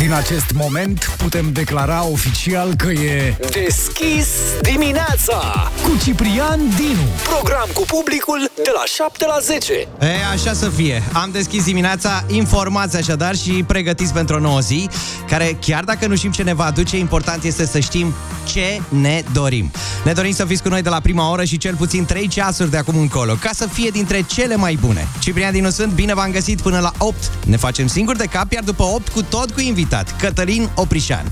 Din 0.00 0.12
acest 0.12 0.52
moment 0.54 1.14
putem 1.18 1.52
declara 1.52 2.06
oficial 2.06 2.74
că 2.76 2.90
e 2.90 3.36
Deschis 3.38 4.28
dimineața 4.62 5.70
cu 5.82 5.96
Ciprian 6.04 6.60
Dinu. 6.76 7.06
Program 7.22 7.68
cu 7.74 7.82
publicul 7.86 8.50
de 8.54 8.70
la 8.74 8.84
7 8.94 9.26
la 9.26 9.38
10 9.40 9.72
E, 10.00 10.24
așa 10.32 10.52
să 10.52 10.68
fie. 10.68 11.02
Am 11.12 11.30
deschis 11.32 11.64
dimineața, 11.64 12.24
informați 12.26 12.96
așadar 12.96 13.36
și 13.36 13.64
pregătiți 13.66 14.12
pentru 14.12 14.36
o 14.36 14.38
nouă 14.38 14.60
zi, 14.60 14.88
care 15.28 15.56
chiar 15.60 15.84
dacă 15.84 16.06
nu 16.06 16.16
știm 16.16 16.30
ce 16.30 16.42
ne 16.42 16.54
va 16.54 16.64
aduce, 16.64 16.96
important 16.98 17.44
este 17.44 17.66
să 17.66 17.78
știm 17.78 18.14
ce 18.44 18.80
ne 18.88 19.22
dorim. 19.32 19.70
Ne 20.04 20.12
dorim 20.12 20.32
să 20.32 20.44
fiți 20.44 20.62
cu 20.62 20.68
noi 20.68 20.82
de 20.82 20.88
la 20.88 21.00
prima 21.00 21.30
oră 21.30 21.44
și 21.44 21.58
cel 21.58 21.74
puțin 21.74 22.04
3 22.04 22.28
ceasuri 22.28 22.70
de 22.70 22.76
acum 22.76 22.98
încolo, 22.98 23.34
ca 23.34 23.50
să 23.54 23.68
fie 23.72 23.90
dintre 23.90 24.24
cele 24.26 24.56
mai 24.56 24.78
bune. 24.80 25.08
Ciprian 25.18 25.52
Dinu 25.52 25.70
sunt, 25.70 25.92
bine 25.92 26.14
v-am 26.14 26.30
găsit 26.30 26.60
până 26.60 26.78
la 26.78 26.92
8. 26.98 27.14
Ne 27.46 27.56
facem 27.56 27.86
singuri 27.86 28.18
de 28.18 28.24
cap, 28.24 28.52
iar 28.52 28.62
după 28.62 28.82
8 28.82 29.08
cu 29.08 29.22
tot 29.22 29.50
cu 29.50 29.60
invitat, 29.90 30.20
Cătălin 30.20 30.70
Oprișan. 30.74 31.24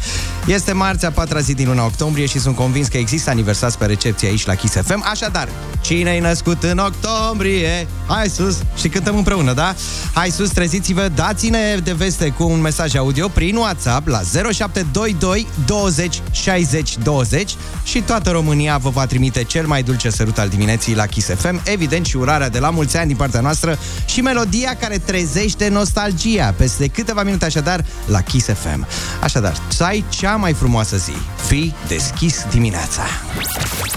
Este 0.46 0.72
marțea, 0.72 1.10
patra 1.10 1.40
zi 1.40 1.54
din 1.54 1.68
luna 1.68 1.84
octombrie 1.84 2.26
și 2.26 2.38
sunt 2.38 2.56
convins 2.56 2.88
că 2.88 2.96
există 2.96 3.30
aniversați 3.30 3.78
pe 3.78 3.86
recepție 3.86 4.28
aici 4.28 4.46
la 4.46 4.54
Kiss 4.54 4.74
FM. 4.74 5.04
Așadar, 5.10 5.48
cine 5.80 6.10
e 6.10 6.20
născut 6.20 6.62
în 6.62 6.78
octombrie? 6.78 7.86
Hai 8.06 8.28
sus 8.28 8.58
și 8.76 8.88
cântăm 8.88 9.16
împreună, 9.16 9.52
da? 9.52 9.74
Hai 10.12 10.30
sus, 10.30 10.48
treziți-vă, 10.50 11.10
dați-ne 11.14 11.76
de 11.84 11.92
veste 11.92 12.28
cu 12.28 12.44
un 12.48 12.60
mesaj 12.60 12.94
audio 12.94 13.28
prin 13.28 13.56
WhatsApp 13.56 14.06
la 14.06 14.20
0722 14.52 15.46
20 15.66 16.22
60 16.30 16.96
20 17.02 17.54
și 17.84 18.00
toată 18.00 18.30
România 18.30 18.76
vă 18.76 18.90
va 18.90 19.06
trimite 19.06 19.44
cel 19.44 19.66
mai 19.66 19.82
dulce 19.82 20.10
sărut 20.10 20.38
al 20.38 20.48
dimineții 20.48 20.94
la 20.94 21.06
Kiss 21.06 21.28
FM, 21.28 21.60
evident 21.64 22.06
și 22.06 22.16
urarea 22.16 22.48
de 22.48 22.58
la 22.58 22.70
mulți 22.70 22.96
ani 22.96 23.06
din 23.06 23.16
partea 23.16 23.40
noastră 23.40 23.78
și 24.06 24.20
melodia 24.20 24.76
care 24.80 24.98
trezește 24.98 25.68
nostalgia 25.68 26.54
peste 26.56 26.86
câteva 26.86 27.22
minute 27.22 27.44
așadar 27.44 27.84
la 28.06 28.20
Kiss 28.20 28.47
FM. 28.52 28.86
Așadar, 29.22 29.56
să 29.68 29.84
ai 29.84 30.04
cea 30.08 30.36
mai 30.36 30.52
frumoasă 30.52 30.96
zi. 30.96 31.12
Fii 31.46 31.74
deschis 31.88 32.44
dimineața. 32.50 33.02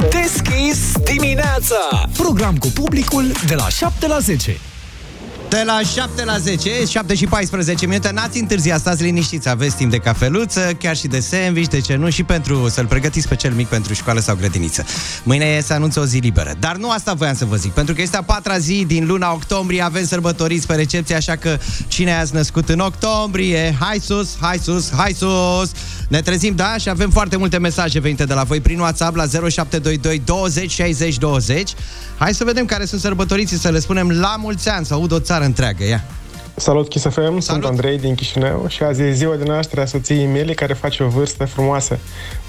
Deschis 0.10 0.92
dimineața 1.04 2.10
Program 2.18 2.58
cu 2.58 2.68
publicul 2.68 3.32
de 3.48 3.56
la 3.56 3.70
7 3.70 4.08
la 4.08 4.20
10. 4.20 4.58
De 5.52 5.64
la 5.66 5.82
7 5.94 6.26
la 6.26 6.38
10, 6.38 6.86
7 6.86 7.16
și 7.16 7.26
14 7.26 7.86
minute, 7.86 8.12
n-ați 8.12 8.40
întârziat, 8.40 8.80
stați 8.80 9.04
liniștiți, 9.04 9.50
aveți 9.50 9.76
timp 9.76 9.92
de 9.92 9.98
cafeluță, 9.98 10.70
chiar 10.80 10.96
și 10.96 11.08
de 11.08 11.20
sandwich, 11.20 11.70
de 11.70 11.80
ce 11.80 11.96
nu, 11.96 12.10
și 12.10 12.24
pentru 12.24 12.70
să-l 12.70 12.86
pregătiți 12.86 13.28
pe 13.28 13.36
cel 13.36 13.54
mic 13.54 13.68
pentru 13.68 13.94
școală 13.94 14.20
sau 14.20 14.36
grădiniță. 14.36 14.86
Mâine 15.24 15.60
se 15.60 15.74
anunță 15.74 16.00
o 16.00 16.06
zi 16.06 16.18
liberă. 16.18 16.54
Dar 16.60 16.76
nu 16.76 16.90
asta 16.90 17.14
voiam 17.14 17.36
să 17.36 17.46
vă 17.46 17.56
zic, 17.56 17.72
pentru 17.72 17.94
că 17.94 18.02
este 18.02 18.18
a 18.18 18.24
patra 18.24 18.58
zi 18.58 18.86
din 18.88 19.06
luna 19.06 19.34
octombrie, 19.34 19.82
avem 19.82 20.06
sărbătoriți 20.06 20.68
pe 20.68 20.76
recepție, 20.76 21.16
așa 21.16 21.36
că 21.36 21.58
cine 21.88 22.14
ați 22.14 22.34
născut 22.34 22.70
în 22.70 22.80
octombrie, 22.80 23.76
hai 23.80 24.00
sus, 24.00 24.38
hai 24.40 24.58
sus, 24.58 24.92
hai 24.92 25.14
sus! 25.18 25.72
Ne 26.08 26.22
trezim, 26.22 26.56
da? 26.56 26.78
Și 26.78 26.90
avem 26.90 27.10
foarte 27.10 27.38
multe 27.38 27.58
mesaje 27.58 28.00
venite 28.00 28.24
de 28.24 28.34
la 28.34 28.44
voi 28.44 28.62
prin 28.62 28.80
WhatsApp 28.80 29.16
la 29.16 29.26
0722 29.26 30.22
20 30.26 30.72
60 30.72 31.18
20. 31.18 31.74
Hai 32.18 32.34
să 32.34 32.44
vedem 32.44 32.66
care 32.66 32.86
sunt 32.86 33.02
sărbătoriții, 33.02 33.58
să 33.58 33.70
le 33.70 33.80
spunem 33.80 34.10
la 34.10 34.36
mulți 34.40 34.70
ani, 34.70 34.86
să 34.86 34.94
aud 34.94 35.12
o 35.12 35.20
țară 35.20 35.41
întreagă, 35.46 35.84
ia. 35.84 36.04
Salut, 36.56 36.90
Kiss 36.90 37.06
FM, 37.10 37.40
sunt 37.40 37.66
Andrei 37.66 38.00
din 38.00 38.16
Chișinău 38.16 38.66
și 38.68 38.84
azi 38.84 39.02
e 39.02 39.12
ziua 39.12 39.36
de 39.36 39.44
naștere 39.44 39.82
a 39.82 39.86
soției 39.86 40.26
mele 40.26 40.54
care 40.54 40.74
face 40.74 41.04
o 41.04 41.08
vârstă 41.08 41.46
frumoasă. 41.46 42.00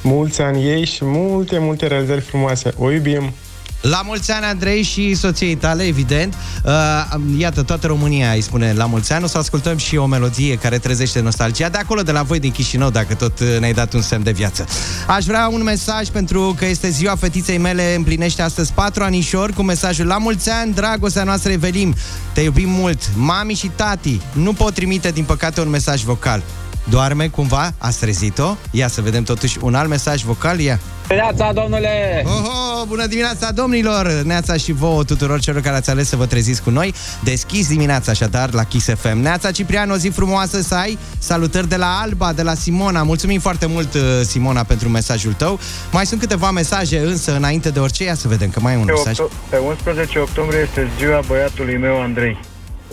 Mulți 0.03 0.41
ani 0.41 0.69
ei 0.69 0.85
și 0.85 1.05
multe, 1.05 1.59
multe 1.59 1.87
realizări 1.87 2.21
frumoase. 2.21 2.73
O 2.79 2.91
iubim! 2.91 3.33
La 3.83 4.03
mulți 4.05 4.31
ani, 4.31 4.45
Andrei, 4.45 4.83
și 4.83 5.15
soției 5.15 5.55
tale, 5.55 5.83
evident. 5.83 6.35
Uh, 6.65 6.73
iată, 7.39 7.63
toată 7.63 7.87
România 7.87 8.33
îi 8.33 8.41
spune 8.41 8.73
la 8.73 8.87
mulți 8.87 9.13
ani. 9.13 9.25
O 9.25 9.27
să 9.27 9.39
ascultăm 9.39 9.77
și 9.77 9.97
o 9.97 10.07
melodie 10.07 10.57
care 10.57 10.79
trezește 10.79 11.21
nostalgia 11.21 11.69
de 11.69 11.79
acolo, 11.79 12.03
de 12.03 12.13
la 12.13 12.23
voi 12.23 12.41
din 12.41 12.51
Chișinău, 12.51 12.91
dacă 12.91 13.15
tot 13.15 13.41
uh, 13.41 13.59
ne-ai 13.59 13.73
dat 13.73 13.93
un 13.93 14.03
semn 14.03 14.23
de 14.23 14.31
viață. 14.31 14.67
Aș 15.07 15.25
vrea 15.25 15.49
un 15.53 15.63
mesaj 15.63 16.09
pentru 16.09 16.55
că 16.59 16.67
este 16.67 16.91
ziua 16.91 17.17
fetiței 17.17 17.59
mele, 17.59 17.95
împlinește 17.95 18.43
astăzi 18.43 18.73
patru 18.73 19.03
anișori 19.03 19.53
cu 19.53 19.63
mesajul 19.63 20.07
La 20.07 20.19
mulți 20.19 20.51
ani, 20.51 20.75
dragostea 20.75 21.25
noastră 21.25 21.53
Evelim, 21.53 21.95
te 22.33 22.41
iubim 22.41 22.69
mult. 22.69 23.01
Mami 23.17 23.55
și 23.55 23.71
tati 23.77 24.21
nu 24.33 24.53
pot 24.53 24.75
trimite, 24.75 25.11
din 25.11 25.25
păcate, 25.25 25.61
un 25.61 25.69
mesaj 25.69 26.03
vocal. 26.03 26.43
Doarme 26.91 27.29
cumva? 27.29 27.75
Ați 27.79 27.99
trezit-o? 27.99 28.57
Ia 28.71 28.89
să 28.89 29.01
vedem 29.01 29.23
totuși 29.23 29.59
un 29.61 29.75
alt 29.75 29.89
mesaj 29.89 30.23
vocal, 30.23 30.61
ia. 30.61 30.81
Neața, 31.09 31.53
domnule! 31.53 32.23
Oho, 32.27 32.85
bună 32.87 33.07
dimineața, 33.07 33.51
domnilor! 33.53 34.07
Neața 34.25 34.57
și 34.57 34.73
vouă 34.73 35.05
tuturor 35.05 35.41
celor 35.41 35.61
care 35.63 35.77
ați 35.77 35.91
ales 35.91 36.09
să 36.09 36.17
vă 36.17 36.27
treziți 36.27 36.63
cu 36.63 36.71
noi. 36.71 36.95
Deschis 37.25 37.69
dimineața, 37.69 38.11
așadar, 38.11 38.53
la 38.53 38.65
Kiss 38.65 38.89
FM. 38.95 39.19
Neața, 39.19 39.51
Ciprian, 39.51 39.91
o 39.91 39.97
zi 39.97 40.09
frumoasă 40.09 40.61
să 40.63 40.75
ai. 40.75 40.99
Salutări 41.19 41.69
de 41.69 41.77
la 41.77 41.99
Alba, 42.03 42.33
de 42.33 42.43
la 42.43 42.55
Simona. 42.55 43.03
Mulțumim 43.03 43.41
foarte 43.41 43.67
mult, 43.67 43.95
uh, 43.95 44.01
Simona, 44.25 44.63
pentru 44.63 44.89
mesajul 44.89 45.33
tău. 45.33 45.59
Mai 45.93 46.07
sunt 46.07 46.21
câteva 46.21 46.51
mesaje, 46.51 46.99
însă, 46.99 47.37
înainte 47.37 47.71
de 47.71 47.79
orice, 47.79 48.05
ia 48.05 48.15
să 48.15 48.29
vedem 48.29 48.51
că 48.51 48.61
mai 48.61 48.73
e 48.73 48.77
un 48.77 48.85
Pe, 48.85 48.93
mesaj. 48.93 49.17
octo- 49.19 49.49
pe 49.51 49.57
11 49.57 50.19
octombrie 50.19 50.61
este 50.61 50.89
ziua 50.99 51.21
băiatului 51.27 51.77
meu, 51.77 52.01
Andrei. 52.03 52.41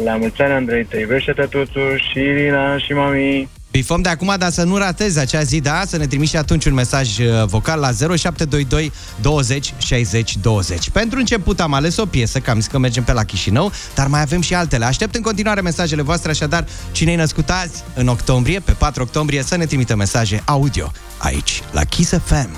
La 0.04 0.16
mulți 0.16 0.42
ani, 0.42 0.54
Andrei, 0.54 0.86
te 0.86 0.98
iubește 1.00 1.32
tătuțul 1.32 2.02
și 2.12 2.20
Irina 2.20 2.78
și 2.78 2.92
mami. 2.94 3.50
Bifăm 3.72 4.02
de 4.02 4.10
acum, 4.10 4.36
dar 4.38 4.52
să 4.52 4.64
nu 4.64 4.78
ratezi 4.78 5.20
acea 5.20 5.44
zi, 5.44 5.60
da? 5.60 5.82
Să 5.88 5.98
ne 5.98 6.08
trimiți 6.08 6.32
și 6.32 6.38
atunci 6.38 6.66
un 6.66 6.74
mesaj 6.74 7.18
uh, 7.18 7.26
vocal 7.46 7.80
la 7.80 7.92
0722 7.92 8.92
20 9.22 9.74
60 9.78 10.38
20. 10.38 10.90
Pentru 10.90 11.20
început 11.20 11.60
am 11.60 11.74
ales 11.74 11.98
o 11.98 12.06
piesă, 12.06 12.40
că 12.40 12.50
am 12.50 12.60
zis 12.60 12.68
că 12.68 12.78
mergem 12.78 13.04
pe 13.04 13.14
la 13.14 13.24
Chișinău, 13.24 13.72
dar 13.96 14.08
mai 14.08 14.22
avem 14.22 14.42
și 14.42 14.54
altele. 14.56 14.86
Aștept 14.86 15.16
în 15.16 15.22
continuare 15.22 15.62
mesajele 15.62 16.02
voastre, 16.02 16.30
așadar, 16.30 16.66
cine-i 16.92 17.16
născut 17.16 17.50
azi, 17.50 17.84
în 17.94 18.08
octombrie, 18.08 18.60
pe 18.60 18.72
4 18.72 19.02
octombrie, 19.02 19.44
să 19.44 19.56
ne 19.56 19.66
trimită 19.66 19.96
mesaje 19.96 20.42
audio 20.46 20.92
aici, 21.18 21.62
la 21.72 21.84
Kiss 21.84 22.14
FM. 22.26 22.50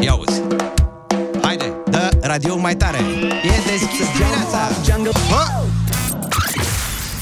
Ia 0.00 0.14
uzi. 0.14 0.40
Haide, 1.42 1.72
dă 1.90 2.08
radio 2.20 2.56
mai 2.56 2.76
tare. 2.76 2.98
E 2.98 3.70
deschis 3.70 4.06
dimineața. 4.16 4.68
Bă! 5.28 5.79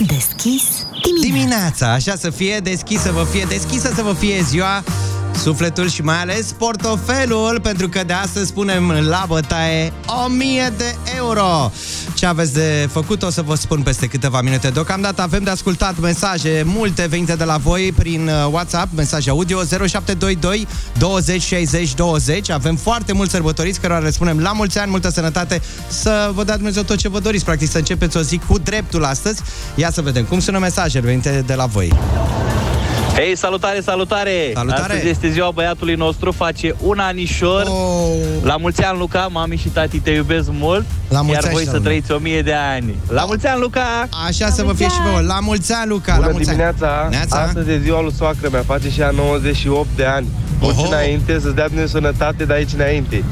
Deschis 0.06 0.86
dimineața. 1.02 1.26
dimineața, 1.26 1.92
așa 1.92 2.16
să 2.16 2.30
fie 2.30 2.58
deschisă, 2.58 3.12
vă 3.12 3.26
fie 3.30 3.44
deschisă 3.48 3.92
să 3.94 4.02
vă 4.02 4.12
fie 4.12 4.42
ziua 4.42 4.84
sufletul 5.38 5.88
și 5.88 6.02
mai 6.02 6.20
ales 6.20 6.54
portofelul, 6.58 7.58
pentru 7.62 7.88
că 7.88 8.00
de 8.06 8.12
astăzi 8.12 8.46
spunem 8.46 8.90
la 8.90 9.24
bătaie 9.28 9.92
1000 10.26 10.72
de 10.76 10.94
euro. 11.16 11.72
Ce 12.14 12.26
aveți 12.26 12.52
de 12.52 12.88
făcut 12.92 13.22
o 13.22 13.30
să 13.30 13.42
vă 13.42 13.54
spun 13.54 13.82
peste 13.82 14.06
câteva 14.06 14.40
minute. 14.40 14.68
Deocamdată 14.68 15.22
avem 15.22 15.42
de 15.42 15.50
ascultat 15.50 15.98
mesaje 15.98 16.62
multe 16.64 17.06
venite 17.06 17.34
de 17.34 17.44
la 17.44 17.56
voi 17.56 17.92
prin 17.96 18.28
uh, 18.28 18.48
WhatsApp, 18.52 18.96
mesaje 18.96 19.30
audio 19.30 19.58
0722 19.58 20.66
20 20.98 21.42
60 21.42 21.94
20. 21.94 22.50
Avem 22.50 22.76
foarte 22.76 23.12
mulți 23.12 23.32
sărbătoriți 23.32 23.80
cărora 23.80 23.98
le 23.98 24.10
spunem 24.10 24.38
la 24.38 24.52
mulți 24.52 24.78
ani, 24.78 24.90
multă 24.90 25.10
sănătate, 25.10 25.62
să 25.88 26.30
vă 26.34 26.44
dea 26.44 26.54
Dumnezeu 26.54 26.82
tot 26.82 26.96
ce 26.96 27.08
vă 27.08 27.18
doriți, 27.18 27.44
practic 27.44 27.70
să 27.70 27.78
începeți 27.78 28.16
o 28.16 28.20
zi 28.20 28.40
cu 28.48 28.58
dreptul 28.58 29.04
astăzi. 29.04 29.42
Ia 29.74 29.90
să 29.90 30.02
vedem 30.02 30.24
cum 30.24 30.40
sună 30.40 30.58
mesajele 30.58 31.06
venite 31.06 31.42
de 31.46 31.54
la 31.54 31.66
voi. 31.66 31.92
Hei, 33.18 33.36
salutare, 33.36 33.80
salutare! 33.80 34.50
Salutare! 34.54 34.82
Astăzi 34.82 35.08
este 35.08 35.30
ziua 35.30 35.50
băiatului 35.50 35.94
nostru, 35.94 36.32
face 36.32 36.74
un 36.80 36.98
anișor. 36.98 37.64
Oh. 37.66 38.42
La 38.42 38.56
mulți 38.56 38.84
ani, 38.84 38.98
Luca, 38.98 39.28
mami 39.30 39.56
și 39.56 39.68
tati 39.68 40.00
te 40.00 40.10
iubesc 40.10 40.48
mult, 40.50 40.84
La 41.08 41.20
mulți 41.20 41.34
iar 41.34 41.44
ani 41.44 41.52
voi 41.52 41.62
și 41.62 41.68
să 41.68 41.76
la 41.76 41.82
trăiți 41.82 42.12
o 42.12 42.18
mie 42.18 42.42
de 42.42 42.52
ani. 42.52 42.94
La 43.08 43.24
mulți 43.24 43.46
ani, 43.46 43.60
Luca! 43.60 44.08
Așa 44.26 44.48
să 44.48 44.62
vă 44.62 44.72
fie 44.72 44.86
și 44.86 45.00
vouă. 45.06 45.20
La 45.20 45.38
mulți 45.40 45.72
ani, 45.72 45.88
Luca! 45.88 46.12
la 46.12 46.18
Bună 46.18 46.30
mulți 46.30 46.46
dimineața! 46.46 47.00
Ani. 47.02 47.10
Neața. 47.10 47.42
Astăzi 47.42 47.70
e 47.70 47.78
ziua 47.78 48.02
lui 48.02 48.12
soacră 48.12 48.48
mea, 48.52 48.62
face 48.66 48.90
și 48.90 49.00
ea 49.00 49.10
98 49.10 49.88
de 49.96 50.04
ani. 50.04 50.26
Mulți 50.60 50.78
Oho. 50.78 50.88
înainte, 50.88 51.38
să-ți 51.40 51.54
dea 51.54 51.66
Dumnezeu 51.66 52.00
sănătate 52.00 52.44
de 52.44 52.52
aici 52.52 52.72
înainte. 52.74 53.24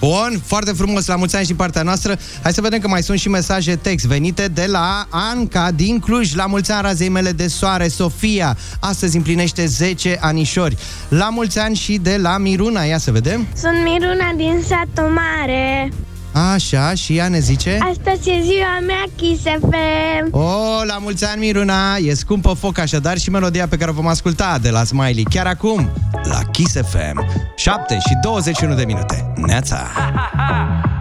Bun, 0.00 0.40
foarte 0.44 0.72
frumos, 0.72 1.06
la 1.06 1.16
mulți 1.16 1.34
ani 1.34 1.44
și 1.44 1.50
din 1.50 1.58
partea 1.58 1.82
noastră. 1.82 2.18
Hai 2.42 2.52
să 2.52 2.60
vedem 2.60 2.78
că 2.78 2.88
mai 2.88 3.02
sunt 3.02 3.18
și 3.18 3.28
mesaje 3.28 3.76
text 3.76 4.06
venite 4.06 4.48
de 4.48 4.66
la 4.66 5.06
Anca 5.10 5.70
din 5.70 5.98
Cluj. 5.98 6.34
La 6.34 6.46
mulți 6.46 6.72
ani 6.72 6.82
razei 6.82 7.08
mele 7.08 7.32
de 7.32 7.46
soare, 7.46 7.88
Sofia. 7.88 8.56
Astăzi 8.80 9.16
împlinește 9.16 9.66
10 9.66 10.18
anișori. 10.20 10.76
La 11.08 11.28
mulți 11.28 11.58
ani 11.58 11.76
și 11.76 11.98
de 11.98 12.16
la 12.16 12.38
Miruna. 12.38 12.82
Ia 12.82 12.98
să 12.98 13.10
vedem. 13.10 13.46
Sunt 13.56 13.82
Miruna 13.84 14.32
din 14.36 14.62
satul 14.68 15.12
mare. 15.12 15.92
Așa, 16.32 16.94
și 16.94 17.16
ea 17.16 17.28
ne 17.28 17.38
zice... 17.38 17.78
Astăzi 17.90 18.30
e 18.30 18.40
ziua 18.42 18.78
mea, 18.86 19.04
Kiss 19.16 19.42
FM. 19.42 20.36
O, 20.36 20.84
la 20.86 20.98
mulți 20.98 21.24
ani, 21.24 21.40
Miruna! 21.40 21.96
E 21.96 22.14
scumpă 22.14 22.52
foc 22.58 22.78
așadar 22.78 23.18
și 23.18 23.30
melodia 23.30 23.68
pe 23.68 23.76
care 23.76 23.90
o 23.90 23.94
vom 23.94 24.06
asculta 24.06 24.58
de 24.62 24.70
la 24.70 24.84
Smiley 24.84 25.26
chiar 25.30 25.46
acum 25.46 25.90
la 26.22 26.38
Kiss 26.50 26.74
FM. 26.74 27.26
7 27.56 27.98
și 27.98 28.14
21 28.22 28.74
de 28.74 28.84
minute. 28.84 29.32
Neața! 29.36 29.86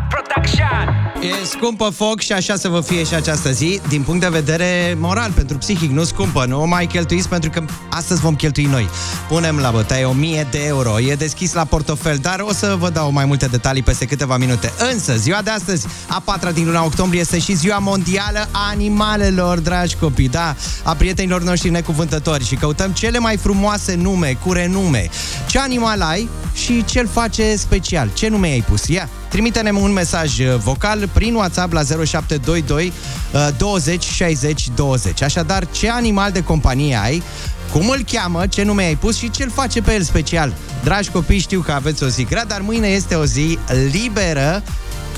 Production 0.09 0.98
E 1.21 1.45
scumpă 1.45 1.89
foc 1.95 2.19
și 2.19 2.31
așa 2.31 2.55
să 2.55 2.67
vă 2.67 2.81
fie 2.81 3.03
și 3.03 3.13
această 3.13 3.51
zi. 3.51 3.81
Din 3.87 4.01
punct 4.01 4.21
de 4.21 4.27
vedere 4.27 4.97
moral, 4.99 5.31
pentru 5.31 5.57
psihic, 5.57 5.91
nu 5.91 6.03
scumpă. 6.03 6.45
Nu 6.45 6.61
o 6.61 6.65
mai 6.65 6.85
cheltuiți 6.85 7.29
pentru 7.29 7.49
că 7.49 7.63
astăzi 7.89 8.21
vom 8.21 8.35
cheltui 8.35 8.65
noi. 8.65 8.89
Punem 9.27 9.57
la 9.57 9.71
bătaie 9.71 10.05
1000 10.05 10.47
de 10.51 10.63
euro. 10.65 10.99
E 10.99 11.15
deschis 11.15 11.53
la 11.53 11.65
portofel, 11.65 12.17
dar 12.17 12.39
o 12.39 12.53
să 12.53 12.75
vă 12.79 12.89
dau 12.89 13.11
mai 13.11 13.25
multe 13.25 13.45
detalii 13.45 13.83
peste 13.83 14.05
câteva 14.05 14.37
minute. 14.37 14.71
Însă, 14.93 15.15
ziua 15.17 15.41
de 15.41 15.49
astăzi, 15.49 15.87
a 16.07 16.21
patra 16.25 16.51
din 16.51 16.65
luna 16.65 16.85
octombrie, 16.85 17.21
este 17.21 17.39
și 17.39 17.55
ziua 17.55 17.77
mondială 17.77 18.47
a 18.51 18.69
animalelor, 18.69 19.59
dragi 19.59 19.95
copii, 19.95 20.29
da, 20.29 20.55
a 20.83 20.93
prietenilor 20.93 21.41
noștri 21.41 21.69
necuvântători 21.69 22.45
și 22.45 22.55
căutăm 22.55 22.91
cele 22.91 23.17
mai 23.17 23.37
frumoase 23.37 23.95
nume, 23.95 24.37
cu 24.45 24.51
renume. 24.51 25.09
Ce 25.47 25.59
animal 25.59 26.01
ai 26.01 26.29
și 26.53 26.85
ce-l 26.85 27.07
face 27.07 27.55
special? 27.55 28.09
Ce 28.13 28.27
nume 28.27 28.47
ai 28.47 28.61
pus? 28.67 28.87
Ia, 28.87 29.09
trimite-ne 29.29 29.71
un 29.71 29.91
mesaj 29.91 30.39
uh, 30.39 30.55
vocal 30.57 31.09
prin 31.13 31.33
WhatsApp 31.33 31.73
la 31.73 31.83
0722 31.83 32.93
uh, 33.31 33.47
20 33.57 34.03
60 34.03 34.69
20. 34.75 35.21
Așadar, 35.21 35.67
ce 35.71 35.89
animal 35.89 36.31
de 36.31 36.43
companie 36.43 36.99
ai? 37.03 37.23
Cum 37.71 37.89
îl 37.89 38.03
cheamă, 38.11 38.47
ce 38.47 38.63
nume 38.63 38.83
ai 38.83 38.95
pus 38.95 39.17
și 39.17 39.31
ce 39.31 39.43
îl 39.43 39.49
face 39.49 39.81
pe 39.81 39.93
el 39.93 40.03
special. 40.03 40.53
Dragi 40.83 41.09
copii, 41.09 41.39
știu 41.39 41.61
că 41.61 41.71
aveți 41.71 42.03
o 42.03 42.07
zi 42.07 42.23
grea, 42.23 42.45
dar 42.45 42.61
mâine 42.61 42.87
este 42.87 43.15
o 43.15 43.25
zi 43.25 43.57
liberă 43.91 44.63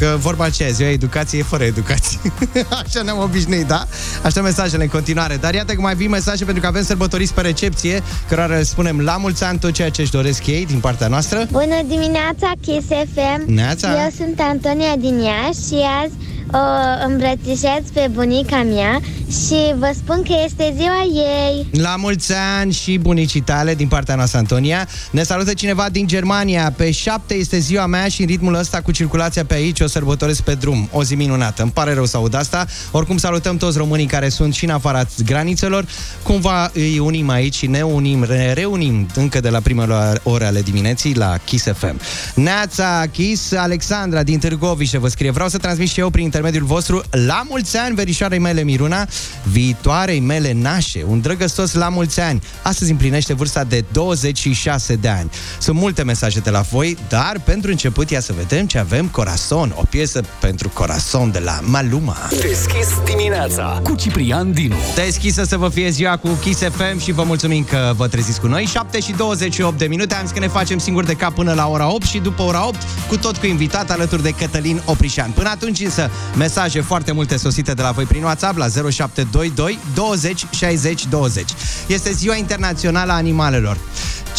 Că 0.02 0.18
vorba 0.20 0.44
aceea, 0.44 0.70
ziua 0.70 0.90
educație 0.90 1.40
e 1.40 1.44
fără 1.44 1.64
educație. 1.64 2.20
Așa 2.84 3.02
ne-am 3.02 3.18
obișnuit, 3.18 3.66
da? 3.66 3.88
Așa 4.24 4.42
mesajele 4.42 4.84
în 4.84 4.90
continuare. 4.90 5.36
Dar 5.36 5.54
iată 5.54 5.74
că 5.74 5.82
mai 5.82 5.96
vin 5.96 6.10
mesaje 6.10 6.44
pentru 6.44 6.62
că 6.62 6.68
avem 6.68 6.84
sărbătoriți 6.84 7.34
pe 7.34 7.42
recepție, 7.42 8.04
cărora 8.28 8.56
le 8.56 8.64
spunem 8.64 9.00
la 9.00 9.18
mulți 9.18 9.44
ani 9.44 9.60
tot 9.60 9.72
ceea 9.72 9.90
ce 9.90 10.02
își 10.02 10.12
doresc 10.12 10.46
ei 10.48 10.66
din 10.66 10.80
partea 10.80 11.08
noastră. 11.08 11.48
Bună 11.52 11.82
dimineața, 11.88 12.52
Kiss 12.62 12.88
FM! 12.88 13.54
Neața. 13.54 14.04
Eu 14.04 14.10
sunt 14.18 14.40
Antonia 14.40 14.96
din 14.96 15.20
Iași 15.20 15.68
și 15.68 15.86
azi 16.04 16.14
o 16.54 17.06
îmbrățișez 17.08 17.84
pe 17.94 18.10
bunica 18.12 18.64
mea 18.64 19.00
și 19.30 19.74
vă 19.78 19.92
spun 19.96 20.24
că 20.24 20.34
este 20.46 20.74
ziua 20.76 21.04
ei. 21.14 21.68
La 21.82 21.96
mulți 21.96 22.34
ani 22.60 22.74
și 22.74 22.98
bunicii 22.98 23.42
tale 23.42 23.76
din 23.76 23.88
partea 23.88 24.16
noastră, 24.16 24.38
Antonia. 24.38 24.88
Ne 25.12 25.24
salută 25.24 25.54
cineva 25.54 25.90
din 25.92 26.08
Germania. 26.08 26.74
Pe 26.78 26.92
7 26.92 27.34
este 27.34 27.60
ziua 27.60 27.86
mea 27.86 28.08
și 28.08 28.22
în 28.22 28.28
ritmul 28.28 28.54
ăsta 28.54 28.82
cu 28.82 28.92
circulația 28.92 29.46
pe 29.46 29.54
aici 29.54 29.80
o 29.80 29.88
sărbătoresc 29.88 30.42
pe 30.42 30.54
drum. 30.54 30.90
O 30.92 31.04
zi 31.04 31.16
minunată. 31.16 31.62
Îmi 31.62 31.72
pare 31.72 31.94
rău 31.94 32.06
să 32.06 32.18
aud 32.18 32.36
asta. 32.36 32.66
Oricum 32.92 33.18
salutăm 33.18 33.58
toți 33.58 33.78
românii 33.78 34.06
care 34.06 34.30
sunt 34.30 34.54
și 34.54 34.64
în 34.64 34.70
afara 34.70 35.04
granițelor. 35.26 35.86
Cumva 36.24 36.72
îi 36.74 37.00
unim 37.00 37.30
aici 37.30 37.56
și 37.56 37.68
ne 37.68 37.82
unim, 37.82 38.26
ne 38.30 38.54
reunim 38.54 39.08
încă 39.16 39.40
de 39.40 39.50
la 39.50 39.60
primele 39.60 40.20
ore 40.24 40.46
ale 40.46 40.62
dimineții 40.62 41.16
la 41.16 41.38
Kiss 41.46 41.66
FM. 41.74 42.00
Neața 42.36 43.04
Kiss, 43.12 43.52
Alexandra 43.52 44.24
din 44.24 44.40
Târgoviște 44.40 44.98
vă 44.98 45.08
scrie. 45.08 45.32
Vreau 45.32 45.50
să 45.50 45.58
transmit 45.58 45.90
și 45.90 46.00
eu 46.00 46.10
prin 46.10 46.30
intermediul 46.42 46.76
vostru 46.76 47.04
la 47.26 47.44
mulți 47.50 47.78
ani 47.78 47.96
verișoarei 47.96 48.40
mele 48.40 48.64
Miruna, 48.64 49.08
viitoarei 49.44 50.20
mele 50.20 50.54
nașe, 50.54 51.04
un 51.08 51.22
drăgăstos 51.22 51.74
la 51.74 51.90
mulți 51.90 52.20
ani. 52.20 52.42
Astăzi 52.62 52.92
împlinește 52.92 53.34
vârsta 53.34 53.64
de 53.64 53.86
26 53.92 54.96
de 54.96 55.08
ani. 55.08 55.30
Sunt 55.60 55.78
multe 55.78 56.04
mesaje 56.04 56.40
de 56.40 56.50
la 56.50 56.62
voi, 56.62 56.98
dar 57.10 57.42
pentru 57.44 57.72
început 57.72 58.10
ia 58.10 58.20
să 58.20 58.34
vedem 58.38 58.66
ce 58.66 58.78
avem 58.78 59.08
Corazon, 59.08 59.74
o 59.76 59.84
piesă 59.90 60.22
pentru 60.40 60.70
Corazon 60.70 61.32
de 61.32 61.40
la 61.40 61.60
Maluma. 61.64 62.18
Deschis 62.30 62.88
dimineața 63.06 63.80
cu 63.84 63.96
Ciprian 63.96 64.52
Dinu. 64.52 64.76
Deschisă 64.96 65.44
să 65.44 65.58
vă 65.58 65.70
fie 65.70 65.90
ziua 65.90 66.18
cu 66.18 66.30
Kiss 66.30 66.62
FM 66.62 67.00
și 67.00 67.12
vă 67.12 67.24
mulțumim 67.24 67.64
că 67.64 67.94
vă 67.96 68.08
treziți 68.08 68.40
cu 68.40 68.48
noi. 68.48 68.66
7 68.66 69.00
și 69.00 69.12
28 69.12 69.78
de 69.78 69.86
minute, 69.86 70.16
am 70.16 70.24
zis 70.24 70.32
că 70.32 70.40
ne 70.40 70.48
facem 70.48 70.78
singur 70.78 71.04
de 71.04 71.14
cap 71.14 71.34
până 71.34 71.54
la 71.54 71.68
ora 71.68 71.94
8 71.94 72.06
și 72.06 72.18
după 72.18 72.42
ora 72.42 72.68
8 72.68 72.82
cu 73.08 73.18
tot 73.18 73.38
cu 73.38 73.46
invitat 73.46 73.92
alături 73.92 74.24
de 74.24 74.30
Cătălin 74.30 74.82
Oprișan. 74.86 75.32
Până 75.32 75.50
atunci 75.50 75.80
însă, 75.80 76.10
mesaje 76.36 76.82
foarte 76.82 77.12
multe 77.12 77.38
sosite 77.38 77.74
de 77.74 77.82
la 77.82 77.92
voi 77.92 78.06
prin 78.06 78.24
WhatsApp 78.24 78.58
la 78.58 78.68
0722 78.68 79.80
20 79.94 80.46
60 80.52 81.06
20. 81.08 81.46
Este 81.88 82.12
ziua 82.12 82.36
internațională 82.36 83.12
a 83.12 83.16
animalelor. 83.16 83.78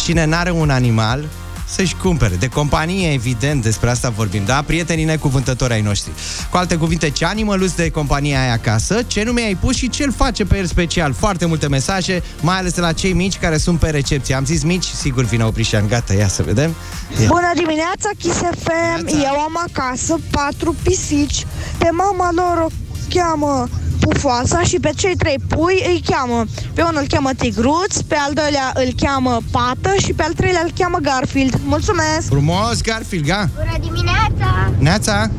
Cine 0.03 0.25
n-are 0.25 0.51
un 0.51 0.69
animal, 0.69 1.25
să-și 1.73 1.95
cumpere. 1.95 2.35
De 2.35 2.47
companie, 2.47 3.11
evident, 3.11 3.61
despre 3.61 3.89
asta 3.89 4.09
vorbim, 4.09 4.45
da? 4.45 4.61
Prietenii 4.61 5.03
necuvântători 5.03 5.73
ai 5.73 5.81
noștri. 5.81 6.11
Cu 6.49 6.57
alte 6.57 6.75
cuvinte, 6.75 7.09
ce 7.09 7.25
animăluț 7.25 7.71
de 7.71 7.89
compania 7.89 8.41
ai 8.41 8.51
acasă, 8.51 9.01
ce 9.07 9.23
nume 9.23 9.41
ai 9.41 9.55
pus 9.55 9.75
și 9.75 9.89
ce-l 9.89 10.11
face 10.11 10.45
pe 10.45 10.57
el 10.57 10.65
special. 10.65 11.13
Foarte 11.13 11.45
multe 11.45 11.67
mesaje, 11.67 12.23
mai 12.41 12.57
ales 12.57 12.73
de 12.73 12.81
la 12.81 12.91
cei 12.91 13.13
mici 13.13 13.37
care 13.37 13.57
sunt 13.57 13.79
pe 13.79 13.89
recepție. 13.89 14.35
Am 14.35 14.45
zis 14.45 14.63
mici, 14.63 14.85
sigur 14.85 15.23
vine 15.23 15.43
Oprișan. 15.43 15.87
Gata, 15.87 16.13
ia 16.13 16.27
să 16.27 16.43
vedem. 16.43 16.75
Ia. 17.21 17.27
Bună 17.27 17.51
dimineața, 17.55 18.09
Kiss 18.17 18.37
FM! 18.37 19.03
Neața. 19.03 19.17
Eu 19.17 19.39
am 19.39 19.59
acasă 19.67 20.17
patru 20.31 20.75
pisici. 20.83 21.45
Pe 21.77 21.89
mama 21.91 22.29
lor 22.35 22.65
o 22.65 22.67
cheamă 23.09 23.67
Pufoasa 24.09 24.61
și 24.61 24.77
pe 24.79 24.91
cei 24.95 25.15
trei 25.15 25.39
pui 25.47 25.83
îi 25.87 26.03
cheamă. 26.05 26.45
Pe 26.73 26.81
unul 26.81 27.01
îl 27.01 27.07
cheamă 27.07 27.29
Tigruț, 27.37 27.97
pe 28.07 28.15
al 28.15 28.33
doilea 28.33 28.71
îl 28.73 28.93
cheamă 29.01 29.37
Pată 29.51 29.91
și 30.03 30.13
pe 30.13 30.23
al 30.23 30.33
treilea 30.33 30.61
îl 30.63 30.71
cheamă 30.77 30.97
Garfield. 31.01 31.59
Mulțumesc! 31.65 32.27
Frumos, 32.27 32.81
Garfield, 32.81 33.25
ga? 33.25 33.49
Bună 33.55 33.77
dimineața! 33.81 34.71
Neața? 34.77 35.29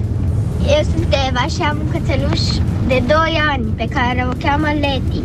Eu 0.66 0.82
sunt 0.94 1.14
Eva 1.28 1.46
și 1.46 1.60
am 1.62 1.78
un 1.84 1.90
cățeluș 2.00 2.40
de 2.86 3.02
2 3.06 3.16
ani 3.50 3.64
pe 3.64 3.86
care 3.92 4.28
o 4.30 4.34
cheamă 4.44 4.66
Leti. 4.80 5.22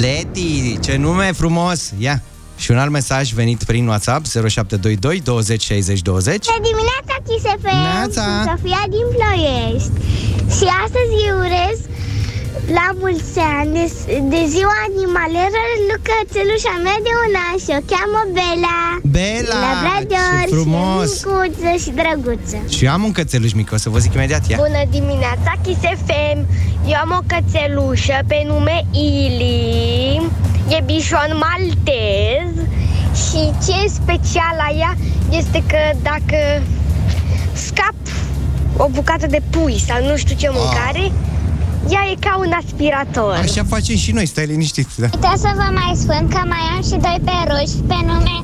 Leti, 0.00 0.78
ce 0.80 0.96
nume 0.96 1.32
frumos! 1.32 1.92
Ia! 1.98 2.22
Și 2.56 2.70
un 2.70 2.78
alt 2.78 2.90
mesaj 2.90 3.32
venit 3.32 3.64
prin 3.64 3.86
WhatsApp 3.86 4.26
0722 4.26 5.20
20 5.20 5.62
60 5.62 6.02
20 6.02 6.46
Bună 6.46 6.68
dimineața, 6.70 7.14
Kiss 7.26 7.44
FM! 7.62 7.76
Neața! 7.94 8.22
Sunt 8.22 8.58
Sofia 8.58 8.82
din 8.88 9.06
Ploiești 9.14 9.90
și 10.56 10.66
astăzi 10.84 11.12
îi 11.22 11.32
urez 11.38 11.78
la 12.76 12.88
mulți 13.00 13.38
ani 13.58 13.72
de, 13.72 13.84
de 14.32 14.40
ziua 14.54 14.76
animalelor 14.88 15.68
lui 15.88 16.00
cățelușa 16.08 16.74
mea 16.84 16.98
de 17.06 17.12
un 17.24 17.34
an 17.48 17.56
și 17.64 17.70
o 17.78 17.80
cheamă 17.90 18.20
Bela. 18.36 18.80
Bela, 19.16 19.60
Labrador 19.66 20.40
ce 20.42 20.54
frumos! 20.54 21.08
și 21.18 21.24
micuță 21.26 21.70
și 21.82 21.90
drăguță. 21.98 22.58
Și 22.76 22.84
eu 22.84 22.92
am 22.92 23.02
un 23.08 23.12
cățeluș 23.12 23.52
mic, 23.52 23.68
o 23.72 23.76
să 23.84 23.88
vă 23.92 23.98
zic 23.98 24.12
imediat, 24.14 24.42
ia! 24.48 24.56
Bună 24.66 24.82
dimineața, 24.96 25.50
Kiss 25.62 25.82
FM! 26.04 26.38
Eu 26.92 26.98
am 27.04 27.10
o 27.18 27.22
cățelușă 27.30 28.18
pe 28.30 28.38
nume 28.46 28.78
Ili, 28.92 30.30
e 30.76 30.78
bișon 30.84 31.30
maltez 31.44 32.52
și 33.22 33.40
ce 33.64 33.72
e 33.84 33.88
special 34.02 34.54
la 34.62 34.68
ea 34.82 34.92
este 35.30 35.62
că 35.66 35.82
dacă 36.02 36.38
scap 37.52 37.98
o 38.76 38.88
bucată 38.88 39.26
de 39.26 39.40
pui 39.50 39.78
sau 39.86 40.04
nu 40.04 40.16
știu 40.16 40.36
ce 40.36 40.48
mâncare, 40.52 41.12
ea 41.90 42.02
e 42.12 42.14
ca 42.20 42.36
un 42.38 42.52
aspirator. 42.62 43.34
Așa 43.34 43.64
facem 43.64 43.96
și 43.96 44.12
noi, 44.12 44.26
stai 44.26 44.46
liniștit, 44.46 44.88
da? 44.96 45.06
Putea 45.06 45.34
să 45.36 45.50
vă 45.54 45.68
mai 45.72 45.92
spun 45.94 46.28
că 46.28 46.40
mai 46.52 46.64
am 46.74 46.82
și 46.82 46.96
doi 47.06 47.18
peruși 47.24 47.76
pe 47.86 47.98
nume 48.06 48.36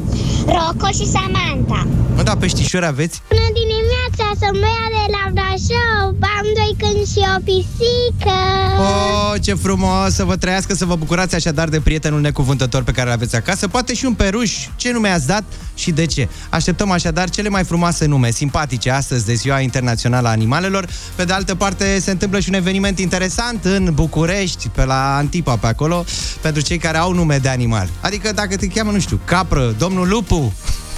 Rocco 0.46 0.86
și 0.86 1.06
Samantha. 1.06 1.86
Mă, 2.16 2.22
da, 2.22 2.36
peștișori 2.36 2.86
aveți? 2.86 3.22
Bună 3.28 3.50
dimineața, 3.60 4.24
sunt 4.40 4.60
Bea 4.60 4.84
de 4.96 5.04
la 5.14 5.24
Brașov, 5.32 6.14
am 6.38 6.46
doi 6.58 6.74
câini 6.78 7.06
și 7.12 7.20
o 7.36 7.40
pisică. 7.44 8.38
Oh, 8.78 9.40
ce 9.40 9.54
frumos 9.54 10.14
să 10.14 10.24
vă 10.24 10.36
trăiască, 10.36 10.74
să 10.74 10.84
vă 10.84 10.96
bucurați 10.96 11.34
așadar 11.34 11.68
de 11.68 11.80
prietenul 11.80 12.20
necuvântător 12.20 12.82
pe 12.82 12.92
care 12.92 13.08
îl 13.08 13.14
aveți 13.14 13.36
acasă. 13.36 13.68
Poate 13.68 13.94
și 13.94 14.04
un 14.04 14.14
peruș. 14.14 14.52
Ce 14.76 14.92
nume 14.92 15.08
ați 15.08 15.26
dat 15.26 15.44
și 15.74 15.90
de 15.90 16.06
ce? 16.06 16.28
Așteptăm 16.48 16.90
așadar 16.90 17.30
cele 17.30 17.48
mai 17.48 17.64
frumoase 17.64 18.06
nume, 18.06 18.30
simpatice, 18.30 18.90
astăzi 18.90 19.26
de 19.26 19.34
Ziua 19.34 19.60
Internațională 19.60 20.28
a 20.28 20.30
Animalelor. 20.30 20.88
Pe 21.14 21.24
de 21.24 21.32
altă 21.32 21.54
parte, 21.54 21.98
se 22.00 22.10
întâmplă 22.10 22.40
și 22.40 22.48
un 22.48 22.54
eveniment 22.54 22.98
interesant 22.98 23.23
în 23.62 23.90
București, 23.94 24.68
pe 24.68 24.84
la 24.84 25.16
Antipa, 25.16 25.56
pe 25.56 25.66
acolo, 25.66 26.04
pentru 26.40 26.62
cei 26.62 26.78
care 26.78 26.98
au 26.98 27.12
nume 27.12 27.38
de 27.38 27.48
animal. 27.48 27.88
Adică 28.00 28.32
dacă 28.32 28.56
te 28.56 28.66
cheamă, 28.66 28.90
nu 28.90 28.98
știu, 28.98 29.20
capră, 29.24 29.74
domnul 29.78 30.08
Lupu, 30.08 30.52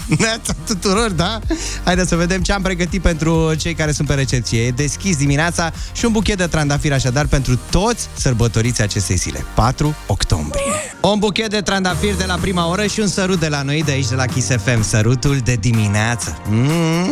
Neața 0.18 0.54
tuturor, 0.66 1.10
da? 1.10 1.38
Haideți 1.84 2.08
să 2.08 2.16
vedem 2.16 2.42
ce 2.42 2.52
am 2.52 2.62
pregătit 2.62 3.02
pentru 3.02 3.54
cei 3.54 3.74
care 3.74 3.92
sunt 3.92 4.08
pe 4.08 4.14
recepție. 4.14 4.60
E 4.60 4.70
deschis 4.70 5.16
dimineața 5.16 5.72
și 5.92 6.04
un 6.04 6.12
buchet 6.12 6.36
de 6.36 6.46
trandafiri 6.46 6.94
așadar 6.94 7.26
pentru 7.26 7.58
toți 7.70 8.08
sărbătoriții 8.16 8.82
acestei 8.82 9.16
zile. 9.16 9.44
4 9.54 9.94
octombrie. 10.06 10.62
Un 11.00 11.18
buchet 11.18 11.50
de 11.50 11.60
trandafiri 11.60 12.18
de 12.18 12.24
la 12.24 12.34
prima 12.34 12.68
oră 12.68 12.86
și 12.86 13.00
un 13.00 13.08
sărut 13.08 13.38
de 13.38 13.48
la 13.48 13.62
noi 13.62 13.82
de 13.82 13.92
aici, 13.92 14.08
de 14.08 14.14
la 14.14 14.26
Kiss 14.26 14.48
FM. 14.48 14.82
Sărutul 14.82 15.38
de 15.38 15.54
dimineață. 15.54 16.38
Mm. 16.48 17.10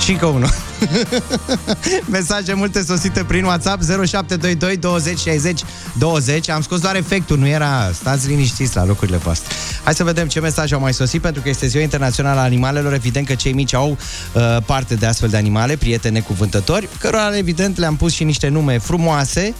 Și 0.00 0.10
încă 0.10 0.26
unul. 0.26 0.48
Mesaje 2.16 2.54
multe 2.54 2.82
sosite 2.82 3.24
prin 3.24 3.44
WhatsApp 3.44 3.82
0722 3.82 4.76
20 4.76 5.18
60 5.18 5.60
20 5.98 6.48
Am 6.48 6.62
scos 6.62 6.80
doar 6.80 6.96
efectul, 6.96 7.38
nu 7.38 7.46
era 7.46 7.90
Stați 7.94 8.28
liniștiți 8.28 8.76
la 8.76 8.84
locurile 8.84 9.16
voastre. 9.16 9.54
Hai 9.84 9.94
să 9.94 10.04
vedem 10.04 10.28
ce 10.28 10.40
mesaje 10.40 10.74
au 10.74 10.80
mai 10.80 10.94
sosit 10.94 11.20
Pentru 11.20 11.42
că 11.42 11.48
este 11.48 11.66
ziua 11.66 11.82
internațională 11.82 12.40
a 12.40 12.42
animalelor. 12.42 12.92
Evident 12.92 13.26
că 13.26 13.34
cei 13.34 13.52
mici 13.52 13.74
au 13.74 13.90
uh, 13.90 14.56
parte 14.66 14.94
de 14.94 15.06
astfel 15.06 15.28
de 15.28 15.36
animale 15.36 15.76
Prieteni 15.76 16.14
necuvântători 16.14 16.88
Cărora 16.98 17.36
evident 17.36 17.78
le-am 17.78 17.96
pus 17.96 18.12
și 18.12 18.24
niște 18.24 18.48
nume 18.48 18.78
frumoase 18.78 19.54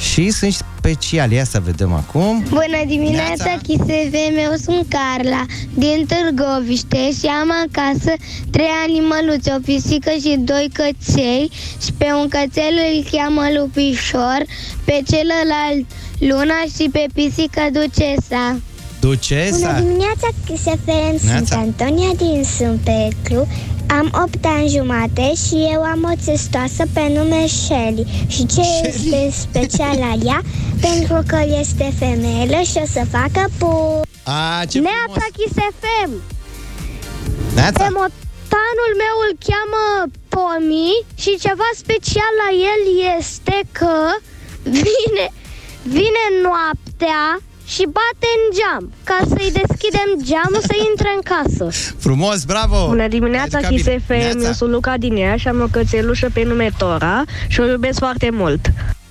și 0.00 0.30
sunt 0.30 0.52
speciali. 0.52 1.34
Ia 1.34 1.44
să 1.44 1.60
vedem 1.64 1.92
acum. 1.92 2.42
Bună 2.48 2.82
dimineața, 2.86 3.44
Neața. 3.44 3.60
Chisevem, 3.62 4.34
eu 4.44 4.52
sunt 4.64 4.86
Carla 4.88 5.44
din 5.74 6.06
Târgoviște 6.08 7.10
și 7.18 7.26
am 7.40 7.50
acasă 7.66 8.12
trei 8.50 8.72
animăluțe, 8.86 9.54
o 9.56 9.60
pisică 9.60 10.10
și 10.20 10.36
doi 10.38 10.70
căței 10.72 11.50
și 11.84 11.92
pe 11.98 12.06
un 12.20 12.28
cățel 12.28 12.74
îl 12.92 13.04
cheamă 13.10 13.42
Lupișor, 13.58 14.40
pe 14.84 15.02
celălalt 15.10 15.86
Luna 16.18 16.60
și 16.76 16.88
pe 16.92 17.04
pisică 17.14 17.62
Ducesa. 17.72 18.60
Ducesa. 19.00 19.80
dimineața, 19.80 20.28
Chisevem, 20.46 21.16
Neața. 21.24 21.56
Antonia 21.56 22.10
din 22.16 22.44
Sâmpetru, 22.44 23.48
am 23.88 24.10
8 24.22 24.44
ani 24.44 24.68
jumate 24.68 25.32
și 25.34 25.68
eu 25.72 25.82
am 25.82 26.08
o 26.12 26.14
testoasă 26.24 26.84
pe 26.92 27.12
nume 27.14 27.46
Shelly. 27.46 28.06
Și 28.26 28.46
ce 28.46 28.60
este 28.86 29.30
special 29.30 29.96
la 29.98 30.12
ea? 30.24 30.42
Pentru 30.86 31.22
că 31.26 31.38
este 31.60 31.92
femeie 31.98 32.64
și 32.64 32.78
o 32.82 32.86
să 32.86 33.02
facă 33.10 33.48
pu. 33.58 34.00
A, 34.22 34.64
ce 34.70 34.78
Neața 34.78 35.02
frumos. 35.04 35.28
Kiss 35.36 35.54
FM. 35.80 36.10
Neața. 37.54 37.82
Pe 37.82 37.88
motanul 38.00 38.92
meu 39.04 39.16
îl 39.26 39.32
cheamă 39.48 39.84
Pomi 40.28 41.04
și 41.22 41.38
ceva 41.44 41.68
special 41.74 42.32
la 42.42 42.50
el 42.70 42.82
este 43.18 43.58
că 43.72 43.94
vine, 44.62 45.26
vine 45.82 46.24
noaptea 46.42 47.40
și 47.68 47.82
bate 47.96 48.28
în 48.38 48.44
geam 48.58 48.92
ca 49.04 49.18
să-i 49.28 49.52
deschidem 49.60 50.08
geamul 50.30 50.60
să 50.60 50.74
intre 50.90 51.08
în 51.16 51.22
casă. 51.32 51.92
Frumos, 51.98 52.44
bravo! 52.44 52.86
Bună 52.86 53.08
dimineața, 53.08 53.56
Ai 53.56 53.62
jucat 53.62 53.70
Kiss 53.70 53.84
bine. 53.84 53.98
FM, 54.06 54.12
eu 54.28 54.32
Neața. 54.40 54.52
sunt 54.52 54.70
Luca 54.70 54.96
din 54.96 55.16
Iași 55.16 55.40
și 55.40 55.48
am 55.48 55.60
o 55.60 55.66
cățelușă 55.70 56.28
pe 56.32 56.42
nume 56.42 56.70
Tora 56.78 57.22
și 57.48 57.60
o 57.60 57.64
iubesc 57.64 57.98
foarte 57.98 58.30
mult. 58.32 58.60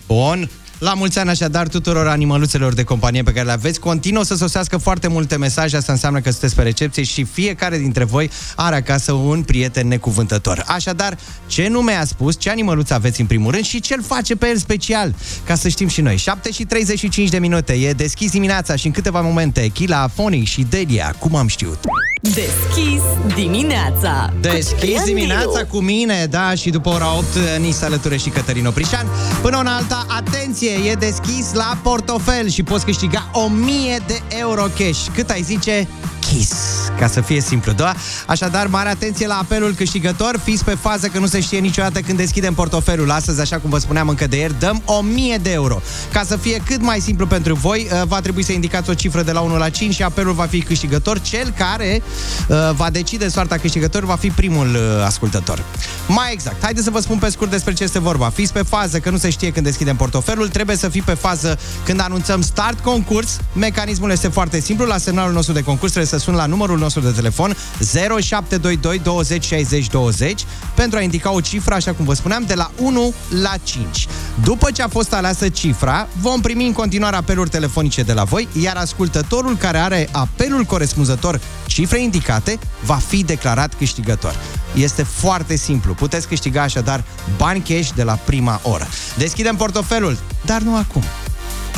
Bun. 0.08 0.50
La 0.80 0.94
mulți 0.94 1.20
ani 1.20 1.30
așadar 1.30 1.68
tuturor 1.68 2.08
animăluțelor 2.08 2.74
de 2.74 2.84
companie 2.84 3.24
pe 3.24 3.32
care 3.32 3.46
le 3.46 3.52
aveți. 3.52 3.80
Continuă 3.80 4.24
să 4.24 4.36
sosească 4.36 4.78
foarte 4.78 5.08
multe 5.08 5.38
mesaje, 5.38 5.78
asta 5.78 5.92
înseamnă 5.92 6.20
că 6.20 6.30
sunteți 6.30 6.56
pe 6.56 6.62
recepție 6.62 7.04
și 7.04 7.24
fiecare 7.24 7.78
dintre 7.78 8.04
voi 8.04 8.30
are 8.56 8.76
acasă 8.76 9.12
un 9.12 9.44
prieten 9.44 9.88
necuvântător. 9.88 10.64
Așadar, 10.68 11.18
ce 11.48 11.68
nume 11.68 11.92
a 11.92 12.06
spus, 12.06 12.40
ce 12.40 12.50
animăluț 12.50 12.90
aveți 12.90 13.22
în 13.22 13.28
primul 13.28 13.52
rând 13.52 13.64
și 13.64 13.80
ce-l 13.80 14.04
face 14.04 14.36
pe 14.36 14.48
el 14.48 14.58
special, 14.58 15.16
ca 15.46 15.56
să 15.56 15.68
știm 15.68 15.88
și 15.88 16.02
noi. 16.02 16.18
7 16.18 16.52
și 16.52 16.64
35 16.64 17.30
de 17.30 17.40
minute, 17.40 17.74
e 17.74 17.94
deschis 17.94 18.32
dimineața 18.32 18.76
și 18.76 18.86
în 18.86 18.92
câteva 18.92 19.22
momente, 19.22 19.68
Chila, 19.68 20.08
Fonic 20.08 20.48
și 20.48 20.66
Delia, 20.70 21.16
cum 21.20 21.36
am 21.36 21.48
știut. 21.48 21.80
Deschis 22.22 23.02
dimineața. 23.36 24.34
Deschis 24.42 24.68
Ciprian 24.70 25.04
dimineața 25.06 25.50
Dinu. 25.52 25.66
cu 25.72 25.78
mine, 25.78 26.28
da, 26.30 26.54
și 26.56 26.70
după 26.70 26.90
ora 26.90 27.16
8 27.18 27.26
ni 27.60 27.72
se 27.72 27.86
alătură 27.86 28.16
și 28.16 28.30
Cătălin 28.30 28.66
Oprișan. 28.66 29.08
Până 29.42 29.58
una 29.58 29.76
alta, 29.76 30.06
atenție, 30.08 30.70
e 30.70 30.94
deschis 30.94 31.54
la 31.54 31.78
portofel 31.84 32.50
și 32.50 32.64
poți 32.64 32.86
câștiga 32.86 33.30
1000 33.32 33.98
de 34.08 34.22
euro 34.40 34.62
cash. 34.62 35.06
Cât 35.16 35.30
ai 35.30 35.42
zice? 35.42 35.88
Kiss, 36.32 36.54
ca 37.00 37.08
să 37.08 37.22
fie 37.22 37.42
simplu, 37.42 37.72
da? 37.72 37.94
Așadar, 38.26 38.68
mare 38.68 38.90
atenție 38.90 39.28
la 39.28 39.38
apelul 39.38 39.74
câștigător, 39.74 40.40
fiți 40.44 40.64
pe 40.64 40.76
fază 40.82 41.08
că 41.08 41.20
nu 41.20 41.28
se 41.28 41.40
știe 41.40 41.60
niciodată 41.60 42.00
când 42.00 42.18
deschidem 42.18 42.54
portofelul. 42.54 43.12
Astăzi, 43.12 43.42
așa 43.42 43.58
cum 43.58 43.70
vă 43.70 43.78
spuneam 43.78 44.10
încă 44.10 44.28
de 44.28 44.38
ieri, 44.38 44.60
dăm 44.60 44.82
1000 44.86 45.38
de 45.42 45.52
euro. 45.52 45.82
Ca 46.12 46.24
să 46.26 46.38
fie 46.38 46.62
cât 46.66 46.82
mai 46.82 47.00
simplu 47.00 47.28
pentru 47.28 47.56
voi, 47.56 47.88
uh, 47.92 48.02
va 48.08 48.22
trebui 48.22 48.44
să 48.44 48.52
indicați 48.52 48.90
o 48.90 48.94
cifră 48.94 49.22
de 49.22 49.32
la 49.32 49.40
1 49.40 49.58
la 49.58 49.70
5 49.70 49.94
și 49.94 50.04
apelul 50.04 50.34
va 50.34 50.46
fi 50.46 50.62
câștigător. 50.62 51.20
Cel 51.20 51.54
care 51.58 52.02
uh, 52.48 52.58
va 52.76 52.90
decide 52.90 53.28
soarta 53.28 53.58
câștigător 53.58 54.06
va 54.06 54.16
fi 54.16 54.30
primul 54.30 54.68
uh, 54.68 55.06
ascultător. 55.06 55.64
Mai 56.08 56.32
exact, 56.32 56.62
haideți 56.62 56.86
să 56.86 56.92
vă 56.92 57.00
spun 57.00 57.18
pe 57.18 57.30
scurt 57.30 57.50
despre 57.50 57.74
ce 57.74 57.84
este 57.84 58.00
vorba. 58.00 58.30
Fiți 58.30 58.54
pe 58.54 58.62
fază 58.62 59.00
că 59.00 59.10
nu 59.10 59.18
se 59.18 59.30
știe 59.30 59.52
când 59.52 59.66
deschidem 59.66 59.96
portofelul, 59.96 60.48
trebuie 60.48 60.76
să 60.76 60.90
fii 60.90 61.02
pe 61.02 61.14
fază 61.14 61.60
când 61.86 62.02
anunțăm 62.02 62.42
start 62.42 62.80
concurs. 62.80 63.38
Mecanismul 63.54 64.12
este 64.12 64.28
foarte 64.28 64.60
simplu, 64.60 64.86
la 64.86 64.98
semnalul 64.98 65.34
nostru 65.34 65.54
de 65.54 65.64
concurs 65.64 65.92
trebuie 65.92 66.12
să 66.12 66.17
suni 66.18 66.38
la 66.38 66.46
numărul 66.46 66.78
nostru 66.78 67.02
de 67.02 67.12
telefon 67.12 67.56
0722 67.80 69.00
20 69.00 69.46
60 69.46 69.88
20 69.88 70.46
pentru 70.74 70.98
a 70.98 71.02
indica 71.02 71.32
o 71.32 71.42
cifră, 71.42 71.74
așa 71.74 71.94
cum 71.94 72.06
vă 72.06 72.14
spuneam, 72.14 72.44
de 72.48 72.54
la 72.54 72.72
1 72.82 73.14
la 73.42 73.54
5. 73.64 74.08
După 74.44 74.72
ce 74.72 74.82
a 74.82 74.88
fost 74.88 75.14
aleasă 75.14 75.50
cifra, 75.50 76.08
vom 76.22 76.42
primi 76.42 76.66
în 76.66 76.74
continuare 76.74 77.16
apeluri 77.16 77.50
telefonice 77.50 78.02
de 78.02 78.14
la 78.14 78.24
voi, 78.24 78.48
iar 78.62 78.76
ascultătorul 78.76 79.58
care 79.58 79.78
are 79.78 80.10
apelul 80.12 80.64
corespunzător 80.64 81.42
cifre 81.66 82.02
indicate 82.02 82.60
va 82.84 82.96
fi 82.96 83.24
declarat 83.24 83.74
câștigător. 83.74 84.36
Este 84.76 85.04
foarte 85.04 85.56
simplu. 85.56 85.94
Puteți 85.94 86.28
câștiga 86.28 86.62
așadar 86.62 87.04
bani 87.38 87.60
cash 87.60 87.90
de 87.96 88.04
la 88.04 88.14
prima 88.14 88.60
oră. 88.64 88.88
Deschidem 89.18 89.56
portofelul, 89.56 90.18
dar 90.46 90.62
nu 90.62 90.76
acum. 90.76 91.04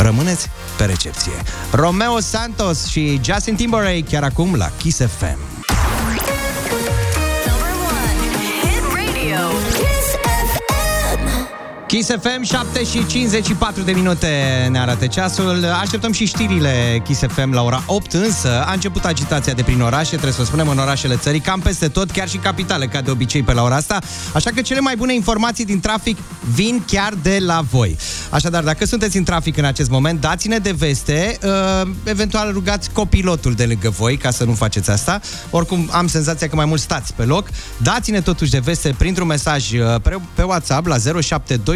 Rămâneți 0.01 0.49
pe 0.77 0.85
recepție. 0.85 1.31
Romeo 1.71 2.19
Santos 2.19 2.85
și 2.87 3.19
Justin 3.23 3.55
Timberlake 3.55 4.03
chiar 4.03 4.23
acum 4.23 4.55
la 4.55 4.71
Kiss 4.77 4.97
FM. 4.97 5.58
Kiss 11.89 12.09
FM, 12.09 12.43
7 12.43 12.83
și 12.83 13.05
54 13.07 13.81
de 13.81 13.91
minute 13.91 14.27
ne 14.71 14.79
arată 14.79 15.07
ceasul. 15.07 15.65
Așteptăm 15.81 16.11
și 16.11 16.25
știrile 16.25 17.01
Kiss 17.03 17.21
FM 17.27 17.53
la 17.53 17.63
ora 17.63 17.83
8, 17.85 18.13
însă 18.13 18.63
a 18.65 18.71
început 18.73 19.05
agitația 19.05 19.53
de 19.53 19.63
prin 19.63 19.81
orașe, 19.81 20.09
trebuie 20.09 20.31
să 20.31 20.41
o 20.41 20.43
spunem, 20.43 20.67
în 20.67 20.77
orașele 20.77 21.15
țării, 21.15 21.39
cam 21.39 21.59
peste 21.59 21.87
tot, 21.87 22.11
chiar 22.11 22.29
și 22.29 22.37
capitale, 22.37 22.85
ca 22.85 23.01
de 23.01 23.11
obicei 23.11 23.43
pe 23.43 23.53
la 23.53 23.63
ora 23.63 23.75
asta. 23.75 23.99
Așa 24.33 24.49
că 24.55 24.61
cele 24.61 24.79
mai 24.79 24.95
bune 24.95 25.13
informații 25.13 25.65
din 25.65 25.79
trafic 25.79 26.17
vin 26.53 26.83
chiar 26.87 27.13
de 27.21 27.37
la 27.41 27.61
voi. 27.71 27.97
Așadar, 28.29 28.63
dacă 28.63 28.85
sunteți 28.85 29.17
în 29.17 29.23
trafic 29.23 29.57
în 29.57 29.65
acest 29.65 29.89
moment, 29.89 30.21
dați-ne 30.21 30.57
de 30.57 30.71
veste, 30.71 31.37
uh, 31.43 31.89
eventual 32.03 32.51
rugați 32.51 32.91
copilotul 32.91 33.53
de 33.53 33.65
lângă 33.65 33.89
voi 33.89 34.17
ca 34.17 34.31
să 34.31 34.43
nu 34.43 34.53
faceți 34.53 34.89
asta. 34.89 35.19
Oricum, 35.49 35.89
am 35.91 36.07
senzația 36.07 36.49
că 36.49 36.55
mai 36.55 36.65
mult 36.65 36.81
stați 36.81 37.13
pe 37.13 37.23
loc. 37.23 37.47
Dați-ne 37.77 38.21
totuși 38.21 38.51
de 38.51 38.59
veste 38.59 38.95
printr-un 38.97 39.27
mesaj 39.27 39.71
uh, 39.71 39.79
pe, 40.01 40.15
pe 40.33 40.43
WhatsApp 40.43 40.87
la 40.87 40.97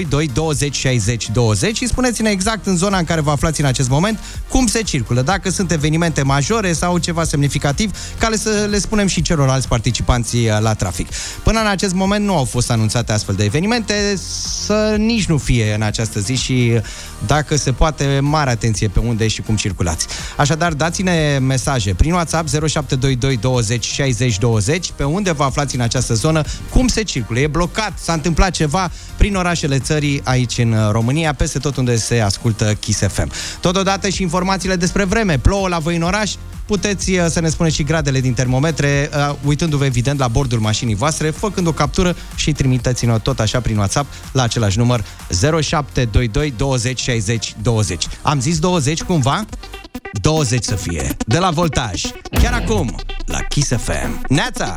0722 0.10 0.28
20 0.34 0.76
60 0.76 1.30
20 1.30 1.78
și 1.78 1.88
spuneți-ne 1.88 2.30
exact 2.30 2.66
în 2.66 2.78
zona 2.78 2.98
în 2.98 3.04
care 3.04 3.22
vă 3.22 3.32
aflați 3.32 3.62
în 3.62 3.68
acest 3.68 3.90
moment 3.90 4.20
cum 4.48 4.68
se 4.68 4.82
circulă, 4.82 5.22
dacă 5.22 5.50
sunt 5.50 5.72
evenimente 5.72 6.22
majore 6.22 6.74
sau 6.74 6.98
ceva 6.98 7.24
semnificativ, 7.24 7.92
ca 8.18 8.28
le 8.28 8.38
să 8.38 8.68
le 8.70 8.80
spunem 8.80 9.08
și 9.08 9.22
celorlalți 9.22 9.68
participanți 9.68 10.36
uh, 10.36 10.58
la 10.60 10.74
trafic. 10.74 11.08
Până 11.44 11.60
în 11.60 11.68
acest 11.68 11.94
moment 11.94 12.26
nu 12.26 12.36
au 12.36 12.44
fost 12.44 12.72
anunțate 12.72 13.12
astfel 13.12 13.36
de 13.36 13.44
evenimente, 13.44 14.20
să 14.66 14.96
nici 14.98 15.26
nu 15.26 15.38
fie 15.38 15.74
în 15.74 15.82
această 15.82 16.20
zi 16.20 16.36
și 16.36 16.72
uh, 16.76 16.82
dacă 17.26 17.56
se 17.56 17.72
poate, 17.72 18.20
mare 18.22 18.50
atenție 18.50 18.88
pe 18.88 19.00
unde 19.00 19.28
și 19.28 19.42
cum 19.42 19.56
circulați. 19.56 20.08
Așadar, 20.38 20.74
dați-ne 20.74 21.38
mesaje 21.42 21.94
prin 21.94 22.14
WhatsApp 22.14 22.48
0722 22.48 23.38
20 23.38 23.86
60 23.86 24.38
20 24.38 24.92
pe 24.96 25.04
unde 25.04 25.32
vă 25.32 25.44
aflați 25.44 25.76
în 25.76 25.82
această 25.82 26.14
zonă, 26.14 26.42
cum 26.70 26.88
se 26.88 27.04
circulă. 27.04 27.40
E 27.40 27.48
blocat, 27.48 27.94
s-a 28.00 28.14
întâmplat 28.14 28.52
ceva 28.52 28.92
prin 29.18 29.36
orașele 29.36 29.80
țării 29.80 29.93
aici 30.24 30.58
în 30.58 30.72
uh, 30.72 30.90
România, 30.92 31.34
peste 31.34 31.60
tot 31.60 31.76
unde 31.76 31.96
se 31.96 32.20
ascultă 32.20 32.74
Kiss 32.80 33.00
FM. 33.00 33.32
Totodată 33.60 34.10
și 34.10 34.22
informațiile 34.22 34.76
despre 34.76 35.04
vreme. 35.04 35.38
Plouă 35.38 35.68
la 35.68 35.80
voi 35.80 35.96
în 35.96 36.02
oraș, 36.02 36.32
puteți 36.66 37.12
uh, 37.12 37.26
să 37.30 37.40
ne 37.40 37.50
spuneți 37.50 37.76
și 37.76 37.84
gradele 37.84 38.20
din 38.20 38.34
termometre, 38.34 39.10
uh, 39.14 39.36
uitându-vă 39.46 39.86
evident 39.86 40.20
la 40.20 40.28
bordul 40.28 40.60
mașinii 40.60 40.96
voastre, 40.96 41.30
făcând 41.30 41.68
o 41.68 41.72
captură 41.72 42.16
și 42.36 42.52
trimiteți-ne 42.52 43.20
tot 43.20 43.40
așa 43.40 43.60
prin 43.60 43.78
WhatsApp 43.78 44.14
la 44.32 44.44
același 44.44 44.78
număr 44.78 45.04
0722 45.30 46.54
20 46.58 47.00
60 47.00 47.56
20. 47.62 48.08
Am 48.22 48.40
zis 48.40 48.60
20 48.60 49.02
cumva? 49.02 49.46
20 50.22 50.64
să 50.64 50.76
fie, 50.76 51.16
de 51.26 51.38
la 51.38 51.50
Voltaj. 51.50 52.02
Chiar 52.42 52.54
acum, 52.54 52.96
la 53.26 53.40
Kiss 53.42 53.70
FM. 53.70 54.26
Neața! 54.28 54.74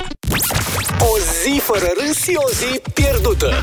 O 0.99 1.19
zi 1.43 1.61
fără 1.61 1.87
râs 2.07 2.23
și 2.23 2.33
o 2.37 2.49
zi 2.51 2.81
pierdută. 2.95 3.55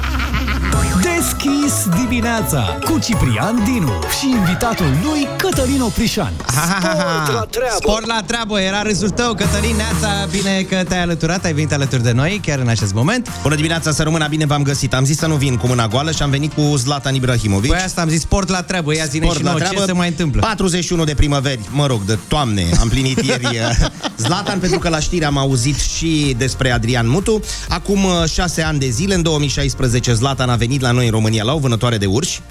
Deschis 1.02 1.74
dimineața 2.02 2.78
cu 2.84 3.00
Ciprian 3.00 3.64
Dinu 3.64 3.92
și 4.20 4.30
invitatul 4.30 4.86
lui 5.04 5.28
Cătălin 5.38 5.82
Oprișan. 5.82 6.34
Sport 6.48 7.34
la 7.34 7.46
treabă. 7.50 7.76
Sport 7.76 8.06
la 8.06 8.22
treabă, 8.26 8.60
era 8.60 8.82
râsul 8.82 9.10
tău, 9.10 9.34
Cătălin 9.34 9.76
Neața, 9.76 10.26
bine 10.32 10.62
că 10.62 10.84
te-ai 10.88 11.02
alăturat, 11.02 11.46
ai 11.46 11.54
venit 11.54 11.74
alături 11.74 12.04
de 12.04 12.12
noi, 12.12 12.40
chiar 12.46 12.60
în 12.60 12.68
acest 12.68 12.94
moment. 12.94 13.30
Bună 13.42 13.56
dimineața, 13.56 13.92
să 13.92 14.04
rămână 14.04 14.28
bine, 14.30 14.46
v-am 14.46 14.64
găsit. 14.64 14.94
Am 14.94 15.06
zis 15.06 15.18
să 15.18 15.28
nu 15.28 15.36
vin 15.36 15.56
cu 15.58 15.68
mâna 15.68 15.88
goală 15.88 16.12
și 16.12 16.22
am 16.22 16.30
venit 16.30 16.54
cu 16.54 16.76
Zlatan 16.76 17.16
Ibrahimovic. 17.16 17.72
Păi 17.72 17.82
asta 17.82 18.02
am 18.02 18.10
zis, 18.10 18.22
sport 18.22 18.50
la 18.50 18.62
treabă, 18.62 18.96
ia 18.96 19.06
zine 19.06 19.24
Sport 19.24 19.38
și 19.38 19.44
la 19.44 19.50
nouă, 19.50 19.62
ce 19.62 19.68
treabă. 19.68 19.86
se 19.86 19.92
mai 19.92 20.08
întâmplă? 20.08 20.42
41 20.42 21.04
de 21.04 21.14
primăveri, 21.44 21.76
mă 21.76 21.88
rog, 21.88 22.02
de 22.06 22.18
toamne, 22.28 22.70
am 22.80 22.88
plinit 22.88 23.22
ieri 23.22 23.46
uh, 23.80 23.86
Zlatan, 24.18 24.60
pentru 24.60 24.80
că 24.80 24.90
la 24.90 25.00
știri 25.00 25.26
am 25.26 25.38
auzit 25.38 25.80
și 25.80 26.36
despre 26.38 26.72
Adrian 26.72 27.10
Mutu. 27.10 27.44
Acum 27.70 28.04
uh, 28.04 28.24
șase 28.30 28.62
ani 28.62 28.80
de 28.80 28.90
zile, 28.90 29.14
în 29.14 29.22
2016, 29.22 30.14
Zlatan 30.14 30.50
a 30.50 30.56
venit 30.56 30.82
la 30.82 30.92
noi 30.92 31.06
în 31.06 31.12
România 31.12 31.44
la 31.44 31.54
o 31.54 31.58
vânătoare 31.60 31.98
de 31.98 32.06
urși. 32.06 32.42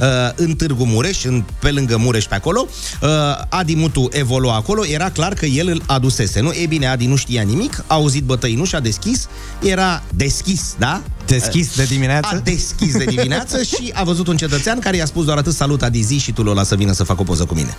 uh, 0.00 0.06
în 0.34 0.54
Târgu 0.54 0.84
Mureș, 0.84 1.24
în, 1.24 1.44
pe 1.58 1.70
lângă 1.70 1.96
Mureș 1.96 2.24
pe 2.24 2.34
acolo. 2.34 2.66
Uh, 3.02 3.08
Adi 3.48 3.74
Mutu 3.74 4.08
evolua 4.12 4.54
acolo, 4.54 4.86
era 4.86 5.10
clar 5.10 5.34
că 5.34 5.46
el 5.46 5.68
îl 5.68 5.82
adusese, 5.86 6.40
nu? 6.40 6.50
E 6.52 6.66
bine, 6.66 6.86
Adi 6.86 7.06
nu 7.06 7.16
știa 7.16 7.42
nimic, 7.42 7.84
a 7.86 7.94
auzit 7.94 8.22
bătăinul 8.24 8.66
și 8.66 8.74
a 8.74 8.80
deschis, 8.80 9.28
era 9.62 10.02
deschis, 10.14 10.74
da? 10.78 11.02
Deschis 11.26 11.76
de 11.76 11.84
dimineață? 11.84 12.28
A 12.32 12.38
deschis 12.38 12.96
de 12.96 13.04
dimineață 13.04 13.62
și 13.72 13.90
a 13.94 14.04
văzut 14.04 14.26
un 14.26 14.36
cetățean 14.36 14.78
care 14.78 14.96
i-a 14.96 15.06
spus 15.06 15.24
doar 15.24 15.38
atât, 15.38 15.54
salut 15.54 15.82
Adi, 15.82 16.02
zi 16.02 16.18
și 16.18 16.32
tu 16.32 16.42
Lola 16.42 16.62
să 16.62 16.74
vină 16.74 16.92
să 16.92 17.04
facă 17.04 17.20
o 17.20 17.24
poză 17.24 17.44
cu 17.44 17.54
mine. 17.54 17.76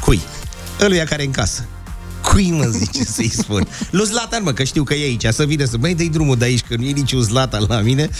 Cui? 0.00 0.22
Ăluia 0.80 1.04
care 1.04 1.22
e 1.22 1.26
în 1.26 1.32
casă. 1.32 1.64
Cui 2.32 2.50
mă 2.50 2.64
zice 2.64 3.04
să-i 3.16 3.32
spun? 3.36 3.68
Lui 3.90 4.04
Zlatan, 4.04 4.42
mă, 4.42 4.52
că 4.52 4.64
știu 4.64 4.82
că 4.82 4.94
e 4.94 5.04
aici, 5.04 5.26
să 5.30 5.44
vină 5.44 5.64
să... 5.64 5.76
Băi, 5.76 5.94
dă 5.94 6.04
drumul 6.04 6.36
de 6.36 6.44
aici, 6.44 6.60
că 6.68 6.76
nu 6.76 6.84
e 6.84 6.90
niciun 6.90 7.22
Zlatan 7.22 7.64
la 7.68 7.80
mine. 7.80 8.10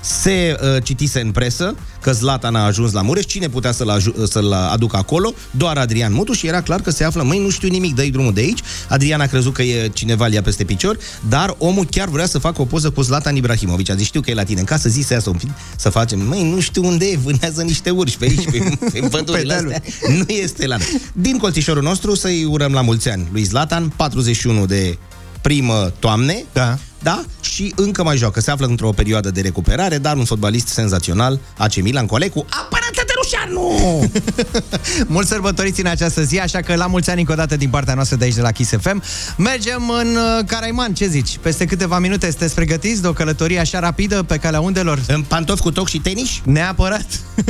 Se 0.00 0.56
uh, 0.62 0.82
citise 0.82 1.20
în 1.20 1.30
presă 1.30 1.74
că 2.00 2.12
Zlatan 2.12 2.54
a 2.54 2.64
ajuns 2.64 2.92
la 2.92 3.02
Mureș. 3.02 3.24
Cine 3.24 3.48
putea 3.48 3.72
să-l, 3.72 3.88
aju- 3.88 4.26
să-l 4.26 4.52
aducă 4.52 4.96
acolo? 4.96 5.34
Doar 5.50 5.76
Adrian 5.78 6.12
Mutu 6.12 6.32
și 6.32 6.46
era 6.46 6.62
clar 6.62 6.80
că 6.80 6.90
se 6.90 7.04
află, 7.04 7.22
măi, 7.22 7.38
nu 7.38 7.50
știu 7.50 7.68
nimic, 7.68 7.94
dă 7.94 8.02
drumul 8.02 8.32
de 8.32 8.40
aici. 8.40 8.60
Adrian 8.88 9.20
a 9.20 9.26
crezut 9.26 9.52
că 9.52 9.62
e 9.62 9.90
cineva 9.92 10.28
ia 10.28 10.42
peste 10.42 10.64
picior, 10.64 10.98
dar 11.28 11.54
omul 11.58 11.86
chiar 11.90 12.08
vrea 12.08 12.26
să 12.26 12.38
facă 12.38 12.60
o 12.60 12.64
poză 12.64 12.90
cu 12.90 13.02
Zlatan 13.02 13.36
Ibrahimovic. 13.36 13.90
A 13.90 13.94
zis, 13.94 14.06
știu 14.06 14.20
că 14.20 14.30
e 14.30 14.34
la 14.34 14.42
tine 14.42 14.60
în 14.60 14.66
casă, 14.66 14.88
zi 14.88 15.00
să 15.00 15.12
iasă 15.12 15.30
un 15.30 15.36
pic, 15.36 15.50
să 15.76 15.88
facem. 15.90 16.20
Măi, 16.20 16.50
nu 16.50 16.60
știu 16.60 16.86
unde 16.86 17.04
e, 17.06 17.16
vânează 17.16 17.62
niște 17.62 17.90
urși 17.90 18.16
pe 18.16 18.24
aici, 18.24 18.44
pe, 18.50 18.88
pe 18.92 18.98
pădurile 19.10 19.54
astea. 19.54 19.82
Nu 20.08 20.24
este 20.26 20.66
la 20.66 20.76
noi. 20.76 21.00
Din 21.12 21.38
colțișorul 21.38 21.82
nostru 21.82 22.14
să-i 22.14 22.44
urăm 22.44 22.72
la 22.72 22.80
mulți 22.80 23.08
ani 23.08 23.28
lui 23.32 23.42
Zlatan, 23.46 23.92
41 23.96 24.66
de 24.66 24.98
primă 25.40 25.92
toamne, 25.98 26.44
da. 26.52 26.78
da, 27.02 27.24
și 27.40 27.72
încă 27.76 28.02
mai 28.02 28.16
joacă. 28.16 28.40
Se 28.40 28.50
află 28.50 28.66
într-o 28.66 28.90
perioadă 28.90 29.30
de 29.30 29.40
recuperare, 29.40 29.98
dar 29.98 30.16
un 30.16 30.24
fotbalist 30.24 30.66
senzațional, 30.66 31.40
AC 31.56 31.74
Milan, 31.74 32.06
Colecu, 32.06 32.44
apără-te 32.48 33.02
de 33.06 33.12
Rușanu! 33.22 34.10
Mulți 35.14 35.28
sărbătoriți 35.28 35.80
în 35.80 35.86
această 35.86 36.22
zi, 36.22 36.38
așa 36.38 36.60
că 36.60 36.74
la 36.74 36.86
mulți 36.86 37.10
ani 37.10 37.20
încă 37.20 37.32
o 37.32 37.34
dată 37.34 37.56
din 37.56 37.70
partea 37.70 37.94
noastră 37.94 38.16
de 38.16 38.24
aici 38.24 38.34
de 38.34 38.40
la 38.40 38.50
Kiss 38.50 38.72
FM. 38.80 39.02
Mergem 39.36 39.90
în 40.00 40.16
uh, 40.16 40.44
Caraiman, 40.46 40.94
ce 40.94 41.06
zici? 41.06 41.38
Peste 41.42 41.64
câteva 41.64 41.98
minute 41.98 42.30
sunteți 42.30 42.54
pregătiți 42.54 43.02
de 43.02 43.06
o 43.06 43.12
călătorie 43.12 43.58
așa 43.58 43.78
rapidă 43.78 44.22
pe 44.22 44.36
calea 44.36 44.60
undelor? 44.60 45.02
În 45.06 45.22
pantofi 45.22 45.62
cu 45.62 45.70
toc 45.70 45.88
și 45.88 45.98
tenis? 45.98 46.30
Neapărat! 46.44 47.06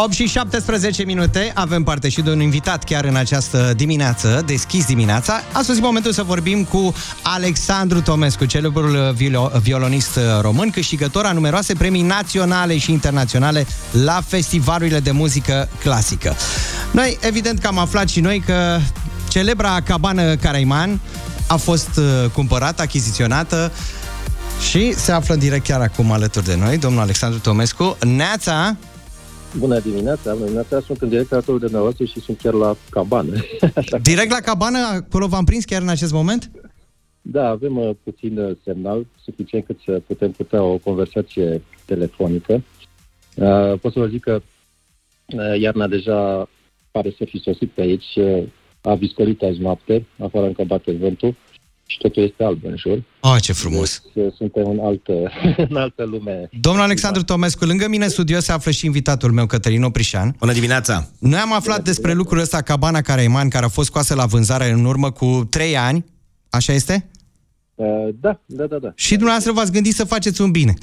8 0.00 0.12
și 0.12 0.26
17 0.26 1.04
minute, 1.04 1.52
avem 1.54 1.82
parte 1.82 2.08
și 2.08 2.20
de 2.20 2.30
un 2.30 2.40
invitat 2.40 2.84
chiar 2.84 3.04
în 3.04 3.16
această 3.16 3.72
dimineață, 3.76 4.42
deschis 4.46 4.86
dimineața. 4.86 5.40
A 5.52 5.62
sosit 5.62 5.82
momentul 5.82 6.12
să 6.12 6.22
vorbim 6.22 6.64
cu 6.64 6.94
Alexandru 7.22 8.00
Tomescu, 8.00 8.44
celebrul 8.44 9.14
violo- 9.14 9.60
violonist 9.60 10.18
român, 10.40 10.70
câștigător 10.70 11.24
a 11.24 11.32
numeroase 11.32 11.74
premii 11.74 12.02
naționale 12.02 12.78
și 12.78 12.92
internaționale 12.92 13.66
la 13.90 14.20
festivalurile 14.26 15.00
de 15.00 15.10
muzică 15.10 15.68
clasică. 15.80 16.36
Noi, 16.90 17.18
evident 17.20 17.58
că 17.58 17.66
am 17.66 17.78
aflat 17.78 18.08
și 18.08 18.20
noi 18.20 18.42
că 18.46 18.78
celebra 19.28 19.80
cabană 19.80 20.36
Caraiman 20.36 21.00
a 21.46 21.56
fost 21.56 21.90
uh, 21.96 22.30
cumpărată, 22.32 22.82
achiziționată 22.82 23.72
și 24.70 24.94
se 24.94 25.12
află 25.12 25.34
în 25.34 25.40
direct 25.40 25.66
chiar 25.66 25.80
acum 25.80 26.12
alături 26.12 26.44
de 26.44 26.56
noi, 26.56 26.78
domnul 26.78 27.00
Alexandru 27.00 27.38
Tomescu. 27.38 27.96
Neața! 28.00 28.76
Bună 29.56 29.78
dimineața, 29.78 30.32
bună 30.32 30.44
dimineața, 30.44 30.80
sunt 30.80 31.00
în 31.00 31.08
direct 31.08 31.32
alături 31.32 31.58
de 31.58 31.64
dumneavoastră 31.64 32.04
și 32.04 32.20
sunt 32.20 32.38
chiar 32.38 32.52
la 32.52 32.76
cabană. 32.90 33.32
Direct 34.02 34.30
la 34.30 34.40
cabană, 34.40 34.78
acolo 34.78 35.26
v-am 35.26 35.44
prins 35.44 35.64
chiar 35.64 35.82
în 35.82 35.88
acest 35.88 36.12
moment? 36.12 36.50
Da, 37.22 37.48
avem 37.48 37.76
uh, 37.76 37.90
puțin 38.02 38.38
uh, 38.38 38.56
semnal, 38.64 39.06
suficient 39.24 39.64
cât 39.64 39.78
să 39.84 40.02
putem 40.06 40.30
putea 40.30 40.62
o 40.62 40.76
conversație 40.76 41.62
telefonică. 41.84 42.62
Uh, 43.34 43.78
pot 43.80 43.92
să 43.92 43.98
vă 43.98 44.06
zic 44.06 44.22
că 44.22 44.40
uh, 45.26 45.60
iarna 45.60 45.86
deja 45.86 46.48
pare 46.90 47.14
să 47.18 47.24
fi 47.24 47.38
sosit 47.38 47.70
pe 47.70 47.80
aici, 47.80 48.16
uh, 48.16 48.42
a 48.80 48.94
viscolit 48.94 49.42
azi 49.42 49.60
noapte, 49.60 50.06
afară 50.18 50.46
încă 50.46 50.64
bate 50.64 50.92
vântul 50.92 51.34
și 51.90 51.98
totul 51.98 52.22
este 52.22 52.44
alb 52.44 52.64
în 52.64 52.76
jur. 52.76 53.02
Oh, 53.20 53.36
ce 53.40 53.52
frumos! 53.52 54.02
Deci, 54.14 54.24
uh, 54.24 54.32
suntem 54.36 54.66
în 54.70 54.78
altă, 54.78 55.12
în 55.68 55.76
altă 55.76 56.04
lume. 56.04 56.48
Domnul 56.60 56.82
Alexandru 56.82 57.22
Tomescu, 57.22 57.64
lângă 57.64 57.88
mine 57.88 58.04
în 58.04 58.10
studio 58.10 58.40
se 58.40 58.52
află 58.52 58.70
și 58.70 58.86
invitatul 58.86 59.32
meu, 59.32 59.46
Cătălin 59.46 59.82
Oprișan. 59.82 60.34
Bună 60.38 60.52
dimineața! 60.52 61.08
Noi 61.20 61.38
am 61.38 61.52
aflat 61.52 61.84
despre 61.84 62.12
lucrul 62.12 62.40
ăsta, 62.40 62.62
cabana 62.62 63.00
Caraiman, 63.00 63.48
care 63.48 63.64
a 63.64 63.68
fost 63.68 63.88
scoasă 63.88 64.14
la 64.14 64.26
vânzare 64.26 64.70
în 64.70 64.84
urmă 64.84 65.10
cu 65.10 65.46
3 65.50 65.76
ani. 65.76 66.04
Așa 66.50 66.72
este? 66.72 67.08
Uh, 67.74 68.08
da, 68.20 68.40
da, 68.46 68.66
da, 68.66 68.78
da. 68.78 68.92
Și 68.94 69.12
dumneavoastră 69.12 69.52
v-ați 69.52 69.72
gândit 69.72 69.94
să 69.94 70.04
faceți 70.04 70.40
un 70.40 70.50
bine. 70.50 70.74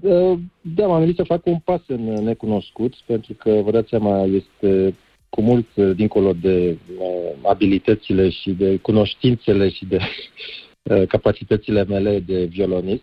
Uh, 0.00 0.38
Da, 0.60 0.86
m-am 0.86 0.98
gândit 0.98 1.16
să 1.16 1.22
fac 1.26 1.46
un 1.46 1.58
pas 1.58 1.80
în 1.86 2.02
necunoscut, 2.04 2.94
pentru 3.06 3.32
că, 3.32 3.50
vă 3.64 3.70
dați 3.70 3.88
seama, 3.88 4.22
este 4.22 4.94
cu 5.34 5.40
mult 5.40 5.66
uh, 5.74 5.96
dincolo 5.96 6.32
de 6.32 6.78
uh, 6.98 7.32
abilitățile 7.42 8.30
și 8.30 8.50
de 8.50 8.76
cunoștințele 8.76 9.68
și 9.68 9.84
de 9.84 9.98
uh, 10.90 11.06
capacitățile 11.08 11.84
mele 11.84 12.20
de 12.20 12.44
violonist. 12.44 13.02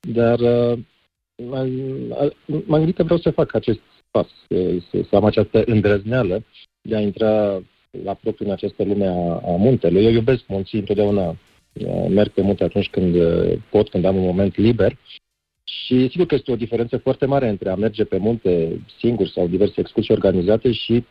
Dar 0.00 0.38
uh, 0.38 0.78
m-am 1.36 1.70
m-am 2.46 2.78
gândit 2.78 2.96
că 2.96 3.02
vreau 3.02 3.18
să 3.18 3.30
fac 3.30 3.54
acest 3.54 3.80
pas, 4.10 4.26
să, 4.48 4.76
să, 4.90 5.02
să 5.08 5.16
am 5.16 5.24
această 5.24 5.62
îndrăzneală 5.66 6.44
de 6.82 6.96
a 6.96 7.00
intra 7.00 7.62
la 8.04 8.14
propriu 8.14 8.46
în 8.46 8.52
această 8.52 8.84
lume 8.84 9.06
a, 9.06 9.50
a 9.52 9.56
muntelui. 9.56 10.04
Eu 10.04 10.10
iubesc 10.10 10.42
munții 10.46 10.78
întotdeauna. 10.78 11.28
Uh, 11.28 12.06
Merg 12.08 12.30
pe 12.30 12.42
munte 12.42 12.64
atunci 12.64 12.88
când 12.90 13.14
uh, 13.14 13.58
pot, 13.70 13.88
când 13.88 14.04
am 14.04 14.16
un 14.16 14.24
moment 14.24 14.56
liber. 14.56 14.96
Și 15.64 16.08
sigur 16.10 16.26
că 16.26 16.34
este 16.34 16.52
o 16.52 16.56
diferență 16.56 16.96
foarte 16.96 17.26
mare 17.26 17.48
între 17.48 17.70
a 17.70 17.74
merge 17.74 18.04
pe 18.04 18.16
munte 18.16 18.80
singur 18.98 19.26
sau 19.28 19.46
diverse 19.46 19.80
excursii 19.80 20.14
organizate 20.14 20.72
și 20.72 21.04